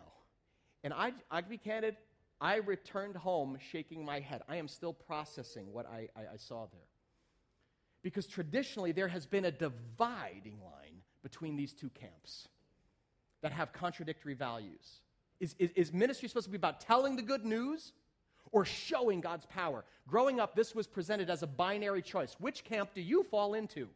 And 0.83 0.93
I, 0.93 1.13
I 1.29 1.41
can 1.41 1.49
be 1.49 1.57
candid, 1.57 1.97
I 2.41 2.57
returned 2.57 3.15
home 3.17 3.57
shaking 3.71 4.05
my 4.05 4.19
head. 4.19 4.41
I 4.47 4.55
am 4.57 4.67
still 4.67 4.93
processing 4.93 5.73
what 5.73 5.85
I, 5.85 6.07
I, 6.15 6.33
I 6.33 6.37
saw 6.37 6.67
there. 6.71 6.87
because 8.01 8.27
traditionally 8.27 8.91
there 8.91 9.07
has 9.07 9.25
been 9.25 9.45
a 9.45 9.51
dividing 9.51 10.59
line 10.63 11.01
between 11.21 11.55
these 11.55 11.73
two 11.73 11.89
camps 11.89 12.47
that 13.41 13.51
have 13.51 13.73
contradictory 13.73 14.33
values. 14.33 15.01
Is, 15.39 15.55
is, 15.59 15.71
is, 15.75 15.93
ministry 15.93 16.27
supposed 16.27 16.45
to 16.45 16.51
be 16.51 16.57
about 16.57 16.81
telling 16.81 17.15
the 17.15 17.21
good 17.21 17.45
news 17.45 17.93
or 18.51 18.65
showing 18.65 19.21
God's 19.21 19.45
power? 19.45 19.85
Growing 20.07 20.39
up, 20.39 20.55
this 20.55 20.75
was 20.75 20.87
presented 20.87 21.29
as 21.29 21.43
a 21.43 21.47
binary 21.47 22.01
choice. 22.01 22.35
Which 22.39 22.63
camp 22.63 22.91
do 22.93 23.01
you 23.01 23.23
fall 23.23 23.53
into? 23.53 23.89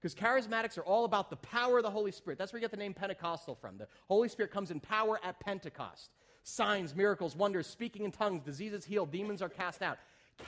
Because 0.00 0.14
charismatics 0.14 0.78
are 0.78 0.84
all 0.84 1.04
about 1.04 1.30
the 1.30 1.36
power 1.36 1.78
of 1.78 1.82
the 1.82 1.90
Holy 1.90 2.12
Spirit. 2.12 2.38
That's 2.38 2.52
where 2.52 2.60
you 2.60 2.64
get 2.64 2.70
the 2.70 2.76
name 2.76 2.94
Pentecostal 2.94 3.54
from. 3.54 3.78
The 3.78 3.88
Holy 4.08 4.28
Spirit 4.28 4.52
comes 4.52 4.70
in 4.70 4.80
power 4.80 5.18
at 5.24 5.40
Pentecost. 5.40 6.10
Signs, 6.42 6.94
miracles, 6.94 7.34
wonders, 7.34 7.66
speaking 7.66 8.04
in 8.04 8.12
tongues, 8.12 8.42
diseases 8.42 8.84
healed, 8.84 9.10
demons 9.10 9.42
are 9.42 9.48
cast 9.48 9.82
out. 9.82 9.98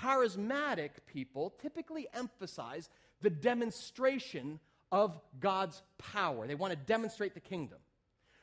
Charismatic 0.02 0.90
people 1.06 1.54
typically 1.60 2.06
emphasize 2.14 2.88
the 3.20 3.30
demonstration 3.30 4.60
of 4.92 5.18
God's 5.40 5.82
power. 5.98 6.46
They 6.46 6.54
want 6.54 6.72
to 6.72 6.78
demonstrate 6.78 7.34
the 7.34 7.40
kingdom. 7.40 7.78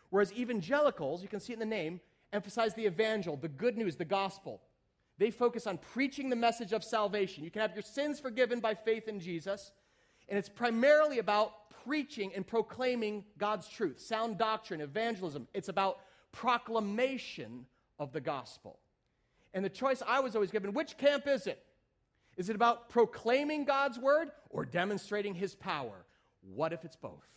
Whereas 0.09 0.33
evangelicals, 0.33 1.21
you 1.21 1.27
can 1.27 1.39
see 1.39 1.53
it 1.53 1.55
in 1.55 1.59
the 1.59 1.65
name, 1.65 1.99
emphasize 2.33 2.73
the 2.73 2.85
evangel, 2.85 3.37
the 3.37 3.47
good 3.47 3.77
news, 3.77 3.95
the 3.95 4.05
gospel. 4.05 4.61
They 5.17 5.31
focus 5.31 5.65
on 5.65 5.77
preaching 5.77 6.29
the 6.29 6.35
message 6.35 6.73
of 6.73 6.83
salvation. 6.83 7.43
You 7.43 7.51
can 7.51 7.61
have 7.61 7.73
your 7.73 7.83
sins 7.83 8.19
forgiven 8.19 8.59
by 8.59 8.73
faith 8.73 9.07
in 9.07 9.19
Jesus, 9.19 9.71
and 10.29 10.37
it's 10.37 10.49
primarily 10.49 11.19
about 11.19 11.53
preaching 11.85 12.31
and 12.35 12.45
proclaiming 12.45 13.23
God's 13.37 13.67
truth, 13.67 13.99
sound 13.99 14.37
doctrine, 14.37 14.81
evangelism. 14.81 15.47
It's 15.53 15.69
about 15.69 15.99
proclamation 16.31 17.65
of 17.99 18.11
the 18.11 18.21
gospel. 18.21 18.79
And 19.53 19.63
the 19.63 19.69
choice 19.69 20.01
I 20.05 20.19
was 20.19 20.35
always 20.35 20.51
given 20.51 20.73
which 20.73 20.97
camp 20.97 21.27
is 21.27 21.47
it? 21.47 21.63
Is 22.37 22.49
it 22.49 22.55
about 22.55 22.89
proclaiming 22.89 23.63
God's 23.63 23.97
word 23.97 24.29
or 24.49 24.65
demonstrating 24.65 25.33
his 25.33 25.55
power? 25.55 26.05
What 26.41 26.73
if 26.73 26.83
it's 26.83 26.97
both? 26.97 27.27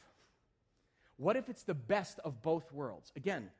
What 1.16 1.36
if 1.36 1.48
it's 1.48 1.62
the 1.62 1.74
best 1.74 2.18
of 2.24 2.42
both 2.42 2.72
worlds? 2.72 3.12
Again, 3.16 3.50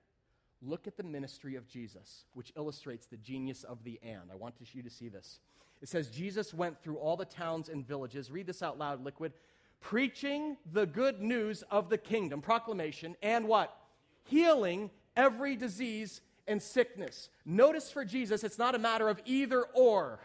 look 0.62 0.86
at 0.86 0.96
the 0.96 1.02
ministry 1.02 1.54
of 1.54 1.68
Jesus, 1.68 2.24
which 2.34 2.52
illustrates 2.56 3.06
the 3.06 3.16
genius 3.16 3.62
of 3.64 3.84
the 3.84 4.00
and. 4.02 4.30
I 4.32 4.36
want 4.36 4.54
you 4.72 4.82
to 4.82 4.90
see 4.90 5.08
this. 5.08 5.38
It 5.80 5.88
says, 5.88 6.08
Jesus 6.08 6.52
went 6.52 6.82
through 6.82 6.96
all 6.96 7.16
the 7.16 7.24
towns 7.24 7.68
and 7.68 7.86
villages. 7.86 8.30
Read 8.30 8.46
this 8.46 8.62
out 8.62 8.78
loud, 8.78 9.04
Liquid. 9.04 9.32
Preaching 9.80 10.56
the 10.72 10.86
good 10.86 11.20
news 11.20 11.62
of 11.70 11.88
the 11.88 11.98
kingdom, 11.98 12.40
proclamation, 12.40 13.14
and 13.22 13.46
what? 13.46 13.76
Healing 14.24 14.90
every 15.16 15.54
disease 15.54 16.20
and 16.48 16.60
sickness. 16.60 17.28
Notice 17.44 17.90
for 17.90 18.04
Jesus, 18.04 18.42
it's 18.42 18.58
not 18.58 18.74
a 18.74 18.78
matter 18.78 19.08
of 19.08 19.20
either 19.24 19.62
or. 19.74 20.18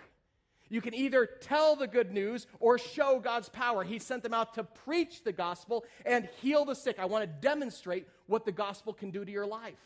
You 0.69 0.81
can 0.81 0.95
either 0.95 1.27
tell 1.39 1.75
the 1.75 1.85
good 1.85 2.11
news 2.11 2.47
or 2.59 2.79
show 2.79 3.19
God's 3.19 3.49
power. 3.49 3.83
He 3.83 3.99
sent 3.99 4.23
them 4.23 4.33
out 4.33 4.55
to 4.55 4.63
preach 4.63 5.23
the 5.23 5.31
gospel 5.31 5.85
and 6.03 6.27
heal 6.41 6.65
the 6.65 6.73
sick. 6.73 6.97
I 6.97 7.05
want 7.05 7.23
to 7.23 7.27
demonstrate 7.27 8.07
what 8.25 8.43
the 8.43 8.51
gospel 8.51 8.91
can 8.91 9.11
do 9.11 9.23
to 9.23 9.31
your 9.31 9.45
life. 9.45 9.77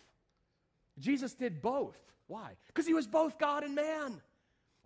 Jesus 0.97 1.33
did 1.33 1.61
both. 1.61 1.97
Why? 2.27 2.51
Because 2.67 2.87
he 2.87 2.93
was 2.93 3.07
both 3.07 3.37
God 3.37 3.63
and 3.63 3.75
man, 3.75 4.21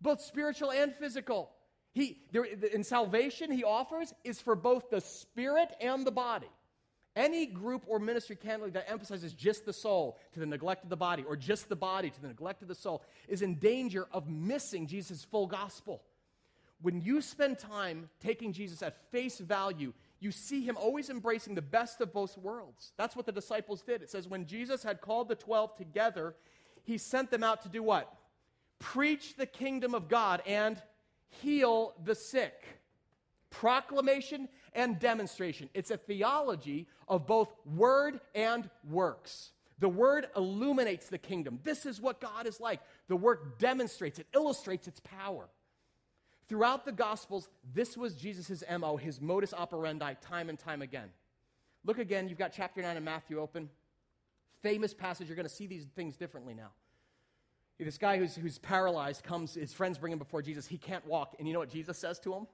both 0.01 0.21
spiritual 0.21 0.71
and 0.71 0.93
physical. 0.95 1.51
He, 1.93 2.19
there, 2.31 2.43
in 2.43 2.83
salvation, 2.83 3.51
he 3.51 3.63
offers 3.63 4.13
is 4.23 4.39
for 4.39 4.55
both 4.55 4.89
the 4.89 5.01
spirit 5.01 5.69
and 5.81 6.05
the 6.05 6.11
body. 6.11 6.49
Any 7.15 7.45
group 7.45 7.83
or 7.87 7.99
ministry 7.99 8.37
candidly 8.37 8.71
that 8.71 8.89
emphasizes 8.89 9.33
just 9.33 9.65
the 9.65 9.73
soul 9.73 10.17
to 10.31 10.39
the 10.39 10.45
neglect 10.45 10.85
of 10.85 10.89
the 10.89 10.95
body, 10.95 11.25
or 11.27 11.35
just 11.35 11.67
the 11.67 11.75
body 11.75 12.09
to 12.09 12.21
the 12.21 12.29
neglect 12.29 12.61
of 12.61 12.69
the 12.69 12.75
soul, 12.75 13.03
is 13.27 13.41
in 13.41 13.55
danger 13.55 14.07
of 14.13 14.29
missing 14.29 14.87
Jesus' 14.87 15.25
full 15.25 15.47
gospel. 15.47 16.01
When 16.81 17.01
you 17.01 17.21
spend 17.21 17.59
time 17.59 18.09
taking 18.21 18.53
Jesus 18.53 18.81
at 18.81 19.11
face 19.11 19.39
value, 19.39 19.93
you 20.21 20.31
see 20.31 20.61
him 20.61 20.77
always 20.77 21.09
embracing 21.09 21.55
the 21.55 21.61
best 21.61 21.99
of 21.99 22.13
both 22.13 22.37
worlds. 22.37 22.93
That's 22.97 23.15
what 23.15 23.25
the 23.25 23.31
disciples 23.31 23.81
did. 23.81 24.01
It 24.01 24.09
says, 24.09 24.27
when 24.27 24.45
Jesus 24.45 24.81
had 24.81 25.01
called 25.01 25.27
the 25.27 25.35
12 25.35 25.75
together, 25.75 26.35
he 26.83 26.97
sent 26.97 27.29
them 27.29 27.43
out 27.43 27.63
to 27.63 27.69
do 27.69 27.83
what? 27.83 28.11
Preach 28.81 29.35
the 29.35 29.45
kingdom 29.45 29.95
of 29.95 30.09
God 30.09 30.41
and 30.45 30.81
heal 31.29 31.93
the 32.03 32.15
sick 32.15 32.81
proclamation 33.51 34.49
and 34.73 34.97
demonstration. 34.97 35.69
It's 35.75 35.91
a 35.91 35.97
theology 35.97 36.87
of 37.07 37.27
both 37.27 37.53
word 37.65 38.19
and 38.33 38.67
works. 38.89 39.51
The 39.77 39.89
word 39.89 40.27
illuminates 40.35 41.09
the 41.09 41.17
kingdom. 41.17 41.59
This 41.63 41.85
is 41.85 42.01
what 42.01 42.19
God 42.19 42.47
is 42.47 42.59
like. 42.59 42.79
The 43.07 43.15
work 43.15 43.59
demonstrates, 43.59 44.17
it 44.19 44.27
illustrates 44.33 44.87
its 44.87 44.99
power. 45.01 45.49
Throughout 46.47 46.85
the 46.85 46.91
Gospels, 46.91 47.49
this 47.73 47.95
was 47.95 48.15
Jesus' 48.15 48.63
MO, 48.79 48.97
his 48.97 49.21
modus 49.21 49.53
operandi, 49.53 50.13
time 50.21 50.49
and 50.49 50.57
time 50.57 50.81
again. 50.81 51.09
Look 51.85 51.97
again, 51.97 52.29
you've 52.29 52.37
got 52.37 52.51
chapter 52.53 52.81
9 52.81 52.97
of 52.97 53.03
Matthew 53.03 53.39
open. 53.39 53.69
Famous 54.61 54.93
passage, 54.93 55.27
you're 55.27 55.35
going 55.35 55.47
to 55.47 55.53
see 55.53 55.67
these 55.67 55.85
things 55.95 56.15
differently 56.15 56.53
now. 56.53 56.71
This 57.85 57.97
guy 57.97 58.17
who's, 58.17 58.35
who's 58.35 58.59
paralyzed 58.59 59.23
comes, 59.23 59.55
his 59.55 59.73
friends 59.73 59.97
bring 59.97 60.13
him 60.13 60.19
before 60.19 60.41
Jesus. 60.41 60.67
He 60.67 60.77
can't 60.77 61.05
walk. 61.07 61.35
And 61.39 61.47
you 61.47 61.53
know 61.53 61.59
what 61.59 61.71
Jesus 61.71 61.97
says 61.97 62.19
to 62.19 62.33
him? 62.33 62.47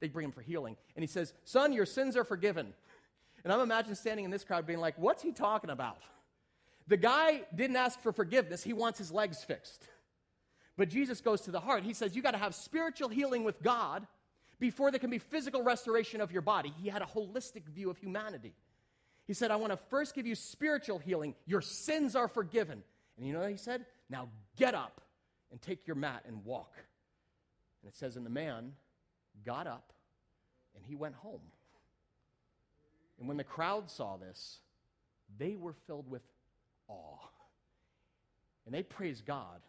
They 0.00 0.08
bring 0.08 0.24
him 0.24 0.32
for 0.32 0.40
healing. 0.40 0.76
And 0.94 1.02
he 1.02 1.08
says, 1.08 1.34
Son, 1.44 1.72
your 1.72 1.86
sins 1.86 2.16
are 2.16 2.24
forgiven. 2.24 2.72
And 3.42 3.52
I'm 3.52 3.60
imagining 3.60 3.96
standing 3.96 4.24
in 4.24 4.30
this 4.30 4.44
crowd 4.44 4.66
being 4.66 4.78
like, 4.78 4.94
What's 4.96 5.22
he 5.22 5.32
talking 5.32 5.70
about? 5.70 5.98
The 6.86 6.96
guy 6.96 7.42
didn't 7.54 7.76
ask 7.76 8.00
for 8.00 8.12
forgiveness, 8.12 8.62
he 8.62 8.72
wants 8.72 8.98
his 8.98 9.10
legs 9.10 9.42
fixed. 9.42 9.84
But 10.76 10.88
Jesus 10.88 11.20
goes 11.20 11.40
to 11.42 11.50
the 11.50 11.60
heart. 11.60 11.82
He 11.82 11.92
says, 11.92 12.14
You 12.14 12.22
got 12.22 12.30
to 12.30 12.38
have 12.38 12.54
spiritual 12.54 13.08
healing 13.08 13.42
with 13.42 13.60
God 13.62 14.06
before 14.60 14.90
there 14.90 15.00
can 15.00 15.10
be 15.10 15.18
physical 15.18 15.62
restoration 15.62 16.20
of 16.20 16.32
your 16.32 16.42
body. 16.42 16.72
He 16.80 16.88
had 16.88 17.02
a 17.02 17.06
holistic 17.06 17.64
view 17.66 17.90
of 17.90 17.98
humanity. 17.98 18.54
He 19.26 19.34
said, 19.34 19.50
I 19.50 19.56
want 19.56 19.72
to 19.72 19.76
first 19.76 20.14
give 20.14 20.26
you 20.26 20.34
spiritual 20.34 20.98
healing. 20.98 21.34
Your 21.46 21.60
sins 21.60 22.16
are 22.16 22.28
forgiven. 22.28 22.82
And 23.16 23.26
you 23.26 23.32
know 23.32 23.40
what 23.40 23.50
he 23.50 23.56
said? 23.56 23.84
Now 24.10 24.28
get 24.56 24.74
up 24.74 25.00
and 25.50 25.60
take 25.60 25.86
your 25.86 25.96
mat 25.96 26.24
and 26.26 26.44
walk. 26.44 26.72
And 27.82 27.90
it 27.90 27.96
says, 27.96 28.16
And 28.16 28.24
the 28.24 28.30
man 28.30 28.72
got 29.44 29.66
up, 29.66 29.92
and 30.74 30.84
he 30.84 30.94
went 30.94 31.14
home. 31.14 31.40
And 33.18 33.28
when 33.28 33.36
the 33.36 33.44
crowd 33.44 33.90
saw 33.90 34.16
this, 34.16 34.58
they 35.38 35.56
were 35.56 35.74
filled 35.86 36.08
with 36.08 36.22
awe. 36.88 37.18
And 38.66 38.74
they 38.74 38.82
praised 38.82 39.26
God 39.26 39.60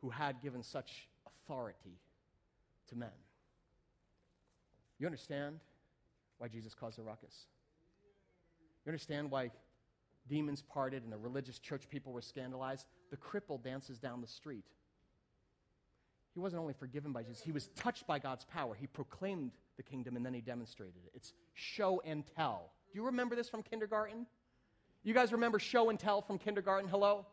who 0.00 0.10
had 0.10 0.40
given 0.40 0.62
such 0.62 1.08
authority 1.26 1.98
to 2.88 2.96
men. 2.96 3.08
You 4.98 5.06
understand 5.06 5.58
why 6.38 6.48
Jesus 6.48 6.74
caused 6.74 6.98
a 6.98 7.02
ruckus? 7.02 7.46
You 8.84 8.90
understand 8.90 9.30
why 9.30 9.50
demons 10.28 10.62
parted 10.62 11.02
and 11.02 11.12
the 11.12 11.18
religious 11.18 11.58
church 11.58 11.88
people 11.88 12.12
were 12.12 12.22
scandalized? 12.22 12.86
The 13.10 13.16
cripple 13.16 13.62
dances 13.62 13.98
down 13.98 14.20
the 14.20 14.26
street. 14.26 14.64
He 16.34 16.40
wasn't 16.40 16.60
only 16.60 16.74
forgiven 16.74 17.12
by 17.12 17.22
Jesus, 17.22 17.40
he 17.40 17.52
was 17.52 17.68
touched 17.68 18.06
by 18.06 18.18
God's 18.18 18.44
power. 18.44 18.74
He 18.74 18.86
proclaimed 18.86 19.52
the 19.76 19.82
kingdom 19.82 20.16
and 20.16 20.26
then 20.26 20.34
he 20.34 20.40
demonstrated 20.40 21.00
it. 21.06 21.12
It's 21.14 21.32
show 21.54 22.02
and 22.04 22.24
tell. 22.36 22.72
Do 22.92 22.98
you 22.98 23.06
remember 23.06 23.34
this 23.34 23.48
from 23.48 23.62
kindergarten? 23.62 24.26
You 25.02 25.14
guys 25.14 25.32
remember 25.32 25.58
show 25.58 25.88
and 25.88 25.98
tell 25.98 26.20
from 26.20 26.38
kindergarten? 26.38 26.90
Hello? 26.90 27.26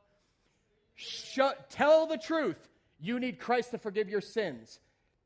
Show, 0.96 1.52
tell 1.70 2.06
the 2.06 2.18
truth. 2.18 2.70
You 3.00 3.20
need 3.20 3.40
Christ 3.40 3.72
to 3.72 3.78
forgive 3.78 4.10
your 4.10 4.22
sins. 4.22 4.80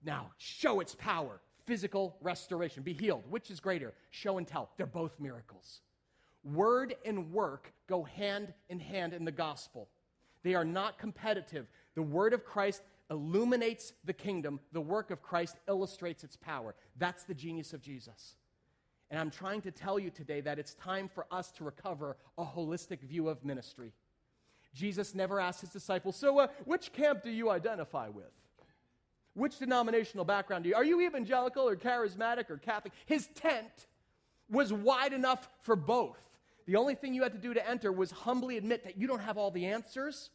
Now, 0.04 0.32
show 0.38 0.80
its 0.80 0.96
power, 0.96 1.42
physical 1.66 2.18
restoration, 2.22 2.84
be 2.84 2.94
healed. 2.94 3.24
Which 3.30 3.52
is 3.52 3.60
greater? 3.60 3.94
Show 4.10 4.38
and 4.38 4.48
tell. 4.48 4.70
They're 4.78 4.86
both 4.86 5.20
miracles. 5.20 5.82
Word 6.44 6.96
and 7.06 7.32
work 7.32 7.74
go 7.88 8.04
hand 8.04 8.54
in 8.70 8.80
hand 8.80 9.14
in 9.14 9.26
the 9.26 9.32
gospel. 9.32 9.90
They 10.44 10.56
are 10.56 10.66
not 10.66 10.98
competitive. 10.98 11.68
The 11.96 12.04
word 12.04 12.34
of 12.34 12.46
Christ 12.46 12.84
illuminates 13.10 13.94
the 14.06 14.14
kingdom, 14.14 14.60
the 14.72 14.82
work 14.82 15.12
of 15.12 15.22
Christ 15.22 15.58
illustrates 15.68 16.24
its 16.24 16.36
power. 16.36 16.76
That's 16.98 17.24
the 17.24 17.34
genius 17.34 17.74
of 17.74 17.82
Jesus. 17.82 18.36
And 19.10 19.20
I'm 19.20 19.32
trying 19.32 19.62
to 19.62 19.72
tell 19.72 19.98
you 19.98 20.10
today 20.10 20.42
that 20.42 20.60
it's 20.60 20.74
time 20.74 21.10
for 21.14 21.26
us 21.32 21.52
to 21.54 21.64
recover 21.64 22.18
a 22.38 22.44
holistic 22.44 23.02
view 23.02 23.30
of 23.30 23.44
ministry. 23.46 23.94
Jesus 24.74 25.16
never 25.16 25.40
asked 25.40 25.62
his 25.62 25.70
disciples, 25.70 26.18
So, 26.18 26.40
uh, 26.40 26.48
which 26.66 26.92
camp 26.92 27.24
do 27.24 27.30
you 27.30 27.50
identify 27.50 28.10
with? 28.10 28.32
Which 29.34 29.60
denominational 29.60 30.26
background 30.26 30.64
do 30.64 30.70
you? 30.70 30.76
Are 30.76 30.84
you 30.84 31.02
evangelical 31.02 31.68
or 31.68 31.76
charismatic 31.76 32.50
or 32.50 32.58
Catholic? 32.58 32.94
His 33.06 33.28
tent 33.36 33.88
was 34.50 34.72
wide 34.72 35.14
enough 35.14 35.50
for 35.62 35.76
both. 35.76 36.18
The 36.66 36.76
only 36.76 36.96
thing 36.96 37.14
you 37.14 37.24
had 37.24 37.34
to 37.34 37.38
do 37.38 37.54
to 37.54 37.70
enter 37.70 37.92
was 37.92 38.12
humbly 38.12 38.58
admit 38.58 38.84
that 38.84 38.98
you 38.98 39.08
don't 39.08 39.22
have 39.22 39.38
all 39.38 39.52
the 39.52 39.66
answers 39.66 40.30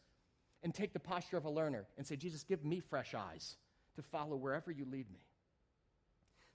and 0.62 0.74
take 0.74 0.92
the 0.92 1.00
posture 1.00 1.36
of 1.36 1.44
a 1.44 1.50
learner 1.50 1.86
and 1.98 2.06
say, 2.06 2.16
Jesus, 2.16 2.42
give 2.42 2.64
me 2.64 2.80
fresh 2.80 3.14
eyes 3.14 3.56
to 3.96 4.02
follow 4.02 4.36
wherever 4.36 4.70
you 4.70 4.84
lead 4.84 5.10
me. 5.10 5.20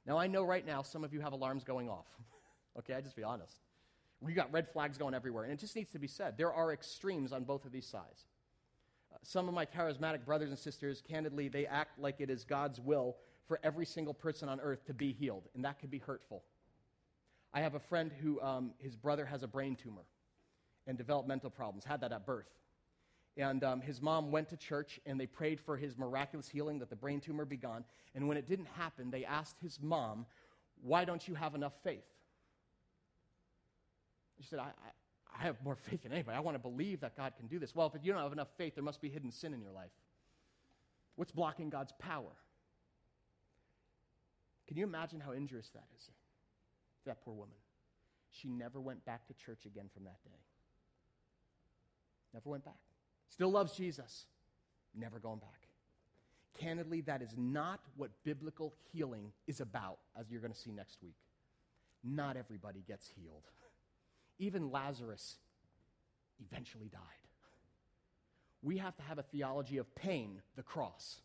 Now, 0.05 0.17
I 0.17 0.27
know 0.27 0.43
right 0.43 0.65
now 0.65 0.81
some 0.81 1.03
of 1.03 1.13
you 1.13 1.19
have 1.21 1.33
alarms 1.33 1.63
going 1.63 1.89
off. 1.89 2.07
okay, 2.79 2.93
I 2.93 3.01
just 3.01 3.15
be 3.15 3.23
honest. 3.23 3.59
We 4.21 4.33
got 4.33 4.51
red 4.51 4.67
flags 4.71 4.97
going 4.97 5.13
everywhere, 5.13 5.43
and 5.43 5.53
it 5.53 5.59
just 5.59 5.75
needs 5.75 5.91
to 5.91 5.99
be 5.99 6.07
said. 6.07 6.37
There 6.37 6.51
are 6.51 6.71
extremes 6.71 7.31
on 7.31 7.43
both 7.43 7.65
of 7.65 7.71
these 7.71 7.85
sides. 7.85 8.25
Uh, 9.13 9.17
some 9.21 9.47
of 9.47 9.53
my 9.53 9.65
charismatic 9.65 10.25
brothers 10.25 10.49
and 10.49 10.57
sisters, 10.57 11.03
candidly, 11.07 11.49
they 11.49 11.67
act 11.67 11.99
like 11.99 12.15
it 12.19 12.29
is 12.29 12.43
God's 12.43 12.79
will 12.79 13.17
for 13.45 13.59
every 13.63 13.85
single 13.85 14.13
person 14.13 14.49
on 14.49 14.59
earth 14.59 14.85
to 14.85 14.93
be 14.93 15.11
healed, 15.11 15.43
and 15.53 15.63
that 15.65 15.79
could 15.79 15.91
be 15.91 15.99
hurtful. 15.99 16.43
I 17.53 17.61
have 17.61 17.75
a 17.75 17.79
friend 17.79 18.11
who, 18.21 18.41
um, 18.41 18.71
his 18.77 18.95
brother 18.95 19.25
has 19.25 19.43
a 19.43 19.47
brain 19.47 19.75
tumor 19.75 20.05
and 20.85 20.97
developmental 20.97 21.49
problems, 21.49 21.83
had 21.83 22.01
that 22.01 22.11
at 22.11 22.25
birth. 22.25 22.49
And 23.35 23.63
um, 23.63 23.81
his 23.81 24.01
mom 24.01 24.31
went 24.31 24.49
to 24.49 24.57
church 24.57 24.99
and 25.05 25.19
they 25.19 25.27
prayed 25.27 25.59
for 25.59 25.77
his 25.77 25.97
miraculous 25.97 26.49
healing, 26.49 26.79
that 26.79 26.89
the 26.89 26.95
brain 26.95 27.19
tumor 27.19 27.45
be 27.45 27.57
gone. 27.57 27.83
And 28.15 28.27
when 28.27 28.37
it 28.37 28.47
didn't 28.47 28.67
happen, 28.67 29.11
they 29.11 29.25
asked 29.25 29.57
his 29.61 29.79
mom, 29.81 30.25
Why 30.81 31.05
don't 31.05 31.25
you 31.27 31.35
have 31.35 31.53
enough 31.53 31.73
faith? 31.83 32.05
She 34.39 34.47
said, 34.47 34.59
I, 34.59 34.63
I, 34.63 35.39
I 35.39 35.43
have 35.43 35.63
more 35.63 35.75
faith 35.75 36.03
than 36.03 36.13
anybody. 36.13 36.35
I 36.35 36.39
want 36.39 36.55
to 36.55 36.59
believe 36.59 37.01
that 37.01 37.15
God 37.15 37.33
can 37.37 37.47
do 37.47 37.59
this. 37.59 37.75
Well, 37.75 37.91
if 37.93 38.03
you 38.03 38.11
don't 38.11 38.21
have 38.21 38.31
enough 38.31 38.49
faith, 38.57 38.75
there 38.75 38.83
must 38.83 39.01
be 39.01 39.09
hidden 39.09 39.31
sin 39.31 39.53
in 39.53 39.61
your 39.61 39.71
life. 39.71 39.91
What's 41.15 41.31
blocking 41.31 41.69
God's 41.69 41.93
power? 41.99 42.33
Can 44.67 44.77
you 44.77 44.83
imagine 44.83 45.19
how 45.19 45.31
injurious 45.31 45.69
that 45.69 45.85
is 45.97 46.09
that 47.07 47.23
poor 47.23 47.33
woman? 47.33 47.55
She 48.31 48.47
never 48.47 48.79
went 48.79 49.03
back 49.05 49.27
to 49.27 49.33
church 49.33 49.65
again 49.65 49.89
from 49.93 50.03
that 50.05 50.23
day. 50.23 50.39
Never 52.33 52.49
went 52.49 52.65
back. 52.65 52.79
Still 53.29 53.51
loves 53.51 53.73
Jesus. 53.73 54.25
Never 54.95 55.19
going 55.19 55.39
back. 55.39 55.67
Candidly, 56.59 57.01
that 57.01 57.21
is 57.21 57.33
not 57.37 57.81
what 57.95 58.11
biblical 58.23 58.73
healing 58.91 59.31
is 59.45 59.61
about, 59.61 59.99
as 60.19 60.29
you're 60.29 60.41
going 60.41 60.53
to 60.53 60.59
see 60.59 60.71
next 60.71 60.97
week. 61.03 61.15
Not 62.03 62.35
everybody 62.35 62.83
gets 62.87 63.07
healed. 63.07 63.43
Even 64.39 64.71
Lazarus 64.71 65.37
eventually 66.39 66.89
died. 66.89 67.01
We 68.63 68.77
have 68.77 68.95
to 68.97 69.03
have 69.03 69.19
a 69.19 69.23
theology 69.23 69.77
of 69.77 69.93
pain, 69.95 70.41
the 70.55 70.63
cross, 70.63 71.21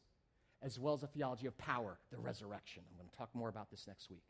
as 0.62 0.78
well 0.78 0.94
as 0.94 1.02
a 1.02 1.06
theology 1.06 1.46
of 1.46 1.56
power, 1.56 1.98
the 2.10 2.18
resurrection. 2.18 2.82
I'm 2.90 2.96
going 2.96 3.08
to 3.10 3.16
talk 3.16 3.30
more 3.34 3.48
about 3.48 3.70
this 3.70 3.86
next 3.86 4.10
week. 4.10 4.22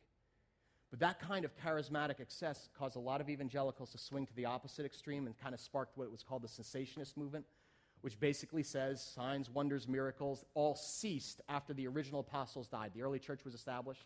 But 0.92 1.00
that 1.00 1.20
kind 1.20 1.46
of 1.46 1.56
charismatic 1.56 2.20
excess 2.20 2.68
caused 2.78 2.96
a 2.96 3.00
lot 3.00 3.22
of 3.22 3.30
evangelicals 3.30 3.90
to 3.92 3.98
swing 3.98 4.26
to 4.26 4.36
the 4.36 4.44
opposite 4.44 4.84
extreme 4.84 5.26
and 5.26 5.34
kind 5.38 5.54
of 5.54 5.60
sparked 5.60 5.96
what 5.96 6.12
was 6.12 6.22
called 6.22 6.42
the 6.42 6.48
cessationist 6.48 7.16
movement, 7.16 7.46
which 8.02 8.20
basically 8.20 8.62
says 8.62 9.02
signs, 9.02 9.48
wonders, 9.48 9.88
miracles 9.88 10.44
all 10.52 10.76
ceased 10.76 11.40
after 11.48 11.72
the 11.72 11.88
original 11.88 12.20
apostles 12.20 12.68
died. 12.68 12.90
The 12.94 13.00
early 13.00 13.18
church 13.18 13.42
was 13.42 13.54
established. 13.54 14.04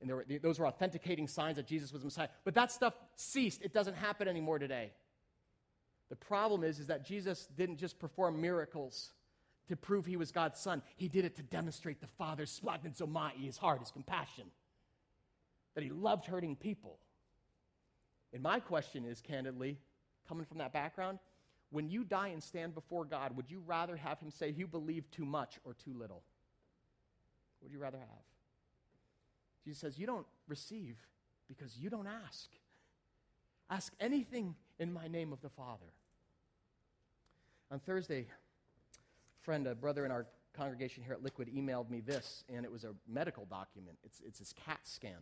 And 0.00 0.08
were, 0.08 0.24
those 0.40 0.60
were 0.60 0.68
authenticating 0.68 1.26
signs 1.26 1.56
that 1.56 1.66
Jesus 1.66 1.92
was 1.92 2.04
Messiah. 2.04 2.28
But 2.44 2.54
that 2.54 2.70
stuff 2.70 2.94
ceased. 3.16 3.62
It 3.62 3.72
doesn't 3.72 3.94
happen 3.94 4.28
anymore 4.28 4.60
today. 4.60 4.92
The 6.08 6.14
problem 6.16 6.62
is, 6.62 6.78
is 6.78 6.86
that 6.86 7.04
Jesus 7.04 7.48
didn't 7.56 7.78
just 7.78 7.98
perform 7.98 8.40
miracles 8.40 9.10
to 9.66 9.74
prove 9.74 10.06
he 10.06 10.16
was 10.16 10.30
God's 10.30 10.60
son. 10.60 10.82
He 10.94 11.08
did 11.08 11.24
it 11.24 11.34
to 11.34 11.42
demonstrate 11.42 12.00
the 12.00 12.06
Father's 12.06 12.60
splanchnizomai, 12.60 13.32
his 13.44 13.58
heart, 13.58 13.80
his 13.80 13.90
compassion, 13.90 14.44
that 15.76 15.84
he 15.84 15.90
loved 15.90 16.26
hurting 16.26 16.56
people. 16.56 16.98
And 18.32 18.42
my 18.42 18.58
question 18.58 19.04
is, 19.04 19.20
candidly, 19.20 19.78
coming 20.26 20.46
from 20.46 20.58
that 20.58 20.72
background, 20.72 21.18
when 21.70 21.88
you 21.88 22.02
die 22.02 22.28
and 22.28 22.42
stand 22.42 22.74
before 22.74 23.04
God, 23.04 23.36
would 23.36 23.50
you 23.50 23.62
rather 23.64 23.94
have 23.94 24.18
him 24.18 24.30
say 24.30 24.50
you 24.50 24.66
believe 24.66 25.08
too 25.10 25.26
much 25.26 25.60
or 25.64 25.74
too 25.74 25.92
little? 25.92 26.22
What 27.60 27.68
would 27.68 27.72
you 27.72 27.78
rather 27.78 27.98
have? 27.98 28.24
Jesus 29.64 29.80
says, 29.80 29.98
You 29.98 30.06
don't 30.06 30.26
receive 30.48 30.96
because 31.46 31.76
you 31.76 31.90
don't 31.90 32.06
ask. 32.06 32.48
Ask 33.68 33.92
anything 34.00 34.54
in 34.78 34.92
my 34.92 35.08
name 35.08 35.32
of 35.32 35.42
the 35.42 35.50
Father. 35.50 35.92
On 37.70 37.80
Thursday, 37.80 38.20
a 38.20 39.44
friend, 39.44 39.66
a 39.66 39.74
brother 39.74 40.06
in 40.06 40.10
our 40.10 40.26
congregation 40.56 41.02
here 41.02 41.12
at 41.12 41.22
Liquid, 41.22 41.50
emailed 41.54 41.90
me 41.90 42.00
this, 42.00 42.44
and 42.48 42.64
it 42.64 42.72
was 42.72 42.84
a 42.84 42.94
medical 43.06 43.44
document. 43.44 43.98
It's, 44.04 44.22
it's 44.24 44.38
his 44.38 44.54
CAT 44.54 44.78
scan. 44.84 45.18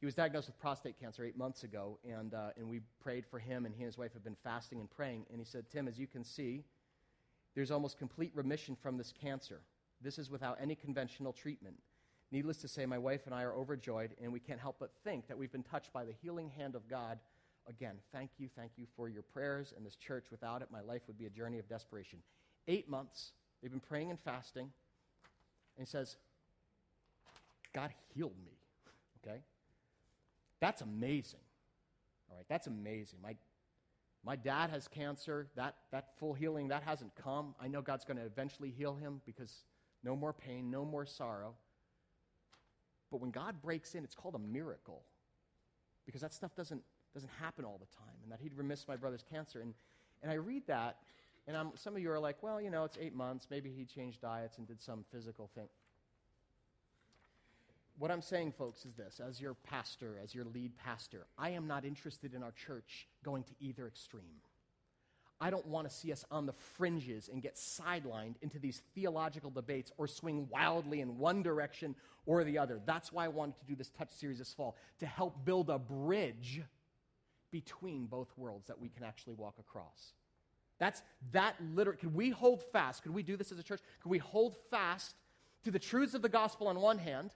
He 0.00 0.06
was 0.06 0.14
diagnosed 0.14 0.46
with 0.46 0.58
prostate 0.60 0.98
cancer 0.98 1.24
eight 1.24 1.36
months 1.36 1.64
ago, 1.64 1.98
and, 2.08 2.32
uh, 2.32 2.50
and 2.56 2.68
we 2.68 2.80
prayed 3.00 3.26
for 3.26 3.38
him, 3.38 3.66
and 3.66 3.74
he 3.74 3.82
and 3.82 3.88
his 3.88 3.98
wife 3.98 4.12
have 4.12 4.22
been 4.22 4.36
fasting 4.44 4.78
and 4.78 4.88
praying. 4.88 5.26
And 5.30 5.40
he 5.40 5.44
said, 5.44 5.68
Tim, 5.70 5.88
as 5.88 5.98
you 5.98 6.06
can 6.06 6.22
see, 6.22 6.64
there's 7.56 7.72
almost 7.72 7.98
complete 7.98 8.30
remission 8.34 8.76
from 8.80 8.96
this 8.96 9.12
cancer. 9.20 9.60
This 10.00 10.18
is 10.18 10.30
without 10.30 10.58
any 10.60 10.76
conventional 10.76 11.32
treatment. 11.32 11.74
Needless 12.30 12.58
to 12.58 12.68
say, 12.68 12.86
my 12.86 12.98
wife 12.98 13.22
and 13.26 13.34
I 13.34 13.42
are 13.42 13.54
overjoyed, 13.54 14.14
and 14.22 14.32
we 14.32 14.38
can't 14.38 14.60
help 14.60 14.76
but 14.78 14.92
think 15.02 15.26
that 15.26 15.36
we've 15.36 15.50
been 15.50 15.64
touched 15.64 15.92
by 15.92 16.04
the 16.04 16.12
healing 16.22 16.50
hand 16.56 16.76
of 16.76 16.88
God. 16.88 17.18
Again, 17.68 17.96
thank 18.12 18.30
you, 18.38 18.48
thank 18.56 18.72
you 18.76 18.86
for 18.94 19.08
your 19.08 19.22
prayers 19.22 19.74
and 19.76 19.84
this 19.84 19.96
church. 19.96 20.26
Without 20.30 20.62
it, 20.62 20.68
my 20.70 20.80
life 20.80 21.02
would 21.08 21.18
be 21.18 21.26
a 21.26 21.30
journey 21.30 21.58
of 21.58 21.68
desperation. 21.68 22.20
Eight 22.68 22.88
months, 22.88 23.32
they've 23.60 23.70
been 23.70 23.80
praying 23.80 24.10
and 24.10 24.20
fasting, 24.20 24.70
and 25.76 25.86
he 25.86 25.90
says, 25.90 26.16
God 27.74 27.90
healed 28.14 28.36
me. 28.44 28.52
Okay? 29.26 29.40
That's 30.60 30.82
amazing. 30.82 31.40
All 32.30 32.36
right, 32.36 32.46
that's 32.48 32.66
amazing. 32.66 33.20
My, 33.22 33.36
my 34.24 34.36
dad 34.36 34.70
has 34.70 34.88
cancer. 34.88 35.48
That, 35.56 35.76
that 35.92 36.18
full 36.18 36.34
healing, 36.34 36.68
that 36.68 36.82
hasn't 36.82 37.12
come. 37.14 37.54
I 37.60 37.68
know 37.68 37.80
God's 37.80 38.04
going 38.04 38.18
to 38.18 38.24
eventually 38.24 38.70
heal 38.70 38.94
him 38.94 39.20
because 39.24 39.64
no 40.04 40.16
more 40.16 40.32
pain, 40.32 40.70
no 40.70 40.84
more 40.84 41.06
sorrow. 41.06 41.54
But 43.10 43.20
when 43.20 43.30
God 43.30 43.62
breaks 43.62 43.94
in, 43.94 44.04
it's 44.04 44.14
called 44.14 44.34
a 44.34 44.38
miracle 44.38 45.02
because 46.04 46.20
that 46.20 46.32
stuff 46.32 46.54
doesn't, 46.54 46.82
doesn't 47.14 47.30
happen 47.40 47.64
all 47.64 47.78
the 47.78 47.96
time, 47.96 48.14
and 48.22 48.32
that 48.32 48.40
He'd 48.40 48.54
remiss 48.54 48.86
my 48.86 48.96
brother's 48.96 49.24
cancer. 49.30 49.60
And, 49.60 49.74
and 50.22 50.30
I 50.30 50.34
read 50.34 50.66
that, 50.66 50.96
and 51.46 51.56
I'm, 51.56 51.70
some 51.74 51.96
of 51.96 52.02
you 52.02 52.10
are 52.10 52.18
like, 52.18 52.42
well, 52.42 52.60
you 52.60 52.70
know, 52.70 52.84
it's 52.84 52.98
eight 53.00 53.14
months. 53.14 53.46
Maybe 53.50 53.70
he 53.70 53.84
changed 53.84 54.20
diets 54.20 54.58
and 54.58 54.66
did 54.66 54.80
some 54.80 55.04
physical 55.10 55.50
thing. 55.54 55.68
What 57.98 58.12
I'm 58.12 58.22
saying, 58.22 58.52
folks, 58.52 58.84
is 58.84 58.94
this 58.94 59.20
as 59.20 59.40
your 59.40 59.54
pastor, 59.54 60.20
as 60.22 60.34
your 60.34 60.44
lead 60.44 60.76
pastor, 60.76 61.26
I 61.36 61.50
am 61.50 61.66
not 61.66 61.84
interested 61.84 62.32
in 62.32 62.44
our 62.44 62.52
church 62.52 63.08
going 63.24 63.42
to 63.44 63.52
either 63.60 63.88
extreme. 63.88 64.40
I 65.40 65.50
don't 65.50 65.66
want 65.66 65.88
to 65.88 65.94
see 65.94 66.12
us 66.12 66.24
on 66.30 66.46
the 66.46 66.52
fringes 66.52 67.28
and 67.32 67.42
get 67.42 67.56
sidelined 67.56 68.34
into 68.40 68.58
these 68.58 68.82
theological 68.94 69.50
debates 69.50 69.92
or 69.96 70.06
swing 70.06 70.48
wildly 70.50 71.00
in 71.00 71.18
one 71.18 71.42
direction 71.42 71.94
or 72.26 72.44
the 72.44 72.58
other. 72.58 72.80
That's 72.84 73.12
why 73.12 73.24
I 73.24 73.28
wanted 73.28 73.58
to 73.58 73.64
do 73.66 73.74
this 73.74 73.90
touch 73.90 74.10
series 74.12 74.38
this 74.38 74.52
fall 74.52 74.76
to 74.98 75.06
help 75.06 75.44
build 75.44 75.70
a 75.70 75.78
bridge 75.78 76.62
between 77.50 78.06
both 78.06 78.28
worlds 78.36 78.66
that 78.66 78.80
we 78.80 78.88
can 78.88 79.04
actually 79.04 79.34
walk 79.34 79.54
across. 79.58 80.12
That's 80.78 81.02
that 81.32 81.56
literally. 81.74 81.98
Could 81.98 82.14
we 82.14 82.30
hold 82.30 82.62
fast? 82.72 83.02
Could 83.02 83.14
we 83.14 83.22
do 83.22 83.36
this 83.36 83.50
as 83.50 83.58
a 83.58 83.64
church? 83.64 83.80
Could 84.02 84.10
we 84.10 84.18
hold 84.18 84.56
fast 84.70 85.16
to 85.64 85.70
the 85.72 85.78
truths 85.78 86.14
of 86.14 86.22
the 86.22 86.28
gospel 86.28 86.68
on 86.68 86.80
one 86.80 86.98
hand 86.98 87.32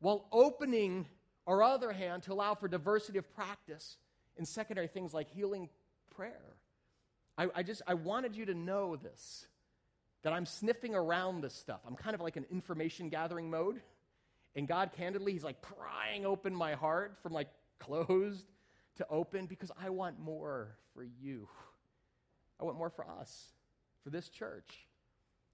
while 0.00 0.28
opening 0.32 1.06
our 1.46 1.62
other 1.62 1.92
hand 1.92 2.24
to 2.24 2.32
allow 2.32 2.54
for 2.54 2.68
diversity 2.68 3.18
of 3.18 3.34
practice 3.34 3.96
in 4.36 4.44
secondary 4.44 4.88
things 4.88 5.14
like 5.14 5.30
healing 5.30 5.68
prayer? 6.14 6.56
I, 7.38 7.48
I 7.54 7.62
just, 7.62 7.82
I 7.86 7.94
wanted 7.94 8.34
you 8.34 8.46
to 8.46 8.54
know 8.54 8.96
this, 8.96 9.46
that 10.22 10.32
I'm 10.32 10.46
sniffing 10.46 10.94
around 10.94 11.42
this 11.42 11.54
stuff. 11.54 11.80
I'm 11.86 11.96
kind 11.96 12.14
of 12.14 12.20
like 12.20 12.36
an 12.36 12.46
information 12.50 13.08
gathering 13.08 13.50
mode. 13.50 13.80
And 14.54 14.66
God, 14.66 14.90
candidly, 14.96 15.32
He's 15.32 15.44
like 15.44 15.60
prying 15.60 16.24
open 16.24 16.54
my 16.54 16.74
heart 16.74 17.18
from 17.22 17.32
like 17.32 17.48
closed 17.78 18.46
to 18.96 19.06
open 19.10 19.46
because 19.46 19.70
I 19.80 19.90
want 19.90 20.18
more 20.18 20.76
for 20.94 21.04
you. 21.04 21.48
I 22.58 22.64
want 22.64 22.78
more 22.78 22.90
for 22.90 23.06
us, 23.06 23.48
for 24.02 24.10
this 24.10 24.28
church. 24.30 24.86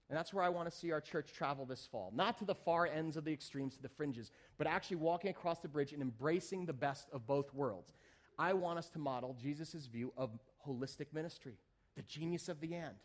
And 0.09 0.17
that's 0.17 0.33
where 0.33 0.43
I 0.43 0.49
want 0.49 0.69
to 0.69 0.75
see 0.75 0.91
our 0.91 1.01
church 1.01 1.31
travel 1.33 1.65
this 1.65 1.87
fall. 1.89 2.11
Not 2.13 2.37
to 2.39 2.45
the 2.45 2.55
far 2.55 2.87
ends 2.87 3.17
of 3.17 3.23
the 3.23 3.31
extremes, 3.31 3.75
to 3.77 3.81
the 3.81 3.89
fringes, 3.89 4.31
but 4.57 4.67
actually 4.67 4.97
walking 4.97 5.29
across 5.29 5.59
the 5.59 5.67
bridge 5.67 5.93
and 5.93 6.01
embracing 6.01 6.65
the 6.65 6.73
best 6.73 7.07
of 7.13 7.25
both 7.25 7.53
worlds. 7.53 7.93
I 8.37 8.53
want 8.53 8.79
us 8.79 8.89
to 8.91 8.99
model 8.99 9.35
Jesus' 9.41 9.85
view 9.85 10.11
of 10.17 10.31
holistic 10.67 11.07
ministry 11.13 11.57
the 11.95 12.01
genius 12.03 12.49
of 12.49 12.59
the 12.59 12.73
end, 12.73 12.95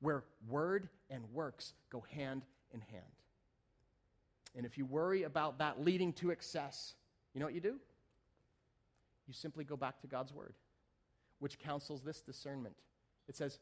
where 0.00 0.24
word 0.48 0.88
and 1.10 1.22
works 1.32 1.74
go 1.90 2.04
hand 2.12 2.44
in 2.72 2.80
hand. 2.80 3.04
And 4.56 4.66
if 4.66 4.76
you 4.76 4.84
worry 4.84 5.22
about 5.22 5.58
that 5.58 5.80
leading 5.80 6.12
to 6.14 6.30
excess, 6.30 6.94
you 7.32 7.40
know 7.40 7.46
what 7.46 7.54
you 7.54 7.60
do? 7.60 7.76
You 9.28 9.34
simply 9.34 9.64
go 9.64 9.76
back 9.76 10.00
to 10.00 10.08
God's 10.08 10.32
word, 10.32 10.54
which 11.38 11.58
counsels 11.58 12.02
this 12.02 12.20
discernment. 12.20 12.74
It 13.28 13.36
says, 13.36 13.60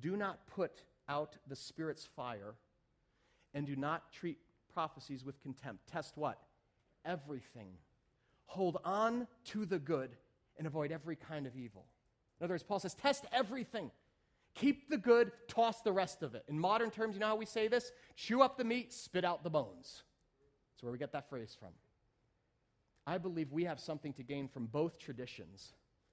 Do 0.00 0.16
not 0.16 0.46
put 0.46 0.84
out 1.08 1.36
the 1.48 1.56
Spirit's 1.56 2.04
fire, 2.04 2.54
and 3.54 3.66
do 3.66 3.76
not 3.76 4.12
treat 4.12 4.38
prophecies 4.72 5.24
with 5.24 5.40
contempt. 5.40 5.86
Test 5.86 6.16
what? 6.16 6.38
Everything. 7.04 7.68
Hold 8.46 8.78
on 8.84 9.26
to 9.46 9.64
the 9.64 9.78
good 9.78 10.16
and 10.56 10.66
avoid 10.66 10.92
every 10.92 11.16
kind 11.16 11.46
of 11.46 11.56
evil. 11.56 11.86
In 12.40 12.44
other 12.44 12.54
words, 12.54 12.62
Paul 12.62 12.78
says, 12.78 12.94
test 12.94 13.24
everything. 13.32 13.90
Keep 14.54 14.88
the 14.90 14.96
good, 14.96 15.32
toss 15.46 15.82
the 15.82 15.92
rest 15.92 16.22
of 16.22 16.34
it. 16.34 16.44
In 16.48 16.58
modern 16.58 16.90
terms, 16.90 17.14
you 17.14 17.20
know 17.20 17.28
how 17.28 17.36
we 17.36 17.46
say 17.46 17.68
this? 17.68 17.92
Chew 18.16 18.42
up 18.42 18.56
the 18.56 18.64
meat, 18.64 18.92
spit 18.92 19.24
out 19.24 19.44
the 19.44 19.50
bones. 19.50 20.02
That's 20.72 20.82
where 20.82 20.92
we 20.92 20.98
get 20.98 21.12
that 21.12 21.28
phrase 21.28 21.56
from. 21.58 21.70
I 23.06 23.18
believe 23.18 23.52
we 23.52 23.64
have 23.64 23.80
something 23.80 24.12
to 24.14 24.22
gain 24.22 24.48
from 24.48 24.66
both 24.66 24.98
traditions, 24.98 25.72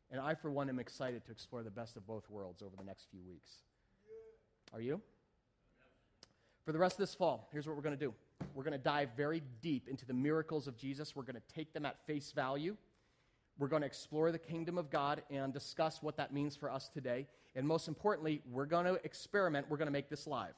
and 0.10 0.22
I, 0.22 0.34
for 0.34 0.50
one, 0.50 0.70
am 0.70 0.80
excited 0.80 1.26
to 1.26 1.32
explore 1.32 1.62
the 1.62 1.72
best 1.72 1.98
of 1.98 2.08
both 2.08 2.30
worlds 2.30 2.62
over 2.62 2.76
the 2.78 2.84
next 2.84 3.08
few 3.12 3.22
weeks. 3.28 3.52
Are 4.76 4.82
you? 4.82 5.00
For 6.66 6.74
the 6.74 6.80
rest 6.80 6.96
of 6.96 7.00
this 7.00 7.16
fall, 7.16 7.48
here's 7.54 7.66
what 7.66 7.78
we're 7.78 7.82
going 7.82 7.98
to 7.98 8.06
do 8.06 8.14
We're 8.54 8.66
going 8.66 8.74
to 8.74 8.78
dive 8.78 9.12
very 9.16 9.42
deep 9.62 9.88
into 9.88 10.06
the 10.06 10.14
miracles 10.14 10.68
of 10.68 10.76
Jesus. 10.76 11.16
We're 11.16 11.24
going 11.24 11.38
to 11.38 11.56
take 11.56 11.74
them 11.74 11.86
at 11.86 12.06
face 12.06 12.34
value. 12.34 12.76
We're 13.58 13.70
going 13.70 13.84
to 13.84 13.86
explore 13.86 14.34
the 14.34 14.40
kingdom 14.40 14.78
of 14.78 14.90
God 14.90 15.24
and 15.32 15.54
discuss 15.54 16.04
what 16.04 16.18
that 16.18 16.34
means 16.34 16.58
for 16.58 16.70
us 16.70 16.90
today. 16.90 17.26
And 17.56 17.66
most 17.66 17.88
importantly, 17.88 18.42
we're 18.52 18.66
going 18.66 18.86
to 18.86 19.00
experiment. 19.06 19.68
We're 19.70 19.78
going 19.78 19.88
to 19.88 19.94
make 19.94 20.10
this 20.10 20.28
live. 20.28 20.56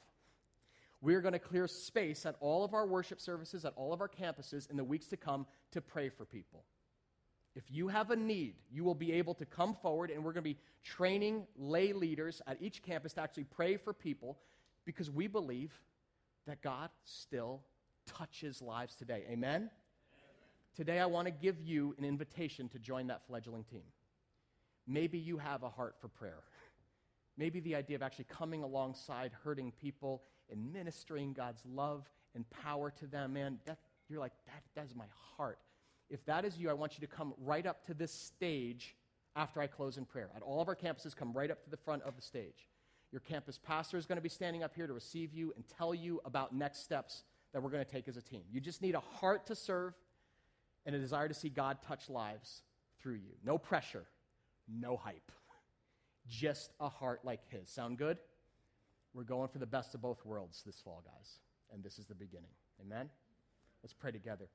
We're 1.00 1.20
going 1.20 1.34
to 1.34 1.38
clear 1.38 1.68
space 1.68 2.26
at 2.26 2.34
all 2.40 2.64
of 2.64 2.74
our 2.74 2.88
worship 2.88 3.20
services, 3.20 3.64
at 3.64 3.72
all 3.76 3.92
of 3.92 4.00
our 4.00 4.08
campuses 4.08 4.68
in 4.68 4.76
the 4.76 4.82
weeks 4.82 5.06
to 5.08 5.16
come 5.16 5.46
to 5.70 5.80
pray 5.80 6.08
for 6.08 6.24
people. 6.24 6.64
If 7.54 7.64
you 7.70 7.88
have 7.88 8.10
a 8.10 8.16
need, 8.16 8.54
you 8.70 8.84
will 8.84 8.94
be 8.94 9.12
able 9.12 9.34
to 9.34 9.44
come 9.44 9.74
forward, 9.74 10.10
and 10.10 10.24
we're 10.24 10.32
going 10.32 10.44
to 10.44 10.50
be 10.50 10.58
training 10.84 11.46
lay 11.56 11.92
leaders 11.92 12.40
at 12.46 12.60
each 12.60 12.82
campus 12.82 13.14
to 13.14 13.20
actually 13.20 13.44
pray 13.44 13.76
for 13.76 13.92
people 13.92 14.38
because 14.84 15.10
we 15.10 15.26
believe 15.26 15.72
that 16.46 16.62
God 16.62 16.90
still 17.04 17.62
touches 18.06 18.62
lives 18.62 18.94
today. 18.94 19.24
Amen? 19.28 19.32
Amen? 19.32 19.70
Today, 20.76 21.00
I 21.00 21.06
want 21.06 21.26
to 21.26 21.32
give 21.32 21.60
you 21.60 21.94
an 21.98 22.04
invitation 22.04 22.68
to 22.70 22.78
join 22.78 23.08
that 23.08 23.26
fledgling 23.26 23.64
team. 23.64 23.82
Maybe 24.86 25.18
you 25.18 25.36
have 25.38 25.62
a 25.62 25.68
heart 25.68 25.96
for 26.00 26.08
prayer. 26.08 26.42
Maybe 27.36 27.60
the 27.60 27.74
idea 27.74 27.96
of 27.96 28.02
actually 28.02 28.26
coming 28.26 28.62
alongside 28.62 29.32
hurting 29.44 29.72
people 29.72 30.22
and 30.50 30.72
ministering 30.72 31.32
God's 31.32 31.62
love 31.66 32.08
and 32.34 32.48
power 32.50 32.90
to 32.98 33.06
them, 33.06 33.34
man, 33.34 33.58
that, 33.66 33.78
you're 34.08 34.20
like, 34.20 34.32
that, 34.46 34.62
that 34.74 34.86
is 34.86 34.94
my 34.94 35.04
heart. 35.36 35.58
If 36.10 36.24
that 36.26 36.44
is 36.44 36.56
you, 36.56 36.70
I 36.70 36.72
want 36.72 36.98
you 36.98 37.06
to 37.06 37.12
come 37.12 37.34
right 37.38 37.66
up 37.66 37.84
to 37.86 37.94
this 37.94 38.12
stage 38.12 38.96
after 39.36 39.60
I 39.60 39.66
close 39.66 39.98
in 39.98 40.04
prayer. 40.04 40.30
At 40.34 40.42
all 40.42 40.60
of 40.60 40.68
our 40.68 40.76
campuses, 40.76 41.14
come 41.14 41.32
right 41.32 41.50
up 41.50 41.62
to 41.64 41.70
the 41.70 41.76
front 41.76 42.02
of 42.02 42.16
the 42.16 42.22
stage. 42.22 42.68
Your 43.12 43.20
campus 43.20 43.58
pastor 43.58 43.96
is 43.96 44.06
going 44.06 44.16
to 44.16 44.22
be 44.22 44.28
standing 44.28 44.62
up 44.62 44.74
here 44.74 44.86
to 44.86 44.92
receive 44.92 45.32
you 45.32 45.52
and 45.56 45.64
tell 45.76 45.94
you 45.94 46.20
about 46.24 46.54
next 46.54 46.82
steps 46.82 47.22
that 47.52 47.62
we're 47.62 47.70
going 47.70 47.84
to 47.84 47.90
take 47.90 48.08
as 48.08 48.16
a 48.16 48.22
team. 48.22 48.42
You 48.50 48.60
just 48.60 48.82
need 48.82 48.94
a 48.94 49.00
heart 49.00 49.46
to 49.46 49.54
serve 49.54 49.94
and 50.84 50.94
a 50.94 50.98
desire 50.98 51.28
to 51.28 51.34
see 51.34 51.48
God 51.48 51.78
touch 51.86 52.10
lives 52.10 52.62
through 53.00 53.14
you. 53.14 53.32
No 53.44 53.58
pressure, 53.58 54.04
no 54.68 54.96
hype. 54.96 55.32
Just 56.28 56.72
a 56.80 56.88
heart 56.88 57.20
like 57.24 57.40
His. 57.50 57.68
Sound 57.68 57.98
good? 57.98 58.18
We're 59.14 59.24
going 59.24 59.48
for 59.48 59.58
the 59.58 59.66
best 59.66 59.94
of 59.94 60.02
both 60.02 60.24
worlds 60.24 60.62
this 60.64 60.80
fall, 60.80 61.02
guys. 61.04 61.38
And 61.72 61.82
this 61.82 61.98
is 61.98 62.06
the 62.06 62.14
beginning. 62.14 62.50
Amen? 62.80 63.08
Let's 63.82 63.94
pray 63.94 64.12
together. 64.12 64.48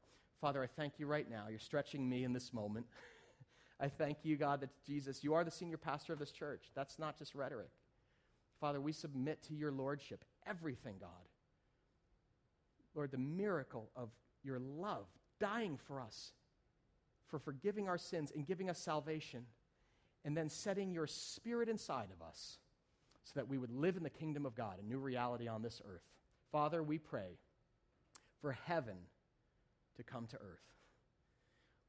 Father, 0.43 0.61
I 0.61 0.67
thank 0.67 0.99
you 0.99 1.07
right 1.07 1.29
now. 1.29 1.45
You're 1.49 1.57
stretching 1.57 2.09
me 2.09 2.25
in 2.25 2.33
this 2.33 2.51
moment. 2.51 2.85
I 3.79 3.87
thank 3.87 4.25
you, 4.25 4.35
God, 4.35 4.59
that 4.59 4.71
Jesus, 4.85 5.23
you 5.23 5.35
are 5.35 5.45
the 5.45 5.49
senior 5.51 5.77
pastor 5.77 6.11
of 6.11 6.19
this 6.19 6.33
church. 6.33 6.65
That's 6.75 6.99
not 6.99 7.17
just 7.17 7.33
rhetoric. 7.33 7.69
Father, 8.59 8.81
we 8.81 8.91
submit 8.91 9.41
to 9.43 9.53
your 9.53 9.71
lordship 9.71 10.25
everything, 10.45 10.95
God. 10.99 11.09
Lord, 12.93 13.11
the 13.11 13.17
miracle 13.17 13.89
of 13.95 14.09
your 14.43 14.59
love, 14.59 15.05
dying 15.39 15.79
for 15.87 16.01
us, 16.01 16.33
for 17.29 17.39
forgiving 17.39 17.87
our 17.87 17.97
sins 17.97 18.29
and 18.35 18.45
giving 18.45 18.69
us 18.69 18.79
salvation, 18.79 19.45
and 20.25 20.35
then 20.35 20.49
setting 20.49 20.91
your 20.91 21.07
spirit 21.07 21.69
inside 21.69 22.09
of 22.11 22.21
us 22.21 22.57
so 23.23 23.31
that 23.35 23.47
we 23.47 23.57
would 23.57 23.71
live 23.71 23.95
in 23.95 24.03
the 24.03 24.09
kingdom 24.09 24.45
of 24.45 24.55
God, 24.55 24.75
a 24.83 24.85
new 24.85 24.99
reality 24.99 25.47
on 25.47 25.61
this 25.61 25.81
earth. 25.89 26.03
Father, 26.51 26.83
we 26.83 26.97
pray 26.97 27.37
for 28.41 28.51
heaven 28.51 28.97
to 29.97 30.03
come 30.03 30.27
to 30.27 30.37
earth. 30.37 30.73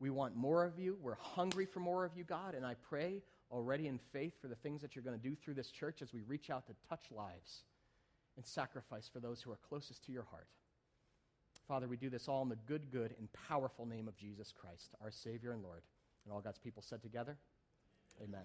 We 0.00 0.10
want 0.10 0.36
more 0.36 0.64
of 0.64 0.78
you. 0.78 0.98
We're 1.00 1.14
hungry 1.14 1.66
for 1.66 1.80
more 1.80 2.04
of 2.04 2.16
you, 2.16 2.24
God, 2.24 2.54
and 2.54 2.66
I 2.66 2.74
pray 2.88 3.22
already 3.50 3.86
in 3.86 3.98
faith 4.12 4.34
for 4.40 4.48
the 4.48 4.56
things 4.56 4.82
that 4.82 4.94
you're 4.94 5.04
going 5.04 5.18
to 5.18 5.28
do 5.28 5.34
through 5.34 5.54
this 5.54 5.70
church 5.70 6.02
as 6.02 6.12
we 6.12 6.22
reach 6.22 6.50
out 6.50 6.66
to 6.66 6.74
touch 6.88 7.06
lives 7.10 7.62
and 8.36 8.44
sacrifice 8.44 9.08
for 9.12 9.20
those 9.20 9.40
who 9.40 9.50
are 9.50 9.58
closest 9.68 10.04
to 10.06 10.12
your 10.12 10.24
heart. 10.24 10.48
Father, 11.68 11.88
we 11.88 11.96
do 11.96 12.10
this 12.10 12.28
all 12.28 12.42
in 12.42 12.48
the 12.48 12.56
good, 12.66 12.90
good, 12.90 13.14
and 13.18 13.28
powerful 13.48 13.86
name 13.86 14.08
of 14.08 14.16
Jesus 14.16 14.52
Christ, 14.52 14.94
our 15.02 15.10
Savior 15.10 15.52
and 15.52 15.62
Lord. 15.62 15.82
And 16.24 16.32
all 16.32 16.40
God's 16.40 16.58
people 16.58 16.82
said 16.82 17.02
together, 17.02 17.38
Amen. 18.22 18.44